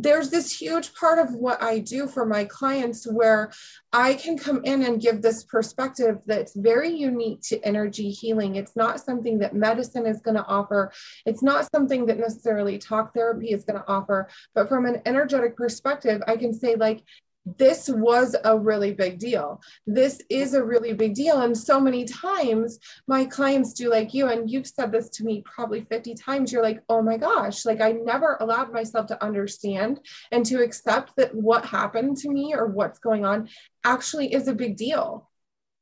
there's 0.00 0.30
this 0.30 0.58
huge 0.58 0.94
part 0.94 1.18
of 1.18 1.34
what 1.34 1.62
I 1.62 1.78
do 1.78 2.06
for 2.06 2.24
my 2.24 2.44
clients 2.44 3.06
where 3.10 3.52
I 3.92 4.14
can 4.14 4.38
come 4.38 4.62
in 4.64 4.82
and 4.82 5.00
give 5.00 5.20
this 5.20 5.44
perspective 5.44 6.18
that's 6.26 6.54
very 6.56 6.90
unique 6.90 7.42
to 7.42 7.62
energy 7.64 8.10
healing. 8.10 8.56
It's 8.56 8.76
not 8.76 9.00
something 9.00 9.38
that 9.40 9.54
medicine 9.54 10.06
is 10.06 10.20
going 10.20 10.36
to 10.36 10.46
offer, 10.46 10.92
it's 11.26 11.42
not 11.42 11.68
something 11.74 12.06
that 12.06 12.18
necessarily 12.18 12.78
talk 12.78 13.12
therapy 13.12 13.48
is 13.48 13.64
going 13.64 13.80
to 13.80 13.88
offer. 13.88 14.28
But 14.54 14.68
from 14.68 14.86
an 14.86 15.02
energetic 15.04 15.56
perspective, 15.56 16.22
I 16.26 16.36
can 16.36 16.54
say, 16.54 16.74
like, 16.74 17.02
this 17.44 17.88
was 17.88 18.36
a 18.44 18.56
really 18.56 18.92
big 18.92 19.18
deal. 19.18 19.60
This 19.86 20.22
is 20.30 20.54
a 20.54 20.64
really 20.64 20.92
big 20.92 21.14
deal. 21.14 21.40
And 21.40 21.56
so 21.56 21.80
many 21.80 22.04
times 22.04 22.78
my 23.08 23.24
clients 23.24 23.72
do 23.72 23.90
like 23.90 24.14
you, 24.14 24.28
and 24.28 24.48
you've 24.48 24.66
said 24.66 24.92
this 24.92 25.08
to 25.10 25.24
me 25.24 25.42
probably 25.44 25.82
50 25.82 26.14
times. 26.14 26.52
You're 26.52 26.62
like, 26.62 26.82
oh 26.88 27.02
my 27.02 27.16
gosh, 27.16 27.64
like 27.64 27.80
I 27.80 27.92
never 27.92 28.36
allowed 28.40 28.72
myself 28.72 29.06
to 29.08 29.22
understand 29.22 30.00
and 30.30 30.46
to 30.46 30.62
accept 30.62 31.16
that 31.16 31.34
what 31.34 31.66
happened 31.66 32.16
to 32.18 32.30
me 32.30 32.54
or 32.54 32.66
what's 32.66 33.00
going 33.00 33.24
on 33.24 33.48
actually 33.84 34.32
is 34.32 34.46
a 34.46 34.54
big 34.54 34.76
deal. 34.76 35.28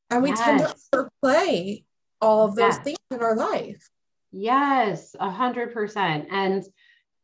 And 0.09 0.23
we 0.23 0.31
yes. 0.31 0.41
tend 0.41 0.59
to 0.61 0.75
overplay 0.93 1.85
all 2.21 2.47
of 2.47 2.57
those 2.57 2.75
yes. 2.75 2.85
things 2.85 2.99
in 3.11 3.21
our 3.21 3.37
life. 3.37 3.89
Yes, 4.33 5.17
a 5.19 5.31
hundred 5.31 5.73
percent. 5.73 6.29
And 6.31 6.65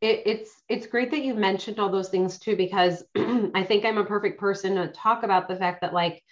it, 0.01 0.23
it's 0.27 0.63
it's 0.69 0.87
great 0.87 1.11
that 1.11 1.25
you 1.25 1.35
mentioned 1.35 1.79
all 1.79 1.91
those 1.91 2.09
things 2.09 2.39
too 2.39 2.57
because 2.57 3.05
I 3.17 3.65
think 3.65 3.85
I'm 3.85 3.99
a 3.99 4.05
perfect 4.05 4.39
person 4.39 4.75
to 4.77 4.89
talk 4.89 5.23
about 5.23 5.49
the 5.49 5.57
fact 5.57 5.81
that 5.81 5.95
like 5.95 6.23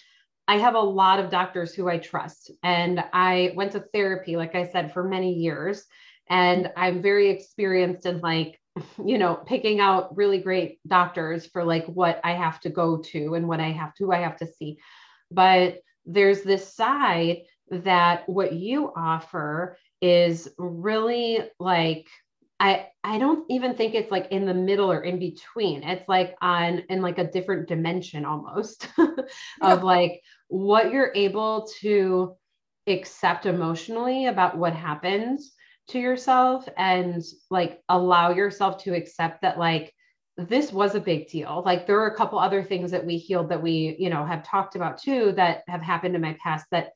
I 0.46 0.58
have 0.58 0.74
a 0.74 0.80
lot 0.80 1.20
of 1.20 1.30
doctors 1.30 1.74
who 1.74 1.88
I 1.88 1.98
trust 1.98 2.50
and 2.62 3.02
I 3.12 3.52
went 3.56 3.72
to 3.72 3.80
therapy 3.80 4.36
like 4.36 4.54
I 4.54 4.68
said 4.68 4.92
for 4.92 5.02
many 5.02 5.32
years 5.32 5.84
and 6.28 6.70
I'm 6.76 7.02
very 7.02 7.30
experienced 7.30 8.06
in 8.06 8.20
like 8.20 8.60
you 9.04 9.18
know 9.18 9.34
picking 9.34 9.80
out 9.80 10.16
really 10.16 10.38
great 10.38 10.78
doctors 10.86 11.46
for 11.46 11.64
like 11.64 11.86
what 11.86 12.20
I 12.22 12.32
have 12.32 12.60
to 12.60 12.70
go 12.70 12.98
to 12.98 13.34
and 13.34 13.48
what 13.48 13.60
I 13.60 13.70
have 13.70 13.94
to 13.96 14.12
I 14.12 14.18
have 14.18 14.36
to 14.38 14.46
see. 14.46 14.78
But 15.30 15.78
there's 16.04 16.42
this 16.42 16.74
side 16.74 17.38
that 17.70 18.28
what 18.28 18.52
you 18.52 18.92
offer 18.94 19.78
is 20.02 20.50
really 20.58 21.38
like 21.58 22.06
I 22.60 22.86
I 23.02 23.18
don't 23.18 23.44
even 23.50 23.74
think 23.74 23.94
it's 23.94 24.10
like 24.10 24.28
in 24.30 24.46
the 24.46 24.54
middle 24.54 24.90
or 24.90 25.02
in 25.02 25.18
between. 25.18 25.82
It's 25.82 26.08
like 26.08 26.36
on 26.40 26.84
in 26.88 27.02
like 27.02 27.18
a 27.18 27.30
different 27.30 27.68
dimension 27.68 28.24
almost 28.24 28.88
of 29.60 29.82
like 29.82 30.20
what 30.48 30.92
you're 30.92 31.12
able 31.14 31.68
to 31.80 32.36
accept 32.86 33.46
emotionally 33.46 34.26
about 34.26 34.56
what 34.56 34.74
happens 34.74 35.52
to 35.88 35.98
yourself 35.98 36.68
and 36.76 37.22
like 37.50 37.82
allow 37.88 38.30
yourself 38.30 38.82
to 38.84 38.94
accept 38.94 39.42
that 39.42 39.58
like 39.58 39.92
this 40.36 40.72
was 40.72 40.94
a 40.94 41.00
big 41.00 41.28
deal. 41.28 41.62
Like 41.64 41.86
there 41.86 42.00
are 42.00 42.08
a 42.08 42.16
couple 42.16 42.38
other 42.38 42.62
things 42.62 42.90
that 42.90 43.06
we 43.06 43.18
healed 43.18 43.50
that 43.50 43.62
we, 43.62 43.96
you 43.98 44.10
know, 44.10 44.24
have 44.24 44.44
talked 44.44 44.74
about 44.74 45.00
too 45.00 45.32
that 45.32 45.62
have 45.68 45.82
happened 45.82 46.14
in 46.14 46.20
my 46.20 46.36
past 46.42 46.66
that 46.70 46.90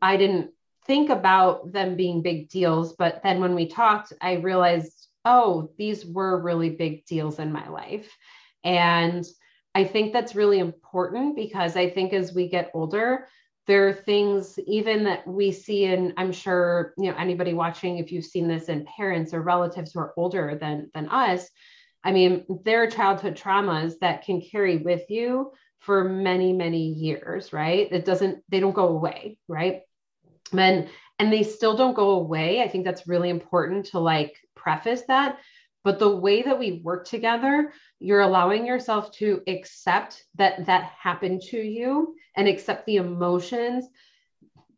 I 0.00 0.16
didn't 0.16 0.50
think 0.90 1.08
about 1.08 1.70
them 1.70 1.94
being 1.94 2.20
big 2.20 2.48
deals. 2.48 2.94
But 2.94 3.22
then 3.22 3.38
when 3.38 3.54
we 3.54 3.68
talked, 3.68 4.12
I 4.20 4.32
realized, 4.32 5.06
oh, 5.24 5.70
these 5.78 6.04
were 6.04 6.42
really 6.42 6.70
big 6.70 7.06
deals 7.06 7.38
in 7.38 7.52
my 7.52 7.68
life. 7.68 8.12
And 8.64 9.24
I 9.72 9.84
think 9.84 10.12
that's 10.12 10.34
really 10.34 10.58
important 10.58 11.36
because 11.36 11.76
I 11.76 11.90
think 11.90 12.12
as 12.12 12.34
we 12.34 12.48
get 12.48 12.72
older, 12.74 13.28
there 13.68 13.86
are 13.86 13.92
things 13.92 14.58
even 14.66 15.04
that 15.04 15.24
we 15.28 15.52
see 15.52 15.84
and 15.84 16.12
i'm 16.16 16.32
sure 16.32 16.92
you 16.98 17.08
know 17.08 17.16
anybody 17.16 17.52
watching 17.52 17.98
if 17.98 18.10
you've 18.10 18.24
seen 18.24 18.48
this 18.48 18.68
in 18.68 18.86
parents 18.96 19.32
or 19.32 19.42
relatives 19.42 19.92
who 19.92 20.00
are 20.00 20.14
older 20.16 20.58
than 20.60 20.90
than 20.94 21.08
us 21.10 21.48
i 22.02 22.10
mean 22.10 22.44
there 22.64 22.82
are 22.82 22.90
childhood 22.90 23.36
traumas 23.36 23.92
that 24.00 24.24
can 24.24 24.40
carry 24.40 24.78
with 24.78 25.08
you 25.08 25.52
for 25.78 26.02
many 26.02 26.52
many 26.52 26.88
years 26.88 27.52
right 27.52 27.86
it 27.92 28.04
doesn't 28.04 28.42
they 28.48 28.58
don't 28.58 28.74
go 28.74 28.88
away 28.88 29.38
right 29.46 29.82
and 30.52 30.88
and 31.18 31.32
they 31.32 31.42
still 31.42 31.76
don't 31.76 31.94
go 31.94 32.10
away. 32.12 32.62
I 32.62 32.68
think 32.68 32.84
that's 32.84 33.06
really 33.06 33.28
important 33.28 33.86
to 33.86 33.98
like 33.98 34.36
preface 34.54 35.02
that. 35.08 35.38
But 35.84 35.98
the 35.98 36.14
way 36.14 36.42
that 36.42 36.58
we 36.58 36.80
work 36.84 37.06
together 37.06 37.72
you're 38.00 38.22
allowing 38.22 38.66
yourself 38.66 39.12
to 39.12 39.42
accept 39.46 40.24
that 40.36 40.66
that 40.66 40.84
happened 40.98 41.42
to 41.42 41.58
you 41.58 42.16
and 42.34 42.48
accept 42.48 42.86
the 42.86 42.96
emotions 42.96 43.86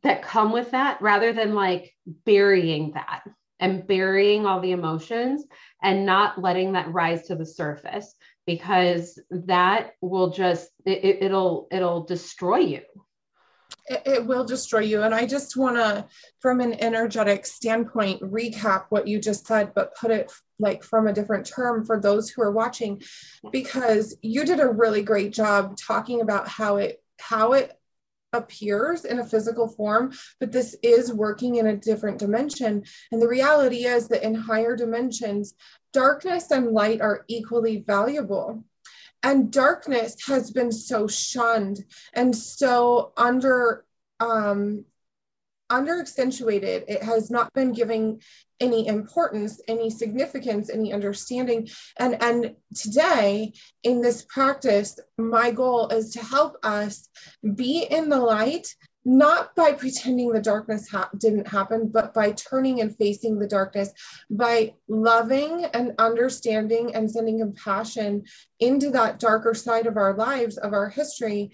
that 0.02 0.22
come 0.22 0.52
with 0.52 0.72
that 0.72 1.00
rather 1.00 1.32
than 1.32 1.54
like 1.54 1.94
burying 2.26 2.90
that 2.92 3.22
and 3.60 3.86
burying 3.86 4.44
all 4.44 4.60
the 4.60 4.72
emotions 4.72 5.44
and 5.80 6.04
not 6.04 6.40
letting 6.40 6.72
that 6.72 6.92
rise 6.92 7.28
to 7.28 7.36
the 7.36 7.46
surface 7.46 8.12
because 8.44 9.20
that 9.30 9.92
will 10.00 10.30
just 10.30 10.68
it, 10.84 11.22
it'll 11.22 11.68
it'll 11.70 12.02
destroy 12.02 12.58
you 12.58 12.80
it, 13.86 14.02
it 14.06 14.26
will 14.26 14.44
destroy 14.44 14.80
you. 14.80 15.02
And 15.02 15.14
I 15.14 15.26
just 15.26 15.56
want 15.56 15.76
to, 15.76 16.06
from 16.40 16.60
an 16.60 16.74
energetic 16.80 17.46
standpoint, 17.46 18.22
recap 18.22 18.86
what 18.90 19.08
you 19.08 19.20
just 19.20 19.46
said, 19.46 19.72
but 19.74 19.96
put 19.96 20.10
it 20.10 20.32
like 20.58 20.84
from 20.84 21.06
a 21.06 21.12
different 21.12 21.46
term 21.46 21.84
for 21.84 22.00
those 22.00 22.30
who 22.30 22.42
are 22.42 22.52
watching, 22.52 23.02
because 23.50 24.16
you 24.22 24.44
did 24.44 24.60
a 24.60 24.68
really 24.68 25.02
great 25.02 25.32
job 25.32 25.76
talking 25.76 26.20
about 26.20 26.48
how 26.48 26.76
it 26.76 27.02
how 27.18 27.52
it 27.52 27.78
appears 28.32 29.04
in 29.04 29.18
a 29.18 29.26
physical 29.26 29.68
form, 29.68 30.12
but 30.40 30.50
this 30.50 30.74
is 30.82 31.12
working 31.12 31.56
in 31.56 31.66
a 31.66 31.76
different 31.76 32.18
dimension. 32.18 32.82
And 33.10 33.20
the 33.20 33.28
reality 33.28 33.84
is 33.84 34.08
that 34.08 34.22
in 34.22 34.34
higher 34.34 34.74
dimensions, 34.74 35.54
darkness 35.92 36.50
and 36.50 36.68
light 36.68 37.00
are 37.02 37.24
equally 37.28 37.84
valuable 37.86 38.64
and 39.22 39.52
darkness 39.52 40.16
has 40.26 40.50
been 40.50 40.72
so 40.72 41.06
shunned 41.06 41.84
and 42.14 42.34
so 42.34 43.12
under 43.16 43.84
um, 44.20 44.84
under 45.70 46.00
accentuated. 46.00 46.84
It 46.86 47.02
has 47.02 47.30
not 47.30 47.52
been 47.54 47.72
giving 47.72 48.20
any 48.60 48.86
importance 48.86 49.60
any 49.66 49.90
significance 49.90 50.70
any 50.70 50.92
understanding. 50.92 51.68
And 51.98 52.22
and 52.22 52.54
today 52.74 53.52
in 53.82 54.00
this 54.00 54.24
practice 54.28 54.98
my 55.18 55.50
goal 55.50 55.88
is 55.88 56.10
to 56.10 56.22
help 56.22 56.56
us 56.62 57.08
be 57.56 57.86
in 57.90 58.08
the 58.08 58.20
light 58.20 58.68
not 59.04 59.54
by 59.56 59.72
pretending 59.72 60.32
the 60.32 60.40
darkness 60.40 60.88
ha- 60.88 61.10
didn't 61.18 61.48
happen, 61.48 61.88
but 61.88 62.14
by 62.14 62.32
turning 62.32 62.80
and 62.80 62.96
facing 62.96 63.38
the 63.38 63.46
darkness, 63.46 63.90
by 64.30 64.74
loving 64.88 65.64
and 65.66 65.92
understanding 65.98 66.94
and 66.94 67.10
sending 67.10 67.40
compassion 67.40 68.24
into 68.60 68.90
that 68.90 69.18
darker 69.18 69.54
side 69.54 69.86
of 69.86 69.96
our 69.96 70.14
lives, 70.14 70.56
of 70.58 70.72
our 70.72 70.88
history. 70.88 71.50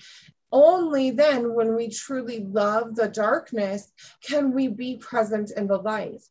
Only 0.50 1.10
then, 1.10 1.54
when 1.54 1.74
we 1.76 1.90
truly 1.90 2.40
love 2.40 2.94
the 2.94 3.08
darkness, 3.08 3.92
can 4.22 4.52
we 4.52 4.68
be 4.68 4.96
present 4.96 5.50
in 5.50 5.66
the 5.66 5.76
light. 5.76 6.22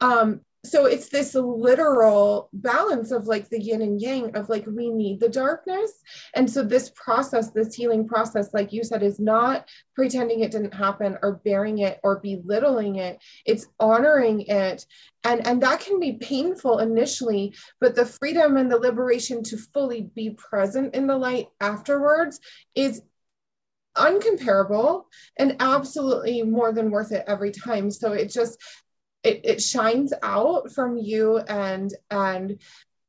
Um, 0.00 0.40
so 0.66 0.86
it's 0.86 1.08
this 1.08 1.34
literal 1.34 2.48
balance 2.52 3.10
of 3.10 3.26
like 3.26 3.48
the 3.48 3.60
yin 3.60 3.82
and 3.82 4.00
yang 4.00 4.34
of 4.36 4.48
like 4.48 4.66
we 4.66 4.90
need 4.90 5.20
the 5.20 5.28
darkness. 5.28 5.92
And 6.34 6.50
so 6.50 6.62
this 6.62 6.90
process 6.90 7.50
this 7.50 7.74
healing 7.74 8.06
process 8.06 8.52
like 8.52 8.72
you 8.72 8.84
said 8.84 9.02
is 9.02 9.18
not 9.18 9.68
pretending 9.94 10.40
it 10.40 10.50
didn't 10.50 10.74
happen 10.74 11.18
or 11.22 11.40
bearing 11.44 11.78
it 11.78 12.00
or 12.02 12.20
belittling 12.20 12.96
it. 12.96 13.22
It's 13.44 13.66
honoring 13.78 14.42
it. 14.42 14.86
And 15.24 15.46
and 15.46 15.62
that 15.62 15.80
can 15.80 15.98
be 15.98 16.14
painful 16.14 16.78
initially 16.78 17.54
but 17.80 17.94
the 17.94 18.06
freedom 18.06 18.56
and 18.56 18.70
the 18.70 18.78
liberation 18.78 19.42
to 19.44 19.56
fully 19.56 20.10
be 20.14 20.30
present 20.30 20.94
in 20.94 21.06
the 21.06 21.16
light 21.16 21.48
afterwards 21.60 22.40
is 22.74 23.02
uncomparable 23.96 25.04
and 25.38 25.56
absolutely 25.60 26.42
more 26.42 26.72
than 26.72 26.90
worth 26.90 27.12
it 27.12 27.24
every 27.26 27.50
time. 27.50 27.90
So 27.90 28.12
it 28.12 28.30
just 28.30 28.58
it, 29.22 29.40
it 29.44 29.62
shines 29.62 30.12
out 30.22 30.70
from 30.72 30.96
you 30.96 31.38
and 31.38 31.92
and 32.10 32.58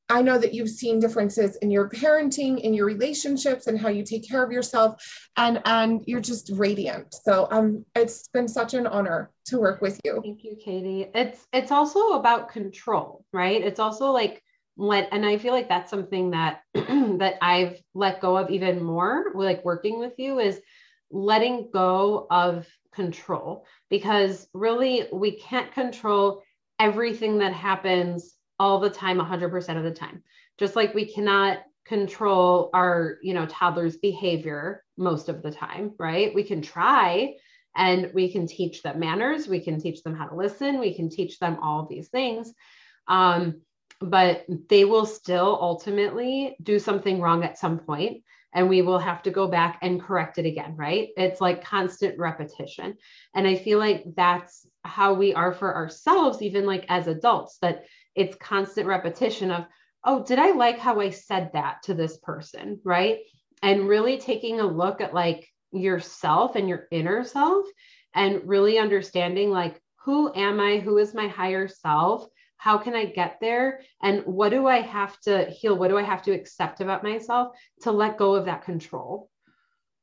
I 0.10 0.22
know 0.22 0.38
that 0.38 0.53
you've 0.53 0.70
seen 0.70 0.99
differences 0.99 1.58
in 1.58 1.70
your 1.70 1.89
parenting, 1.89 2.60
in 2.62 2.74
your 2.74 2.86
relationships, 2.86 3.68
and 3.68 3.78
how 3.78 3.89
you 3.89 4.03
take 4.03 4.28
care 4.28 4.43
of 4.43 4.51
yourself, 4.51 5.03
and 5.36 5.62
and 5.66 6.01
you're 6.05 6.22
just 6.22 6.49
radiant. 6.53 7.14
So 7.14 7.47
um, 7.51 7.86
it's 7.95 8.28
been 8.30 8.47
such 8.47 8.74
an 8.74 8.88
honor 8.88 9.32
to 9.47 9.60
work 9.60 9.82
with 9.82 9.99
you. 10.05 10.22
Thank 10.24 10.43
you, 10.43 10.55
Katie. 10.64 11.10
It's 11.14 11.45
it's 11.51 11.72
also 11.72 12.14
about 12.14 12.49
control, 12.49 13.26
right? 13.34 13.62
It's 13.62 13.80
also 13.80 14.12
like 14.12 14.41
what, 14.76 15.10
and 15.12 15.26
I 15.26 15.39
feel 15.39 15.53
like 15.53 15.68
that's 15.68 15.89
something 15.89 16.32
that 16.32 16.62
that 16.74 17.36
I've 17.41 17.82
let 17.93 18.22
go 18.22 18.38
of 18.38 18.49
even 18.49 18.82
more, 18.82 19.32
like 19.36 19.66
working 19.66 19.99
with 19.99 20.14
you, 20.18 20.39
is 20.39 20.62
letting 21.12 21.70
go 21.74 22.28
of 22.30 22.66
control 22.98 23.66
because 23.89 24.48
really 24.54 25.08
we 25.14 25.32
can't 25.32 25.72
control 25.72 26.43
everything 26.80 27.38
that 27.38 27.54
happens 27.54 28.34
all 28.60 28.80
the 28.80 28.89
time 28.89 29.20
100% 29.20 29.78
of 29.78 29.84
the 29.84 29.91
time. 29.91 30.24
Just 30.58 30.76
like 30.76 30.93
we 30.93 31.06
cannot 31.06 31.60
control 31.86 32.70
our 32.74 33.18
you 33.22 33.34
know 33.34 33.45
toddlers 33.45 33.95
behavior 33.95 34.84
most 34.98 35.30
of 35.30 35.41
the 35.41 35.52
time 35.52 35.93
right? 35.98 36.36
We 36.36 36.43
can 36.43 36.62
try 36.62 37.36
and 37.78 38.12
we 38.14 38.30
can 38.30 38.45
teach 38.45 38.84
them 38.84 39.00
manners 39.00 39.48
we 39.48 39.62
can 39.62 39.80
teach 39.80 40.04
them 40.04 40.16
how 40.16 40.26
to 40.26 40.36
listen 40.36 40.80
we 40.80 40.93
can 40.93 41.10
teach 41.10 41.39
them 41.39 41.58
all 41.62 41.86
these 41.86 42.10
things 42.10 42.54
um, 43.08 43.62
but 44.02 44.45
they 44.68 44.84
will 44.84 45.06
still 45.06 45.58
ultimately 45.62 46.58
do 46.62 46.78
something 46.78 47.22
wrong 47.22 47.45
at 47.45 47.58
some 47.58 47.80
point 47.80 48.24
and 48.58 48.68
we 48.68 48.82
will 48.82 48.97
have 48.97 49.22
to 49.22 49.30
go 49.30 49.47
back 49.47 49.78
and 49.84 50.01
correct 50.01 50.39
it 50.39 50.47
again 50.47 50.76
right? 50.76 51.10
It's 51.16 51.39
like 51.39 51.64
constant 51.64 52.18
repetition. 52.18 52.97
And 53.36 53.47
i 53.47 53.55
feel 53.55 53.78
like 53.78 54.03
that's 54.16 54.66
how 54.84 55.14
we 55.14 55.36
are 55.36 55.53
for 55.53 55.76
ourselves 55.76 56.41
even 56.41 56.66
like 56.66 56.86
as 56.89 57.08
adults 57.08 57.60
that 57.62 57.86
it's 58.16 58.36
constant 58.38 58.88
repetition 58.88 59.51
of 59.51 59.66
oh 60.03 60.24
did 60.24 60.39
i 60.39 60.51
like 60.51 60.80
how 60.80 60.99
i 60.99 61.12
said 61.12 61.51
that 61.53 61.84
to 61.84 61.93
this 61.93 62.18
person? 62.18 62.82
Right? 62.84 63.20
And 63.62 63.88
really 63.88 64.18
taking 64.18 64.60
a 64.60 64.66
look 64.66 65.01
at 65.01 65.14
like 65.14 65.47
yourself 65.72 66.55
and 66.55 66.68
your 66.68 66.88
inner 66.91 67.24
self 67.24 67.68
and 68.16 68.41
really 68.47 68.80
understanding 68.80 69.51
like 69.51 69.80
who 70.03 70.34
am 70.34 70.60
i? 70.60 70.78
Who 70.80 70.97
is 70.97 71.14
my 71.14 71.28
higher 71.28 71.68
self 71.68 72.28
how 72.58 72.78
can 72.78 72.95
i 72.95 73.05
get 73.05 73.39
there? 73.39 73.82
And 74.01 74.24
what 74.26 74.49
do 74.49 74.68
i 74.68 74.82
have 74.82 75.20
to 75.22 75.45
heal? 75.45 75.78
What 75.78 75.89
do 75.89 75.97
i 75.97 76.03
have 76.03 76.24
to 76.24 76.32
accept 76.32 76.82
about 76.82 77.03
myself 77.03 77.55
to 77.82 77.91
let 77.91 78.18
go 78.18 78.36
of 78.36 78.45
that 78.45 78.64
control? 78.64 79.30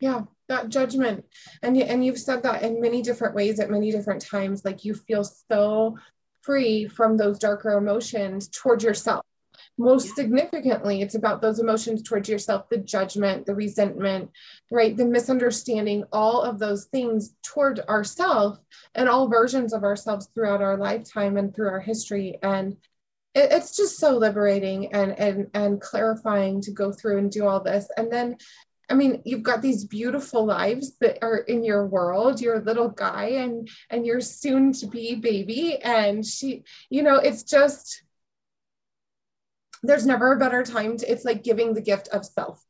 Yeah 0.00 0.22
that 0.48 0.68
judgment. 0.68 1.24
And 1.62 1.76
and 1.76 2.04
you've 2.04 2.18
said 2.18 2.42
that 2.42 2.62
in 2.62 2.80
many 2.80 3.02
different 3.02 3.34
ways 3.34 3.60
at 3.60 3.70
many 3.70 3.90
different 3.90 4.22
times 4.22 4.64
like 4.64 4.84
you 4.84 4.94
feel 4.94 5.24
so 5.24 5.98
free 6.42 6.86
from 6.86 7.16
those 7.16 7.38
darker 7.38 7.72
emotions 7.78 8.48
towards 8.48 8.84
yourself 8.84 9.24
most 9.76 10.08
yeah. 10.08 10.14
significantly 10.14 11.02
it's 11.02 11.16
about 11.16 11.42
those 11.42 11.58
emotions 11.58 12.02
towards 12.02 12.28
yourself 12.28 12.68
the 12.68 12.76
judgment 12.76 13.44
the 13.46 13.54
resentment 13.54 14.30
right? 14.70 14.96
The 14.96 15.04
misunderstanding 15.04 16.04
all 16.12 16.42
of 16.42 16.58
those 16.58 16.86
things 16.86 17.34
toward 17.42 17.80
ourselves 17.80 18.58
and 18.94 19.08
all 19.08 19.28
versions 19.28 19.72
of 19.72 19.84
ourselves 19.84 20.28
throughout 20.34 20.62
our 20.62 20.76
lifetime 20.76 21.36
and 21.36 21.54
through 21.54 21.68
our 21.68 21.80
history. 21.80 22.38
And 22.42 22.76
it, 23.34 23.52
it's 23.52 23.76
just 23.76 23.98
so 23.98 24.16
liberating 24.16 24.92
and 24.92 25.18
and 25.18 25.50
and 25.54 25.80
clarifying 25.80 26.60
to 26.62 26.72
go 26.72 26.92
through 26.92 27.18
and 27.18 27.30
do 27.30 27.46
all 27.46 27.60
this. 27.60 27.88
And 27.96 28.12
then 28.12 28.36
I 28.90 28.94
mean, 28.94 29.22
you've 29.24 29.42
got 29.42 29.62
these 29.62 29.86
beautiful 29.86 30.44
lives 30.44 30.98
that 31.00 31.18
are 31.22 31.38
in 31.38 31.64
your 31.64 31.86
world, 31.86 32.40
your 32.40 32.60
little 32.60 32.88
guy 32.88 33.26
and 33.26 33.68
and 33.90 34.06
your 34.06 34.20
soon 34.20 34.72
to 34.74 34.86
be 34.86 35.14
baby. 35.14 35.78
And 35.82 36.24
she 36.26 36.64
you 36.90 37.02
know, 37.02 37.16
it's 37.16 37.44
just 37.44 38.02
there's 39.84 40.06
never 40.06 40.32
a 40.32 40.38
better 40.38 40.62
time 40.62 40.96
to 40.96 41.10
it's 41.10 41.24
like 41.24 41.44
giving 41.44 41.74
the 41.74 41.80
gift 41.80 42.08
of 42.08 42.24
self 42.24 42.64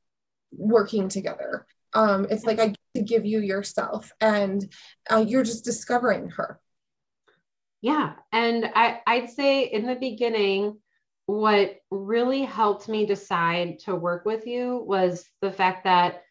working 0.53 1.09
together. 1.09 1.67
Um 1.93 2.27
it's 2.31 2.45
like 2.45 2.59
i 2.59 2.69
get 2.69 2.79
to 2.95 3.03
give 3.03 3.25
you 3.25 3.41
yourself 3.41 4.13
and 4.21 4.65
uh, 5.11 5.25
you're 5.27 5.45
just 5.45 5.65
discovering 5.65 6.31
her. 6.31 6.61
Yeah. 7.81 8.15
And 8.33 8.71
i 8.75 9.01
i'd 9.07 9.31
say 9.31 9.65
in 9.65 9.87
the 9.87 9.97
beginning 9.97 10.79
what 11.27 11.77
really 11.91 12.43
helped 12.43 12.89
me 12.89 13.07
decide 13.07 13.79
to 13.81 13.95
work 13.95 14.27
with 14.27 14.47
you 14.47 14.85
was 14.87 15.25
the 15.41 15.51
fact 15.51 15.85
that 15.85 16.23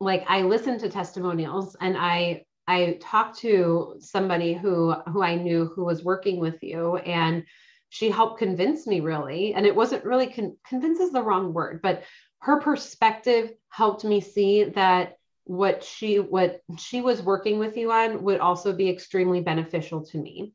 like 0.00 0.24
i 0.28 0.42
listened 0.42 0.78
to 0.80 0.88
testimonials 0.88 1.76
and 1.80 1.96
i 1.96 2.44
i 2.68 2.96
talked 3.00 3.38
to 3.38 3.96
somebody 3.98 4.54
who 4.54 4.92
who 4.92 5.22
i 5.22 5.34
knew 5.34 5.66
who 5.74 5.84
was 5.84 6.04
working 6.04 6.38
with 6.38 6.62
you. 6.62 6.96
And 6.98 7.44
she 7.90 8.10
helped 8.10 8.38
convince 8.38 8.86
me 8.86 9.00
really. 9.00 9.54
And 9.54 9.66
it 9.66 9.74
wasn't 9.74 10.04
really 10.04 10.28
con- 10.28 10.56
convince 10.66 11.00
is 11.00 11.12
the 11.12 11.22
wrong 11.22 11.52
word 11.52 11.80
but 11.82 12.04
her 12.40 12.60
perspective 12.60 13.52
helped 13.68 14.04
me 14.04 14.20
see 14.20 14.64
that 14.64 15.16
what 15.44 15.82
she 15.82 16.18
what 16.18 16.60
she 16.78 17.00
was 17.00 17.22
working 17.22 17.58
with 17.58 17.76
you 17.76 17.90
on 17.90 18.22
would 18.22 18.38
also 18.38 18.72
be 18.72 18.90
extremely 18.90 19.40
beneficial 19.40 20.04
to 20.04 20.18
me. 20.18 20.54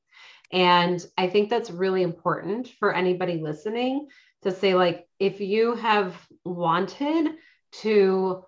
And 0.52 1.04
i 1.18 1.28
think 1.28 1.50
that's 1.50 1.72
really 1.72 2.04
important 2.04 2.68
for 2.80 2.94
anybody 2.94 3.42
listening 3.42 4.08
to 4.44 4.52
say 4.52 4.76
like 4.76 5.08
if 5.20 5.42
you 5.42 5.74
have 5.76 6.16
wanted 6.46 7.36
to 7.82 8.44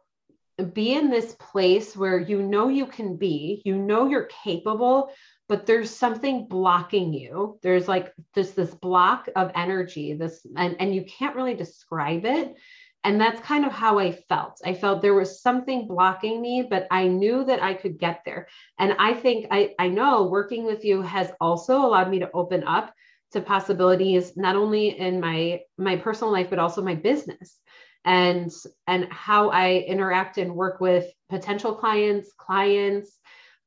be 0.74 0.94
in 0.94 1.10
this 1.10 1.36
place 1.40 1.98
where 1.98 2.20
you 2.20 2.42
know 2.42 2.70
you 2.70 2.86
can 2.86 3.18
be 3.18 3.62
you 3.66 3.76
know 3.76 4.08
you're 4.08 4.30
capable 4.44 5.10
but 5.48 5.66
there's 5.66 5.92
something 5.92 6.48
blocking 6.48 7.14
you. 7.14 7.60
There's 7.62 7.88
like 7.88 8.14
just 8.34 8.56
this 8.56 8.74
block 8.74 9.30
of 9.36 9.52
energy 9.56 10.14
this 10.14 10.46
and, 10.56 10.76
and 10.80 10.94
you 10.94 11.06
can't 11.06 11.36
really 11.36 11.54
describe 11.54 12.26
it. 12.26 12.56
And 13.04 13.22
that's 13.22 13.40
kind 13.42 13.66
of 13.66 13.72
how 13.72 14.00
i 14.00 14.12
felt. 14.12 14.60
I 14.66 14.74
felt 14.74 15.02
there 15.02 15.14
was 15.14 15.42
something 15.42 15.88
blocking 15.88 16.42
me 16.42 16.66
but 16.68 16.88
i 16.90 17.08
knew 17.08 17.46
that 17.46 17.62
i 17.62 17.74
could 17.76 18.00
get 18.00 18.22
there. 18.26 18.48
And 18.80 18.96
i 18.98 19.14
think 19.14 19.48
i 19.52 19.76
i 19.78 19.88
know 19.88 20.24
working 20.24 20.66
with 20.66 20.84
you 20.84 21.02
has 21.04 21.32
also 21.40 21.78
allowed 21.78 22.10
me 22.10 22.20
to 22.20 22.32
open 22.34 22.64
up 22.64 22.94
to 23.34 23.42
possibilities 23.42 24.36
not 24.38 24.56
only 24.56 24.98
in 24.98 25.20
my 25.20 25.62
my 25.78 25.98
personal 25.98 26.32
life 26.32 26.50
but 26.50 26.60
also 26.60 26.82
my 26.82 26.96
business. 26.96 27.60
And 28.04 28.52
and 28.88 29.12
how 29.12 29.50
i 29.50 29.78
interact 29.88 30.38
and 30.38 30.56
work 30.56 30.80
with 30.80 31.12
potential 31.30 31.76
clients 31.76 32.32
clients 32.38 33.12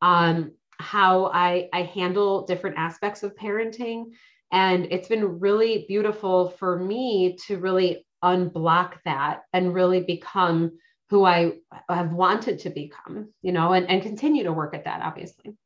um, 0.01 0.53
how 0.79 1.27
I, 1.27 1.69
I 1.73 1.83
handle 1.83 2.47
different 2.47 2.79
aspects 2.79 3.23
of 3.23 3.35
parenting. 3.35 4.13
And 4.53 4.87
it's 4.91 5.09
been 5.09 5.41
really 5.41 5.85
beautiful 5.89 6.51
for 6.51 6.79
me 6.79 7.37
to 7.47 7.59
really 7.59 8.07
unblock 8.25 8.95
that 9.05 9.43
and 9.53 9.75
really 9.75 10.03
become 10.03 10.79
who 11.11 11.25
I 11.25 11.55
have 11.89 12.13
wanted 12.13 12.61
to 12.61 12.71
become, 12.71 13.33
you 13.43 13.53
know, 13.53 13.73
and, 13.73 13.89
and 13.89 14.03
continue 14.03 14.45
to 14.45 14.53
work 14.53 14.75
at 14.75 14.85
that, 14.85 15.03
obviously. 15.03 15.57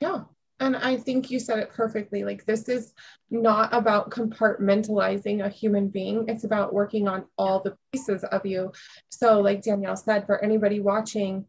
Yeah. 0.00 0.24
And 0.60 0.76
I 0.76 0.96
think 0.96 1.30
you 1.30 1.40
said 1.40 1.58
it 1.58 1.70
perfectly. 1.70 2.22
Like, 2.24 2.44
this 2.44 2.68
is 2.68 2.94
not 3.30 3.74
about 3.74 4.10
compartmentalizing 4.10 5.44
a 5.44 5.48
human 5.48 5.88
being, 5.88 6.26
it's 6.28 6.44
about 6.44 6.72
working 6.72 7.08
on 7.08 7.24
all 7.36 7.60
the 7.60 7.76
pieces 7.92 8.24
of 8.24 8.46
you. 8.46 8.72
So, 9.08 9.40
like 9.40 9.62
Danielle 9.62 9.96
said, 9.96 10.26
for 10.26 10.42
anybody 10.44 10.80
watching, 10.80 11.46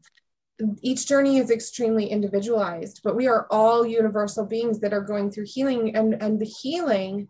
each 0.82 1.08
journey 1.08 1.38
is 1.38 1.52
extremely 1.52 2.08
individualized, 2.08 3.02
but 3.04 3.16
we 3.16 3.28
are 3.28 3.48
all 3.52 3.86
universal 3.86 4.46
beings 4.46 4.80
that 4.80 4.94
are 4.94 5.02
going 5.02 5.32
through 5.32 5.46
healing. 5.48 5.96
And, 5.96 6.22
and 6.22 6.40
the 6.40 6.46
healing 6.46 7.28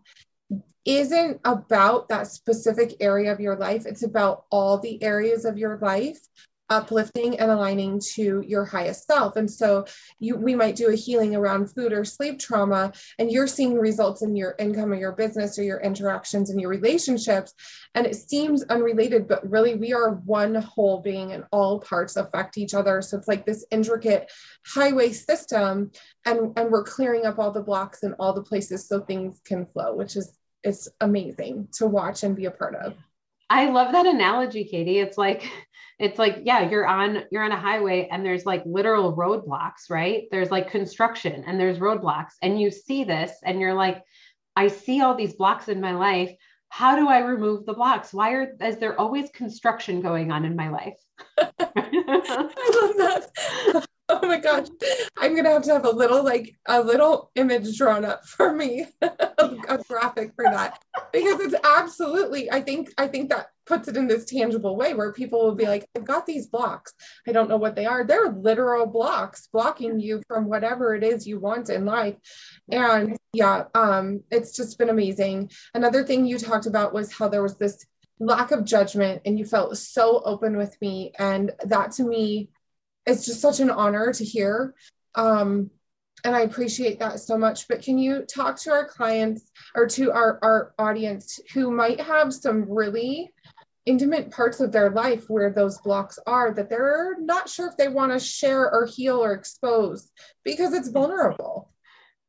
isn't 0.84 1.40
about 1.44 2.08
that 2.08 2.28
specific 2.28 2.96
area 3.00 3.32
of 3.32 3.40
your 3.40 3.56
life, 3.56 3.86
it's 3.86 4.04
about 4.04 4.44
all 4.50 4.78
the 4.78 5.02
areas 5.02 5.44
of 5.44 5.58
your 5.58 5.78
life 5.78 6.20
uplifting 6.68 7.38
and 7.38 7.50
aligning 7.50 8.00
to 8.14 8.42
your 8.46 8.64
highest 8.64 9.06
self. 9.06 9.36
And 9.36 9.50
so 9.50 9.84
you 10.18 10.36
we 10.36 10.54
might 10.54 10.76
do 10.76 10.88
a 10.88 10.96
healing 10.96 11.34
around 11.34 11.72
food 11.72 11.92
or 11.92 12.04
sleep 12.04 12.38
trauma 12.38 12.92
and 13.18 13.30
you're 13.30 13.46
seeing 13.46 13.78
results 13.78 14.22
in 14.22 14.34
your 14.34 14.54
income 14.58 14.92
or 14.92 14.96
your 14.96 15.12
business 15.12 15.58
or 15.58 15.62
your 15.62 15.80
interactions 15.80 16.50
and 16.50 16.60
your 16.60 16.70
relationships 16.70 17.54
and 17.94 18.06
it 18.06 18.16
seems 18.16 18.62
unrelated 18.64 19.28
but 19.28 19.48
really 19.48 19.74
we 19.74 19.92
are 19.92 20.10
one 20.10 20.54
whole 20.54 21.00
being 21.00 21.32
and 21.32 21.44
all 21.52 21.80
parts 21.80 22.16
affect 22.16 22.58
each 22.58 22.74
other. 22.74 23.00
So 23.02 23.16
it's 23.16 23.28
like 23.28 23.46
this 23.46 23.64
intricate 23.70 24.30
highway 24.66 25.12
system 25.12 25.90
and 26.24 26.52
and 26.58 26.70
we're 26.70 26.84
clearing 26.84 27.26
up 27.26 27.38
all 27.38 27.52
the 27.52 27.62
blocks 27.62 28.02
and 28.02 28.14
all 28.18 28.32
the 28.32 28.42
places 28.42 28.88
so 28.88 29.00
things 29.00 29.40
can 29.44 29.66
flow, 29.66 29.94
which 29.94 30.16
is 30.16 30.36
it's 30.64 30.88
amazing 31.00 31.68
to 31.74 31.86
watch 31.86 32.24
and 32.24 32.34
be 32.34 32.46
a 32.46 32.50
part 32.50 32.74
of. 32.74 32.94
I 33.48 33.70
love 33.70 33.92
that 33.92 34.06
analogy, 34.06 34.64
Katie. 34.64 34.98
It's 34.98 35.16
like 35.16 35.50
it's 35.98 36.18
like 36.18 36.42
yeah, 36.44 36.68
you're 36.68 36.86
on 36.86 37.24
you're 37.30 37.44
on 37.44 37.52
a 37.52 37.60
highway 37.60 38.08
and 38.10 38.24
there's 38.24 38.44
like 38.44 38.62
literal 38.66 39.16
roadblocks, 39.16 39.88
right? 39.88 40.24
There's 40.30 40.50
like 40.50 40.70
construction 40.70 41.44
and 41.46 41.58
there's 41.58 41.78
roadblocks 41.78 42.32
and 42.42 42.60
you 42.60 42.70
see 42.70 43.04
this 43.04 43.32
and 43.44 43.60
you're 43.60 43.74
like 43.74 44.02
I 44.56 44.68
see 44.68 45.00
all 45.00 45.14
these 45.14 45.34
blocks 45.34 45.68
in 45.68 45.80
my 45.80 45.92
life. 45.92 46.32
How 46.68 46.96
do 46.96 47.08
I 47.08 47.20
remove 47.20 47.64
the 47.64 47.74
blocks? 47.74 48.12
Why 48.12 48.32
are 48.32 48.56
is 48.60 48.78
there 48.78 49.00
always 49.00 49.30
construction 49.30 50.00
going 50.00 50.32
on 50.32 50.44
in 50.44 50.56
my 50.56 50.68
life? 50.68 50.98
I 51.38 52.70
love 52.74 52.96
that. 52.96 53.86
oh 54.08 54.26
my 54.26 54.38
gosh. 54.38 54.68
I'm 55.16 55.34
gonna 55.34 55.50
have 55.50 55.64
to 55.64 55.72
have 55.72 55.84
a 55.84 55.90
little 55.90 56.22
like 56.22 56.56
a 56.66 56.80
little 56.80 57.30
image 57.34 57.76
drawn 57.76 58.04
up 58.04 58.24
for 58.24 58.52
me 58.52 58.86
a 59.02 59.78
graphic 59.88 60.32
for 60.36 60.44
that. 60.44 60.78
Because 61.12 61.40
it's 61.40 61.54
absolutely 61.64 62.50
i 62.50 62.60
think 62.60 62.92
i 62.98 63.06
think 63.06 63.30
that 63.30 63.48
puts 63.64 63.88
it 63.88 63.96
in 63.96 64.06
this 64.06 64.24
tangible 64.24 64.76
way 64.76 64.94
where 64.94 65.12
people 65.12 65.44
will 65.44 65.54
be 65.56 65.66
like 65.66 65.88
i've 65.96 66.04
got 66.04 66.24
these 66.24 66.46
blocks. 66.46 66.92
I 67.26 67.32
don't 67.32 67.48
know 67.48 67.56
what 67.56 67.74
they 67.74 67.86
are. 67.86 68.04
They're 68.04 68.30
literal 68.30 68.86
blocks 68.86 69.48
blocking 69.52 69.98
you 69.98 70.22
from 70.28 70.46
whatever 70.48 70.94
it 70.94 71.02
is 71.02 71.26
you 71.26 71.40
want 71.40 71.68
in 71.68 71.84
life. 71.84 72.16
And 72.70 73.16
yeah 73.32 73.64
um 73.74 74.22
it's 74.30 74.54
just 74.54 74.78
been 74.78 74.90
amazing. 74.90 75.50
Another 75.74 76.04
thing 76.04 76.26
you 76.26 76.38
talked 76.38 76.66
about 76.66 76.94
was 76.94 77.12
how 77.12 77.28
there 77.28 77.42
was 77.42 77.56
this 77.56 77.84
lack 78.18 78.50
of 78.50 78.64
judgment 78.64 79.22
and 79.24 79.38
you 79.38 79.44
felt 79.44 79.76
so 79.76 80.22
open 80.24 80.56
with 80.56 80.80
me. 80.80 81.12
And 81.18 81.52
that 81.64 81.92
to 81.92 82.04
me 82.04 82.48
it's 83.06 83.24
just 83.24 83.40
such 83.40 83.60
an 83.60 83.70
honor 83.70 84.12
to 84.12 84.24
hear. 84.24 84.74
Um, 85.14 85.70
and 86.24 86.34
I 86.34 86.40
appreciate 86.40 86.98
that 86.98 87.20
so 87.20 87.38
much. 87.38 87.68
But 87.68 87.82
can 87.82 87.98
you 87.98 88.22
talk 88.22 88.58
to 88.60 88.72
our 88.72 88.86
clients 88.86 89.50
or 89.74 89.86
to 89.88 90.10
our, 90.10 90.38
our 90.42 90.74
audience 90.78 91.38
who 91.54 91.70
might 91.70 92.00
have 92.00 92.34
some 92.34 92.68
really 92.68 93.32
intimate 93.84 94.32
parts 94.32 94.58
of 94.60 94.72
their 94.72 94.90
life 94.90 95.24
where 95.28 95.50
those 95.50 95.78
blocks 95.78 96.18
are 96.26 96.52
that 96.52 96.68
they're 96.68 97.16
not 97.20 97.48
sure 97.48 97.68
if 97.68 97.76
they 97.76 97.88
want 97.88 98.12
to 98.12 98.18
share 98.18 98.70
or 98.70 98.86
heal 98.86 99.22
or 99.22 99.32
expose 99.32 100.10
because 100.42 100.72
it's 100.72 100.88
vulnerable? 100.88 101.70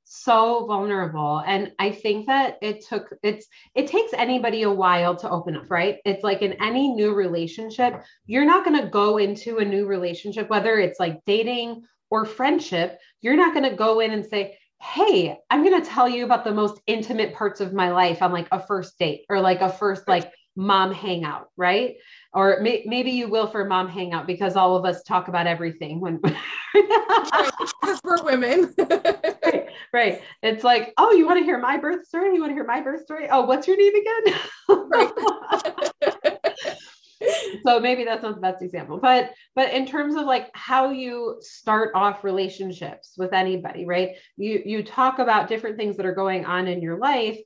So 0.08 0.66
vulnerable. 0.66 1.44
And 1.46 1.72
i 1.80 1.92
think 1.92 2.28
that 2.28 2.58
it 2.62 2.86
took 2.88 3.14
it's 3.24 3.48
it 3.76 3.88
takes 3.88 4.14
anybody 4.14 4.64
a 4.64 4.72
while 4.72 5.16
to 5.18 5.30
open 5.30 5.56
up 5.56 5.70
right? 5.70 5.98
It's 6.06 6.24
like 6.24 6.42
in 6.42 6.54
any 6.62 6.88
new 6.88 7.14
relationship 7.14 8.04
you're 8.26 8.46
not 8.46 8.66
going 8.66 8.82
to 8.82 8.90
go 8.90 9.18
into 9.18 9.58
a 9.58 9.66
new 9.66 9.86
relationship 9.86 10.50
whether 10.50 10.80
it's 10.80 11.00
like 11.00 11.20
dating 11.26 11.84
or 12.10 12.26
friendship 12.26 13.00
you're 13.22 13.36
not 13.36 13.54
going 13.54 13.70
to 13.70 13.76
go 13.76 14.00
in 14.00 14.12
and 14.12 14.26
say 14.26 14.58
hey 14.80 15.36
i'm 15.50 15.64
going 15.64 15.82
to 15.82 15.90
tell 15.90 16.08
you 16.08 16.24
about 16.24 16.44
the 16.44 16.54
most 16.54 16.80
intimate 16.86 17.34
parts 17.34 17.60
of 17.60 17.74
my 17.74 17.92
life 17.92 18.22
on 18.22 18.32
like 18.32 18.48
a 18.52 18.66
first 18.66 18.98
date 19.00 19.26
or 19.28 19.42
like 19.42 19.62
a 19.62 19.70
first 19.70 20.08
like 20.08 20.32
mom 20.58 20.92
hangout 20.92 21.50
right? 21.56 21.96
Or 22.34 22.60
may, 22.62 22.84
maybe 22.86 23.12
you 23.12 23.30
will 23.30 23.48
for 23.48 23.64
mom 23.64 23.88
hangout 23.88 24.28
because 24.28 24.56
all 24.56 24.76
of 24.76 24.86
us 24.86 25.04
talk 25.04 25.28
about 25.28 25.48
everything 25.48 26.02
when 26.02 26.18
because 26.74 28.02
we're 28.04 28.24
women. 28.24 28.74
Right, 29.46 29.70
right. 29.94 30.22
It's 30.44 30.64
like 30.64 30.94
oh 30.98 31.12
you 31.14 31.26
want 31.26 31.40
to 31.40 31.46
hear 31.46 31.60
my 31.60 31.78
birth 31.78 32.06
story? 32.06 32.34
You 32.34 32.42
want 32.42 32.50
to 32.50 32.56
hear 32.56 32.66
my 32.66 32.82
birth 32.82 33.04
story? 33.04 33.30
Oh 33.32 33.46
what's 33.46 33.68
your 33.68 33.78
name 33.78 33.94
again? 33.96 34.40
So 37.66 37.80
maybe 37.80 38.04
that's 38.04 38.22
not 38.22 38.36
the 38.36 38.42
best 38.42 38.62
example 38.62 39.00
but 39.02 39.32
but 39.56 39.74
in 39.74 39.86
terms 39.88 40.16
of 40.16 40.26
like 40.26 40.50
how 40.54 40.92
you 40.92 41.38
start 41.42 41.92
off 41.96 42.24
relationships 42.24 43.14
with 43.18 43.34
anybody 43.34 43.86
right? 43.86 44.12
You 44.38 44.62
you 44.64 44.84
talk 44.84 45.20
about 45.20 45.50
different 45.50 45.78
things 45.78 45.98
that 45.98 46.06
are 46.06 46.16
going 46.16 46.46
on 46.46 46.68
in 46.68 46.82
your 46.82 46.98
life 46.98 47.40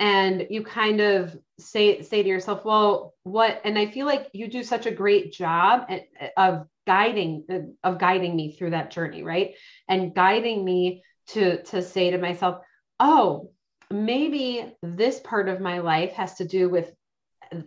and 0.00 0.48
you 0.50 0.64
kind 0.64 1.00
of 1.00 1.36
say 1.58 2.02
say 2.02 2.22
to 2.22 2.28
yourself 2.28 2.64
well 2.64 3.14
what 3.22 3.60
and 3.64 3.78
i 3.78 3.86
feel 3.86 4.06
like 4.06 4.28
you 4.32 4.48
do 4.48 4.64
such 4.64 4.86
a 4.86 4.90
great 4.90 5.32
job 5.32 5.84
at, 5.88 6.06
of 6.36 6.66
guiding 6.90 7.44
of 7.84 7.98
guiding 7.98 8.34
me 8.34 8.50
through 8.50 8.70
that 8.70 8.90
journey 8.90 9.22
right? 9.22 9.54
And 9.88 10.12
guiding 10.12 10.64
me 10.64 11.04
to 11.28 11.62
to 11.64 11.82
say 11.82 12.10
to 12.10 12.18
myself 12.18 12.62
oh 12.98 13.50
maybe 13.92 14.74
this 14.82 15.20
part 15.20 15.48
of 15.48 15.60
my 15.60 15.78
life 15.78 16.12
has 16.14 16.34
to 16.34 16.44
do 16.44 16.68
with 16.68 16.92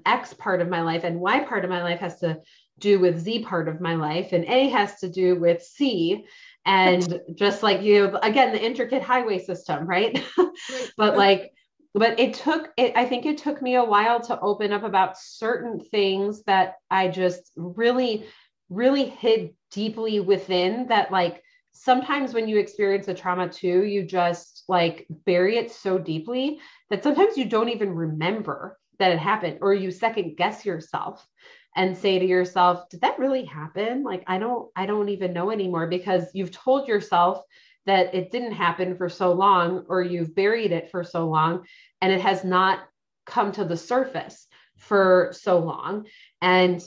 x 0.06 0.34
part 0.34 0.60
of 0.62 0.68
my 0.68 0.82
life 0.82 1.06
and 1.06 1.22
y 1.22 1.40
part 1.40 1.64
of 1.64 1.70
my 1.70 1.82
life 1.84 2.02
has 2.02 2.20
to 2.20 2.38
do 2.80 3.00
with 3.00 3.18
z 3.18 3.44
part 3.44 3.70
of 3.70 3.80
my 3.80 3.96
life 3.96 4.34
and 4.34 4.44
a 4.44 4.68
has 4.68 5.00
to 5.00 5.10
do 5.10 5.40
with 5.40 5.62
c. 5.62 6.26
And 6.66 7.22
just 7.36 7.64
like 7.64 7.82
you 7.82 8.18
again 8.22 8.52
the 8.52 8.62
intricate 8.62 9.04
highway 9.04 9.40
system 9.40 9.86
right? 9.88 10.22
But 10.98 11.16
like 11.16 11.54
but 11.94 12.20
it 12.20 12.34
took 12.34 12.72
it 12.78 12.94
i 12.96 13.06
think 13.06 13.26
it 13.26 13.38
took 13.38 13.62
me 13.62 13.76
a 13.76 13.84
while 13.84 14.20
to 14.20 14.40
open 14.40 14.72
up 14.74 14.84
about 14.84 15.18
certain 15.18 15.80
things 15.80 16.44
that 16.44 16.76
i 16.90 17.08
just 17.08 17.52
really 17.56 18.26
really 18.70 19.06
hid 19.06 19.54
deeply 19.72 20.20
within 20.20 20.88
that 20.88 21.12
like 21.12 21.42
sometimes 21.72 22.34
when 22.34 22.48
you 22.48 22.58
experience 22.58 23.08
a 23.08 23.14
trauma 23.14 23.50
too 23.50 23.84
you 23.84 24.04
just 24.04 24.64
like 24.68 25.06
bury 25.26 25.58
it 25.58 25.72
so 25.72 25.98
deeply 25.98 26.60
that 26.90 27.04
sometimes 27.04 27.38
you 27.38 27.46
don't 27.46 27.70
even 27.70 27.96
remember 27.96 28.78
that 29.00 29.12
it 29.12 29.20
happened 29.20 29.58
or 29.62 29.74
you 29.74 29.92
second 29.92 30.36
guess 30.38 30.66
yourself 30.66 31.28
and 31.76 31.98
say 31.98 32.20
to 32.20 32.26
yourself 32.26 32.88
did 32.90 33.02
that 33.02 33.18
really 33.18 33.44
happen? 33.44 34.04
Like 34.04 34.24
i 34.28 34.38
don't 34.38 34.70
i 34.76 34.86
don't 34.86 35.10
even 35.10 35.34
know 35.34 35.50
anymore 35.50 35.88
because 35.88 36.26
you've 36.34 36.52
told 36.52 36.88
yourself 36.88 37.44
that 37.86 38.14
it 38.16 38.32
didn't 38.32 38.54
happen 38.54 38.96
for 38.96 39.10
so 39.10 39.34
long 39.34 39.86
or 39.90 40.02
you've 40.02 40.36
buried 40.36 40.72
it 40.72 40.90
for 40.92 41.04
so 41.04 41.28
long 41.28 41.66
and 42.02 42.12
it 42.12 42.22
has 42.22 42.44
not 42.44 42.80
come 43.26 43.52
to 43.52 43.66
the 43.66 43.78
surface 43.78 44.48
for 44.78 45.34
so 45.34 45.60
long. 45.60 46.06
And 46.42 46.82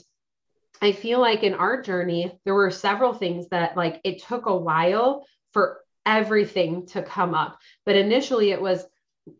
i 0.79 0.91
feel 0.91 1.19
like 1.19 1.41
in 1.41 1.55
our 1.55 1.81
journey 1.81 2.31
there 2.45 2.53
were 2.53 2.69
several 2.69 3.11
things 3.11 3.47
that 3.49 3.75
like 3.75 3.99
it 4.03 4.21
took 4.21 4.45
a 4.45 4.55
while 4.55 5.25
for 5.51 5.79
everything 6.05 6.85
to 6.87 7.01
come 7.01 7.33
up. 7.33 7.59
But 7.85 7.95
initially 7.95 8.51
it 8.51 8.61
was 8.61 8.85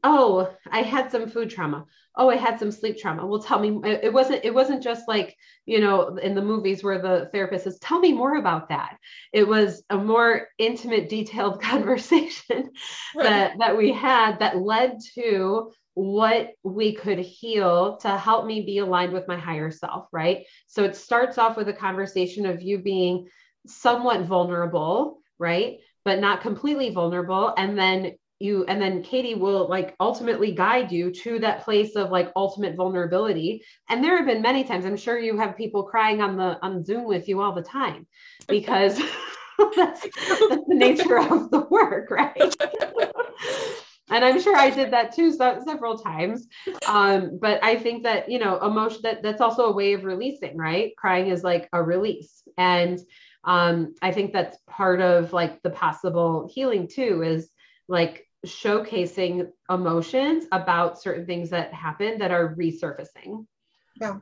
oh 0.04 0.54
i 0.72 0.82
had 0.82 1.12
some 1.12 1.30
food 1.30 1.50
trauma. 1.50 1.86
Oh 2.16 2.30
i 2.30 2.36
had 2.36 2.60
some 2.60 2.72
sleep 2.72 2.98
trauma. 2.98 3.26
Well 3.26 3.42
tell 3.42 3.60
me 3.60 3.80
it 3.84 4.12
wasn't 4.12 4.44
it 4.44 4.54
wasn't 4.54 4.84
just 4.84 5.08
like 5.08 5.36
you 5.66 5.80
know 5.80 6.18
in 6.18 6.36
the 6.36 6.42
movies 6.42 6.84
where 6.84 7.02
the 7.02 7.30
therapist 7.32 7.66
says 7.66 7.80
tell 7.80 8.00
me 8.00 8.14
more 8.14 8.38
about 8.38 8.70
that. 8.70 8.98
It 9.34 9.48
was 9.48 9.84
a 9.90 9.98
more 9.98 10.48
intimate 10.58 11.10
detailed 11.10 11.62
conversation 11.62 12.72
right. 13.16 13.24
that 13.24 13.54
that 13.60 13.78
we 13.78 13.92
had 13.92 14.40
that 14.40 14.58
led 14.58 14.98
to 15.16 15.72
what 15.94 16.52
we 16.64 16.94
could 16.94 17.18
heal 17.18 17.98
to 17.98 18.18
help 18.18 18.46
me 18.46 18.62
be 18.62 18.78
aligned 18.78 19.14
with 19.14 19.28
my 19.28 19.38
higher 19.38 19.72
self 19.72 20.08
right? 20.12 20.46
So 20.68 20.84
it 20.84 20.96
starts 20.96 21.38
off 21.38 21.58
with 21.58 21.70
a 21.70 21.74
conversation 21.74 22.46
of 22.46 22.62
you 22.62 22.80
being 22.80 23.28
somewhat 23.66 24.22
vulnerable 24.22 25.20
right? 25.40 25.78
But 26.04 26.20
not 26.20 26.42
completely 26.42 26.90
vulnerable. 26.90 27.54
And 27.58 27.78
then 27.78 28.14
you 28.40 28.66
and 28.66 28.82
then 28.82 29.02
katie 29.02 29.36
will 29.36 29.68
like 29.68 29.96
ultimately 30.00 30.52
guide 30.52 30.92
you 30.92 31.12
to 31.12 31.40
that 31.40 31.64
place 31.64 31.96
of 31.96 32.12
like 32.12 32.32
ultimate 32.36 32.76
vulnerability. 32.76 33.64
And 33.90 34.04
there 34.04 34.18
have 34.18 34.26
been 34.26 34.42
many 34.42 34.64
times 34.64 34.86
i'm 34.86 34.98
sure 34.98 35.18
you 35.18 35.38
have 35.38 35.58
people 35.58 35.84
crying 35.84 36.22
on 36.22 36.38
the 36.38 36.58
on 36.62 36.84
zoom 36.84 37.06
with 37.06 37.28
you 37.28 37.42
all 37.42 37.54
the 37.54 37.64
time 37.64 38.06
because 38.48 38.98
that's, 39.76 40.02
that's 40.02 40.08
the 40.08 40.64
nature 40.68 41.20
of 41.20 41.50
the 41.52 41.66
work 41.70 42.12
right? 42.12 42.56
And 44.10 44.24
i'm 44.24 44.40
sure 44.42 44.56
i 44.56 44.70
did 44.70 44.92
that 44.94 45.14
too 45.14 45.34
so, 45.34 45.62
several 45.66 45.98
times. 45.98 46.48
Um, 46.88 47.40
but 47.42 47.62
i 47.62 47.76
think 47.76 48.04
that 48.04 48.32
you 48.32 48.40
know 48.40 48.58
emotion 48.60 49.02
that 49.04 49.22
that's 49.22 49.42
also 49.42 49.66
a 49.66 49.74
way 49.74 49.94
of 49.94 50.06
releasing 50.06 50.58
right? 50.58 50.96
Crying 50.96 51.28
is 51.28 51.44
like 51.44 51.68
a 51.74 51.84
release. 51.84 52.44
And 52.58 53.00
um, 53.44 53.96
i 54.02 54.12
think 54.12 54.32
that's 54.32 54.58
part 54.68 55.02
of 55.02 55.34
like 55.34 55.62
the 55.62 55.72
possible 55.72 56.50
healing 56.54 56.88
too 56.88 57.22
is 57.22 57.50
like 57.88 58.27
showcasing 58.48 59.50
emotions 59.70 60.46
about 60.52 61.02
certain 61.02 61.26
things 61.26 61.50
that 61.52 61.74
happen 61.74 62.18
that 62.20 62.32
are 62.32 62.56
resurfacing. 62.56 63.46
Yeah. 64.00 64.18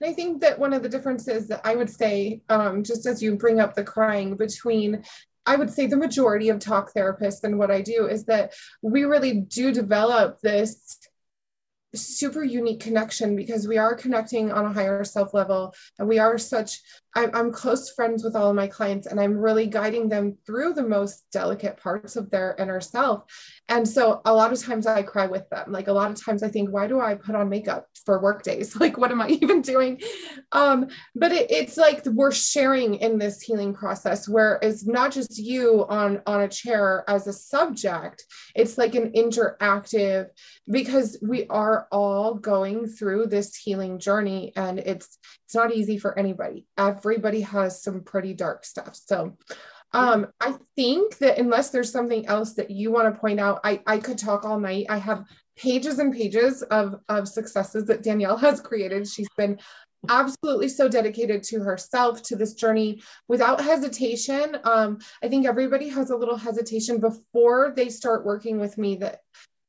And 0.00 0.10
I 0.10 0.12
think 0.12 0.40
that 0.40 0.58
one 0.58 0.72
of 0.72 0.82
the 0.82 0.88
differences 0.88 1.48
that 1.48 1.60
I 1.64 1.74
would 1.74 1.90
say, 1.90 2.42
um, 2.48 2.84
just 2.84 3.06
as 3.06 3.22
you 3.22 3.36
bring 3.36 3.60
up 3.60 3.74
the 3.74 3.84
crying 3.84 4.36
between 4.36 5.04
I 5.46 5.56
would 5.56 5.70
say 5.70 5.86
the 5.86 5.96
majority 5.96 6.48
of 6.48 6.58
talk 6.58 6.94
therapists 6.94 7.44
and 7.44 7.58
what 7.58 7.70
I 7.70 7.82
do 7.82 8.06
is 8.06 8.24
that 8.26 8.54
we 8.82 9.04
really 9.04 9.40
do 9.40 9.72
develop 9.72 10.40
this 10.40 10.98
super 11.94 12.42
unique 12.42 12.80
connection 12.80 13.36
because 13.36 13.68
we 13.68 13.78
are 13.78 13.94
connecting 13.94 14.52
on 14.52 14.66
a 14.66 14.72
higher 14.72 15.04
self 15.04 15.34
level 15.34 15.74
and 15.98 16.08
we 16.08 16.18
are 16.18 16.38
such 16.38 16.80
I'm, 17.16 17.52
close 17.52 17.90
friends 17.90 18.24
with 18.24 18.34
all 18.34 18.50
of 18.50 18.56
my 18.56 18.66
clients 18.66 19.06
and 19.06 19.20
i'm 19.20 19.38
really 19.38 19.66
guiding 19.66 20.08
them 20.08 20.36
through 20.46 20.74
the 20.74 20.82
most 20.82 21.24
delicate 21.32 21.76
parts 21.76 22.16
of 22.16 22.30
their 22.30 22.56
inner 22.58 22.80
self. 22.80 23.24
And 23.68 23.88
so 23.88 24.20
a 24.24 24.34
lot 24.34 24.52
of 24.52 24.60
times 24.60 24.86
i 24.86 25.02
cry 25.02 25.26
with 25.26 25.48
them. 25.50 25.70
Like 25.70 25.88
a 25.88 25.92
lot 25.92 26.10
of 26.10 26.22
times 26.22 26.42
i 26.42 26.48
think 26.48 26.70
why 26.70 26.86
do 26.86 27.00
i 27.00 27.14
put 27.14 27.34
on 27.34 27.48
makeup 27.48 27.86
for 28.04 28.20
work 28.20 28.42
days? 28.42 28.74
Like 28.84 28.98
what 28.98 29.12
am 29.12 29.22
i 29.22 29.28
even 29.28 29.62
doing? 29.62 30.00
Um 30.52 30.88
but 31.14 31.32
it, 31.32 31.50
it's 31.50 31.76
like 31.76 32.04
we're 32.06 32.32
sharing 32.32 32.96
in 32.96 33.18
this 33.18 33.40
healing 33.40 33.72
process 33.72 34.28
where 34.28 34.58
it's 34.60 34.86
not 34.86 35.12
just 35.12 35.38
you 35.38 35.86
on 35.88 36.20
on 36.26 36.42
a 36.42 36.48
chair 36.48 37.04
as 37.08 37.26
a 37.26 37.32
subject. 37.32 38.24
It's 38.54 38.76
like 38.76 38.94
an 38.94 39.12
interactive 39.12 40.26
because 40.68 41.18
we 41.22 41.46
are 41.48 41.83
all 41.90 42.34
going 42.34 42.86
through 42.86 43.26
this 43.26 43.56
healing 43.56 43.98
journey 43.98 44.52
and 44.56 44.78
it's 44.78 45.18
it's 45.44 45.54
not 45.54 45.72
easy 45.72 45.98
for 45.98 46.18
anybody 46.18 46.66
everybody 46.78 47.40
has 47.40 47.82
some 47.82 48.02
pretty 48.02 48.34
dark 48.34 48.64
stuff 48.64 48.94
so 48.94 49.36
um, 49.92 50.26
I 50.40 50.56
think 50.74 51.18
that 51.18 51.38
unless 51.38 51.70
there's 51.70 51.92
something 51.92 52.26
else 52.26 52.54
that 52.54 52.68
you 52.68 52.90
want 52.90 53.14
to 53.14 53.20
point 53.20 53.38
out, 53.38 53.60
I, 53.62 53.80
I 53.86 53.98
could 53.98 54.18
talk 54.18 54.44
all 54.44 54.58
night. 54.58 54.86
I 54.88 54.96
have 54.96 55.24
pages 55.56 56.00
and 56.00 56.12
pages 56.12 56.62
of, 56.64 56.96
of 57.08 57.28
successes 57.28 57.84
that 57.84 58.02
Danielle 58.02 58.36
has 58.36 58.60
created. 58.60 59.06
She's 59.06 59.28
been 59.36 59.56
absolutely 60.08 60.68
so 60.68 60.88
dedicated 60.88 61.42
to 61.44 61.60
herself 61.60 62.22
to 62.22 62.36
this 62.36 62.54
journey 62.54 63.00
without 63.28 63.60
hesitation 63.60 64.56
um, 64.64 64.98
i 65.22 65.28
think 65.28 65.46
everybody 65.46 65.88
has 65.88 66.10
a 66.10 66.16
little 66.16 66.36
hesitation 66.36 67.00
before 67.00 67.72
they 67.74 67.88
start 67.88 68.24
working 68.24 68.58
with 68.58 68.76
me 68.76 68.96
that 68.96 69.20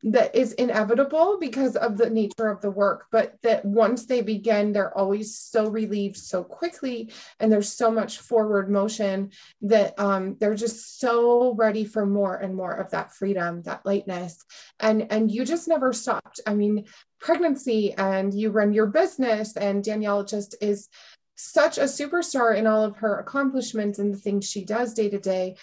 that 0.06 0.36
is 0.36 0.54
inevitable 0.54 1.40
because 1.40 1.76
of 1.76 1.98
the 1.98 2.12
nature 2.12 2.48
of 2.48 2.62
the 2.62 2.70
work, 2.70 3.08
but 3.12 3.42
that 3.42 3.66
once 3.66 4.06
they 4.06 4.22
begin, 4.22 4.72
they're 4.72 4.96
always 4.96 5.36
so 5.36 5.68
relieved 5.68 6.18
so 6.18 6.44
quickly, 6.44 7.12
and 7.40 7.52
there's 7.52 7.74
so 7.74 7.90
much 7.90 8.20
forward 8.20 8.70
motion 8.70 9.32
that 9.62 10.00
um, 10.00 10.38
they're 10.40 10.54
just 10.54 11.00
so 11.00 11.56
ready 11.56 11.86
for 11.86 12.06
more 12.06 12.36
and 12.36 12.56
more 12.56 12.72
of 12.72 12.92
that 12.92 13.16
freedom, 13.16 13.64
that 13.64 13.84
lightness, 13.84 14.46
and 14.80 15.12
and 15.12 15.32
you 15.32 15.44
just 15.44 15.68
never 15.68 15.92
stopped. 15.92 16.40
I 16.46 16.54
mean, 16.54 16.86
pregnancy, 17.20 17.94
and 17.94 18.32
you 18.32 18.52
run 18.52 18.74
your 18.74 18.88
business, 18.88 19.58
and 19.58 19.84
Danielle 19.84 20.24
just 20.24 20.56
is 20.62 20.88
such 21.36 21.80
a 21.80 21.84
superstar 21.84 22.56
in 22.56 22.68
all 22.68 22.84
of 22.84 22.98
her 22.98 23.18
accomplishments 23.18 23.98
and 23.98 24.14
the 24.14 24.20
things 24.20 24.48
she 24.48 24.66
does 24.66 24.94
day 24.94 25.10
to 25.10 25.20
day. 25.20 25.56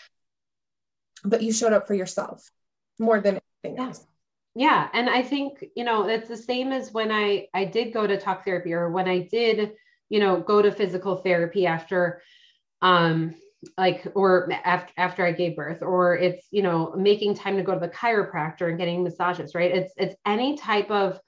But 1.24 1.42
you 1.42 1.52
showed 1.52 1.72
up 1.72 1.86
for 1.86 1.94
yourself 1.94 2.50
more 2.98 3.20
than 3.20 3.38
anything 3.64 3.78
else 3.78 4.04
yeah 4.54 4.88
and 4.92 5.08
i 5.08 5.22
think 5.22 5.64
you 5.74 5.84
know 5.84 6.08
it's 6.08 6.28
the 6.28 6.36
same 6.36 6.72
as 6.72 6.92
when 6.92 7.10
i 7.10 7.46
i 7.54 7.64
did 7.64 7.92
go 7.92 8.06
to 8.06 8.18
talk 8.18 8.44
therapy 8.44 8.72
or 8.72 8.90
when 8.90 9.08
i 9.08 9.18
did 9.18 9.72
you 10.08 10.20
know 10.20 10.40
go 10.40 10.60
to 10.60 10.70
physical 10.70 11.16
therapy 11.16 11.66
after 11.66 12.22
um 12.82 13.34
like 13.78 14.06
or 14.14 14.50
after, 14.64 14.92
after 14.96 15.24
i 15.24 15.32
gave 15.32 15.56
birth 15.56 15.82
or 15.82 16.16
it's 16.16 16.46
you 16.50 16.62
know 16.62 16.92
making 16.96 17.34
time 17.34 17.56
to 17.56 17.62
go 17.62 17.74
to 17.74 17.80
the 17.80 17.88
chiropractor 17.88 18.68
and 18.68 18.78
getting 18.78 19.02
massages 19.02 19.54
right? 19.54 19.70
It's 19.70 19.92
it's 19.96 20.16
any 20.26 20.56
type 20.56 20.90
of 20.90 21.18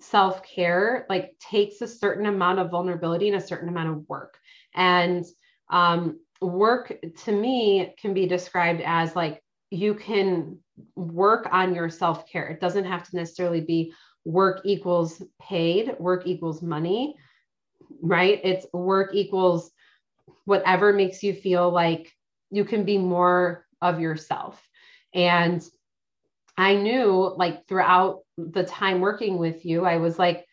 self-care 0.00 1.06
like 1.08 1.32
takes 1.40 1.80
a 1.80 1.88
certain 1.88 2.26
amount 2.26 2.58
of 2.58 2.70
vulnerability 2.70 3.28
and 3.28 3.36
a 3.36 3.46
certain 3.46 3.68
amount 3.68 3.88
of 3.90 4.08
work. 4.08 4.38
And 4.74 5.24
um, 5.70 6.20
work 6.40 6.94
to 7.24 7.32
me 7.32 7.94
can 8.00 8.14
be 8.14 8.26
described 8.26 8.80
as 8.84 9.16
like 9.16 9.42
you 9.70 9.94
can 9.94 10.58
work 10.96 11.48
on 11.50 11.74
your 11.74 11.88
self-care 11.90 12.48
it 12.48 12.60
doesn't 12.60 12.84
have 12.84 13.08
to 13.08 13.16
necessarily 13.16 13.60
be 13.60 13.92
work 14.24 14.60
equals 14.64 15.22
paid 15.40 15.94
work 15.98 16.26
equals 16.26 16.62
money 16.62 17.16
right 18.02 18.40
it's 18.44 18.66
work 18.72 19.14
equals 19.14 19.70
whatever 20.44 20.92
makes 20.92 21.22
you 21.22 21.34
feel 21.34 21.70
like 21.70 22.12
you 22.50 22.64
can 22.64 22.84
be 22.84 22.98
more 22.98 23.66
of 23.80 24.00
yourself. 24.00 24.66
And 25.14 25.62
I 26.56 26.74
knew 26.74 27.34
like 27.36 27.66
throughout 27.66 28.20
the 28.36 28.64
time 28.64 29.00
working 29.00 29.38
with 29.38 29.64
you, 29.64 29.84
I 29.84 29.98
was 29.98 30.18
like, 30.18 30.44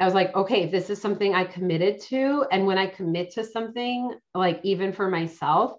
I 0.00 0.04
was 0.04 0.14
like, 0.14 0.34
okay, 0.34 0.66
this 0.66 0.90
is 0.90 1.00
something 1.00 1.34
I 1.34 1.44
committed 1.44 2.00
to. 2.02 2.46
And 2.52 2.66
when 2.66 2.78
I 2.78 2.86
commit 2.86 3.32
to 3.32 3.44
something, 3.44 4.14
like 4.34 4.60
even 4.62 4.92
for 4.92 5.10
myself, 5.10 5.72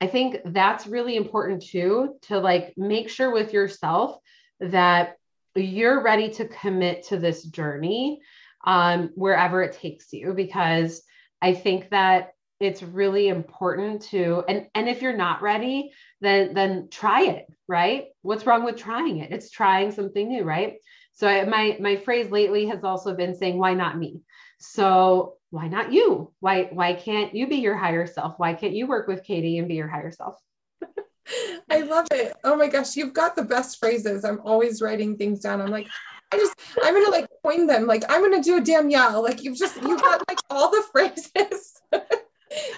I 0.00 0.06
think 0.06 0.38
that's 0.44 0.86
really 0.86 1.16
important 1.16 1.62
too, 1.62 2.16
to 2.22 2.38
like 2.38 2.74
make 2.76 3.08
sure 3.08 3.32
with 3.32 3.52
yourself 3.52 4.18
that 4.60 5.16
you're 5.54 6.02
ready 6.02 6.30
to 6.30 6.48
commit 6.48 7.06
to 7.08 7.18
this 7.18 7.42
journey 7.42 8.20
um, 8.66 9.10
wherever 9.14 9.62
it 9.62 9.74
takes 9.74 10.12
you. 10.12 10.34
Because 10.34 11.02
I 11.40 11.54
think 11.54 11.90
that 11.90 12.32
it's 12.58 12.82
really 12.82 13.28
important 13.28 14.02
to 14.02 14.42
and 14.48 14.66
and 14.74 14.88
if 14.88 15.02
you're 15.02 15.16
not 15.16 15.42
ready 15.42 15.92
then 16.22 16.54
then 16.54 16.88
try 16.90 17.24
it 17.24 17.46
right? 17.68 18.06
What's 18.22 18.46
wrong 18.46 18.64
with 18.64 18.76
trying 18.76 19.18
it? 19.18 19.32
It's 19.32 19.50
trying 19.50 19.92
something 19.92 20.28
new 20.28 20.44
right? 20.44 20.76
So 21.12 21.26
I, 21.26 21.44
my 21.44 21.76
my 21.80 21.96
phrase 21.96 22.30
lately 22.30 22.66
has 22.66 22.84
also 22.84 23.14
been 23.14 23.34
saying 23.34 23.58
why 23.58 23.74
not 23.74 23.98
me? 23.98 24.20
So 24.58 25.34
why 25.56 25.68
not 25.68 25.90
you 25.90 26.30
why 26.40 26.64
why 26.70 26.92
can't 26.92 27.34
you 27.34 27.46
be 27.46 27.56
your 27.56 27.76
higher 27.76 28.06
self 28.06 28.34
why 28.38 28.52
can't 28.52 28.74
you 28.74 28.86
work 28.86 29.08
with 29.08 29.24
katie 29.24 29.56
and 29.58 29.68
be 29.68 29.74
your 29.74 29.88
higher 29.88 30.12
self 30.12 30.38
i 31.70 31.80
love 31.80 32.06
it 32.12 32.34
oh 32.44 32.54
my 32.54 32.68
gosh 32.68 32.94
you've 32.94 33.14
got 33.14 33.34
the 33.34 33.42
best 33.42 33.78
phrases 33.78 34.22
i'm 34.22 34.40
always 34.44 34.82
writing 34.82 35.16
things 35.16 35.40
down 35.40 35.62
i'm 35.62 35.70
like 35.70 35.88
I 36.32 36.38
just 36.38 36.58
I'm 36.82 36.92
gonna 36.92 37.10
like 37.10 37.28
coin 37.44 37.68
them. 37.68 37.86
Like 37.86 38.02
I'm 38.08 38.20
gonna 38.20 38.42
do 38.42 38.56
a 38.56 38.60
Danielle. 38.60 39.22
Like 39.22 39.44
you've 39.44 39.56
just 39.56 39.76
you've 39.76 40.02
got 40.02 40.24
like 40.28 40.38
all 40.50 40.72
the 40.72 40.82
phrases. 40.92 41.80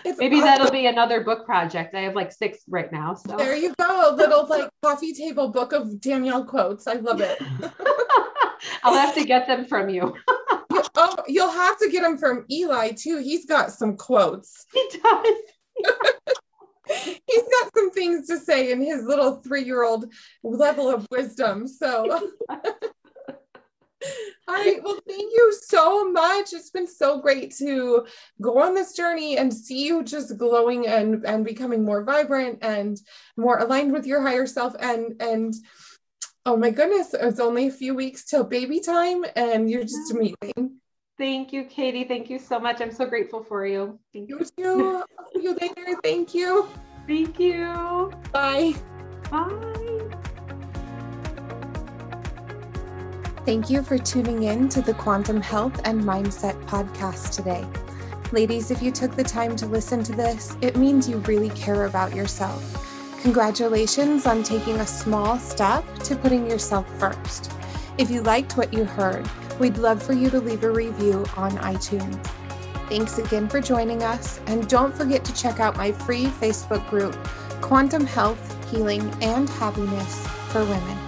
Maybe 0.05 0.37
awesome. 0.37 0.41
that'll 0.41 0.71
be 0.71 0.87
another 0.87 1.23
book 1.23 1.47
project. 1.47 1.95
I 1.95 2.01
have 2.01 2.15
like 2.15 2.31
six 2.31 2.59
right 2.69 2.93
now. 2.93 3.15
So 3.15 3.39
there 3.39 3.57
you 3.57 3.75
go. 3.79 4.11
A 4.11 4.15
little 4.15 4.47
like 4.47 4.69
coffee 4.83 5.15
table 5.15 5.49
book 5.49 5.73
of 5.73 5.99
Danielle 5.99 6.45
quotes. 6.45 6.87
I 6.87 6.95
love 6.95 7.23
it. 7.23 7.41
I'll 8.83 8.95
have 8.95 9.15
to 9.15 9.25
get 9.25 9.47
them 9.47 9.65
from 9.65 9.89
you. 9.89 10.15
Oh, 10.95 11.17
you'll 11.27 11.51
have 11.51 11.79
to 11.79 11.91
get 11.91 12.03
them 12.03 12.19
from 12.19 12.45
Eli 12.51 12.91
too. 12.91 13.19
He's 13.19 13.47
got 13.47 13.73
some 13.73 13.97
quotes. 13.97 14.67
He 14.73 15.01
does. 15.03 15.35
He's 17.27 17.43
got 17.43 17.71
some 17.77 17.91
things 17.91 18.27
to 18.29 18.39
say 18.39 18.73
in 18.73 18.81
his 18.81 19.05
little 19.05 19.37
three-year-old 19.37 20.13
level 20.43 20.89
of 20.89 21.07
wisdom. 21.11 21.69
So 21.69 22.31
all 24.49 24.55
right. 24.55 24.83
Well, 24.83 24.99
thank 25.07 25.21
you 25.21 25.55
so 25.61 26.11
much. 26.11 26.53
It's 26.53 26.71
been 26.71 26.87
so 26.87 27.21
great 27.21 27.55
to 27.57 28.07
go 28.41 28.59
on 28.59 28.75
this 28.75 28.95
journey 28.95 29.37
and 29.37 29.53
see 29.53 29.85
you 29.85 30.03
just 30.03 30.39
glowing 30.39 30.87
and 30.87 31.25
and 31.27 31.45
becoming 31.45 31.85
more 31.85 32.05
vibrant 32.05 32.61
and 32.63 32.99
more 33.37 33.59
aligned 33.59 33.93
with 33.93 34.07
your 34.07 34.23
higher 34.23 34.47
self. 34.47 34.75
And 34.81 35.21
and 35.21 35.55
oh 36.47 36.57
my 36.57 36.71
goodness, 36.71 37.15
it's 37.15 37.41
only 37.41 37.69
a 37.69 37.71
few 37.71 37.95
weeks 37.95 38.25
till 38.25 38.45
baby 38.45 38.81
time, 38.81 39.25
and 39.37 39.71
you're 39.71 39.83
just 39.83 40.13
amazing. 40.13 40.79
Thank 41.19 41.53
you, 41.53 41.65
Katie. 41.65 42.05
Thank 42.05 42.31
you 42.31 42.39
so 42.39 42.61
much. 42.61 42.81
I'm 42.81 42.93
so 42.93 43.05
grateful 43.05 43.43
for 43.43 43.67
you. 43.67 43.99
Thank 44.13 44.29
you. 44.29 44.39
You 44.57 45.05
See 45.35 45.43
you 45.43 45.55
later. 45.61 46.01
Thank 46.03 46.35
you. 46.35 46.69
Thank 47.09 47.41
you. 47.41 48.13
Bye. 48.33 48.75
Bye. 49.31 49.79
Thank 53.45 53.71
you 53.71 53.83
for 53.83 53.99
tuning 53.99 54.45
in 54.45 54.69
to 54.69 54.83
the 54.83 54.95
Quantum 54.95 55.41
Health 55.41 55.81
and 55.85 56.03
Mindset 56.03 56.63
podcast 56.67 57.35
today. 57.35 57.67
Ladies, 58.31 58.71
if 58.71 58.83
you 58.83 58.93
took 58.93 59.17
the 59.17 59.25
time 59.25 59.57
to 59.57 59.67
listen 59.67 60.05
to 60.05 60.13
this, 60.13 60.55
it 60.61 60.77
means 60.77 61.09
you 61.09 61.17
really 61.21 61.49
care 61.51 61.87
about 61.87 62.15
yourself. 62.15 62.88
Congratulations 63.23 64.27
on 64.27 64.45
taking 64.45 64.77
a 64.77 64.87
small 64.87 65.39
step 65.39 65.85
to 66.05 66.15
putting 66.15 66.49
yourself 66.49 66.87
first. 67.01 67.51
If 67.99 68.11
you 68.11 68.23
liked 68.23 68.57
what 68.57 68.73
you 68.73 68.85
heard, 68.85 69.29
we'd 69.59 69.77
love 69.77 70.01
for 70.01 70.13
you 70.13 70.31
to 70.31 70.39
leave 70.41 70.63
a 70.63 70.71
review 70.71 71.27
on 71.37 71.51
iTunes. 71.59 72.25
Thanks 72.89 73.19
again 73.19 73.49
for 73.49 73.61
joining 73.61 74.05
us, 74.05 74.41
and 74.47 74.69
don't 74.69 74.95
forget 74.95 75.25
to 75.25 75.35
check 75.35 75.59
out 75.59 75.77
my 75.77 75.91
free 75.91 76.27
Facebook 76.27 76.89
group, 76.89 77.15
Quantum 77.61 78.07
Health, 78.07 78.71
Healing, 78.71 79.13
and 79.21 79.49
Happiness 79.51 80.27
for 80.53 80.65
Women. 80.65 81.08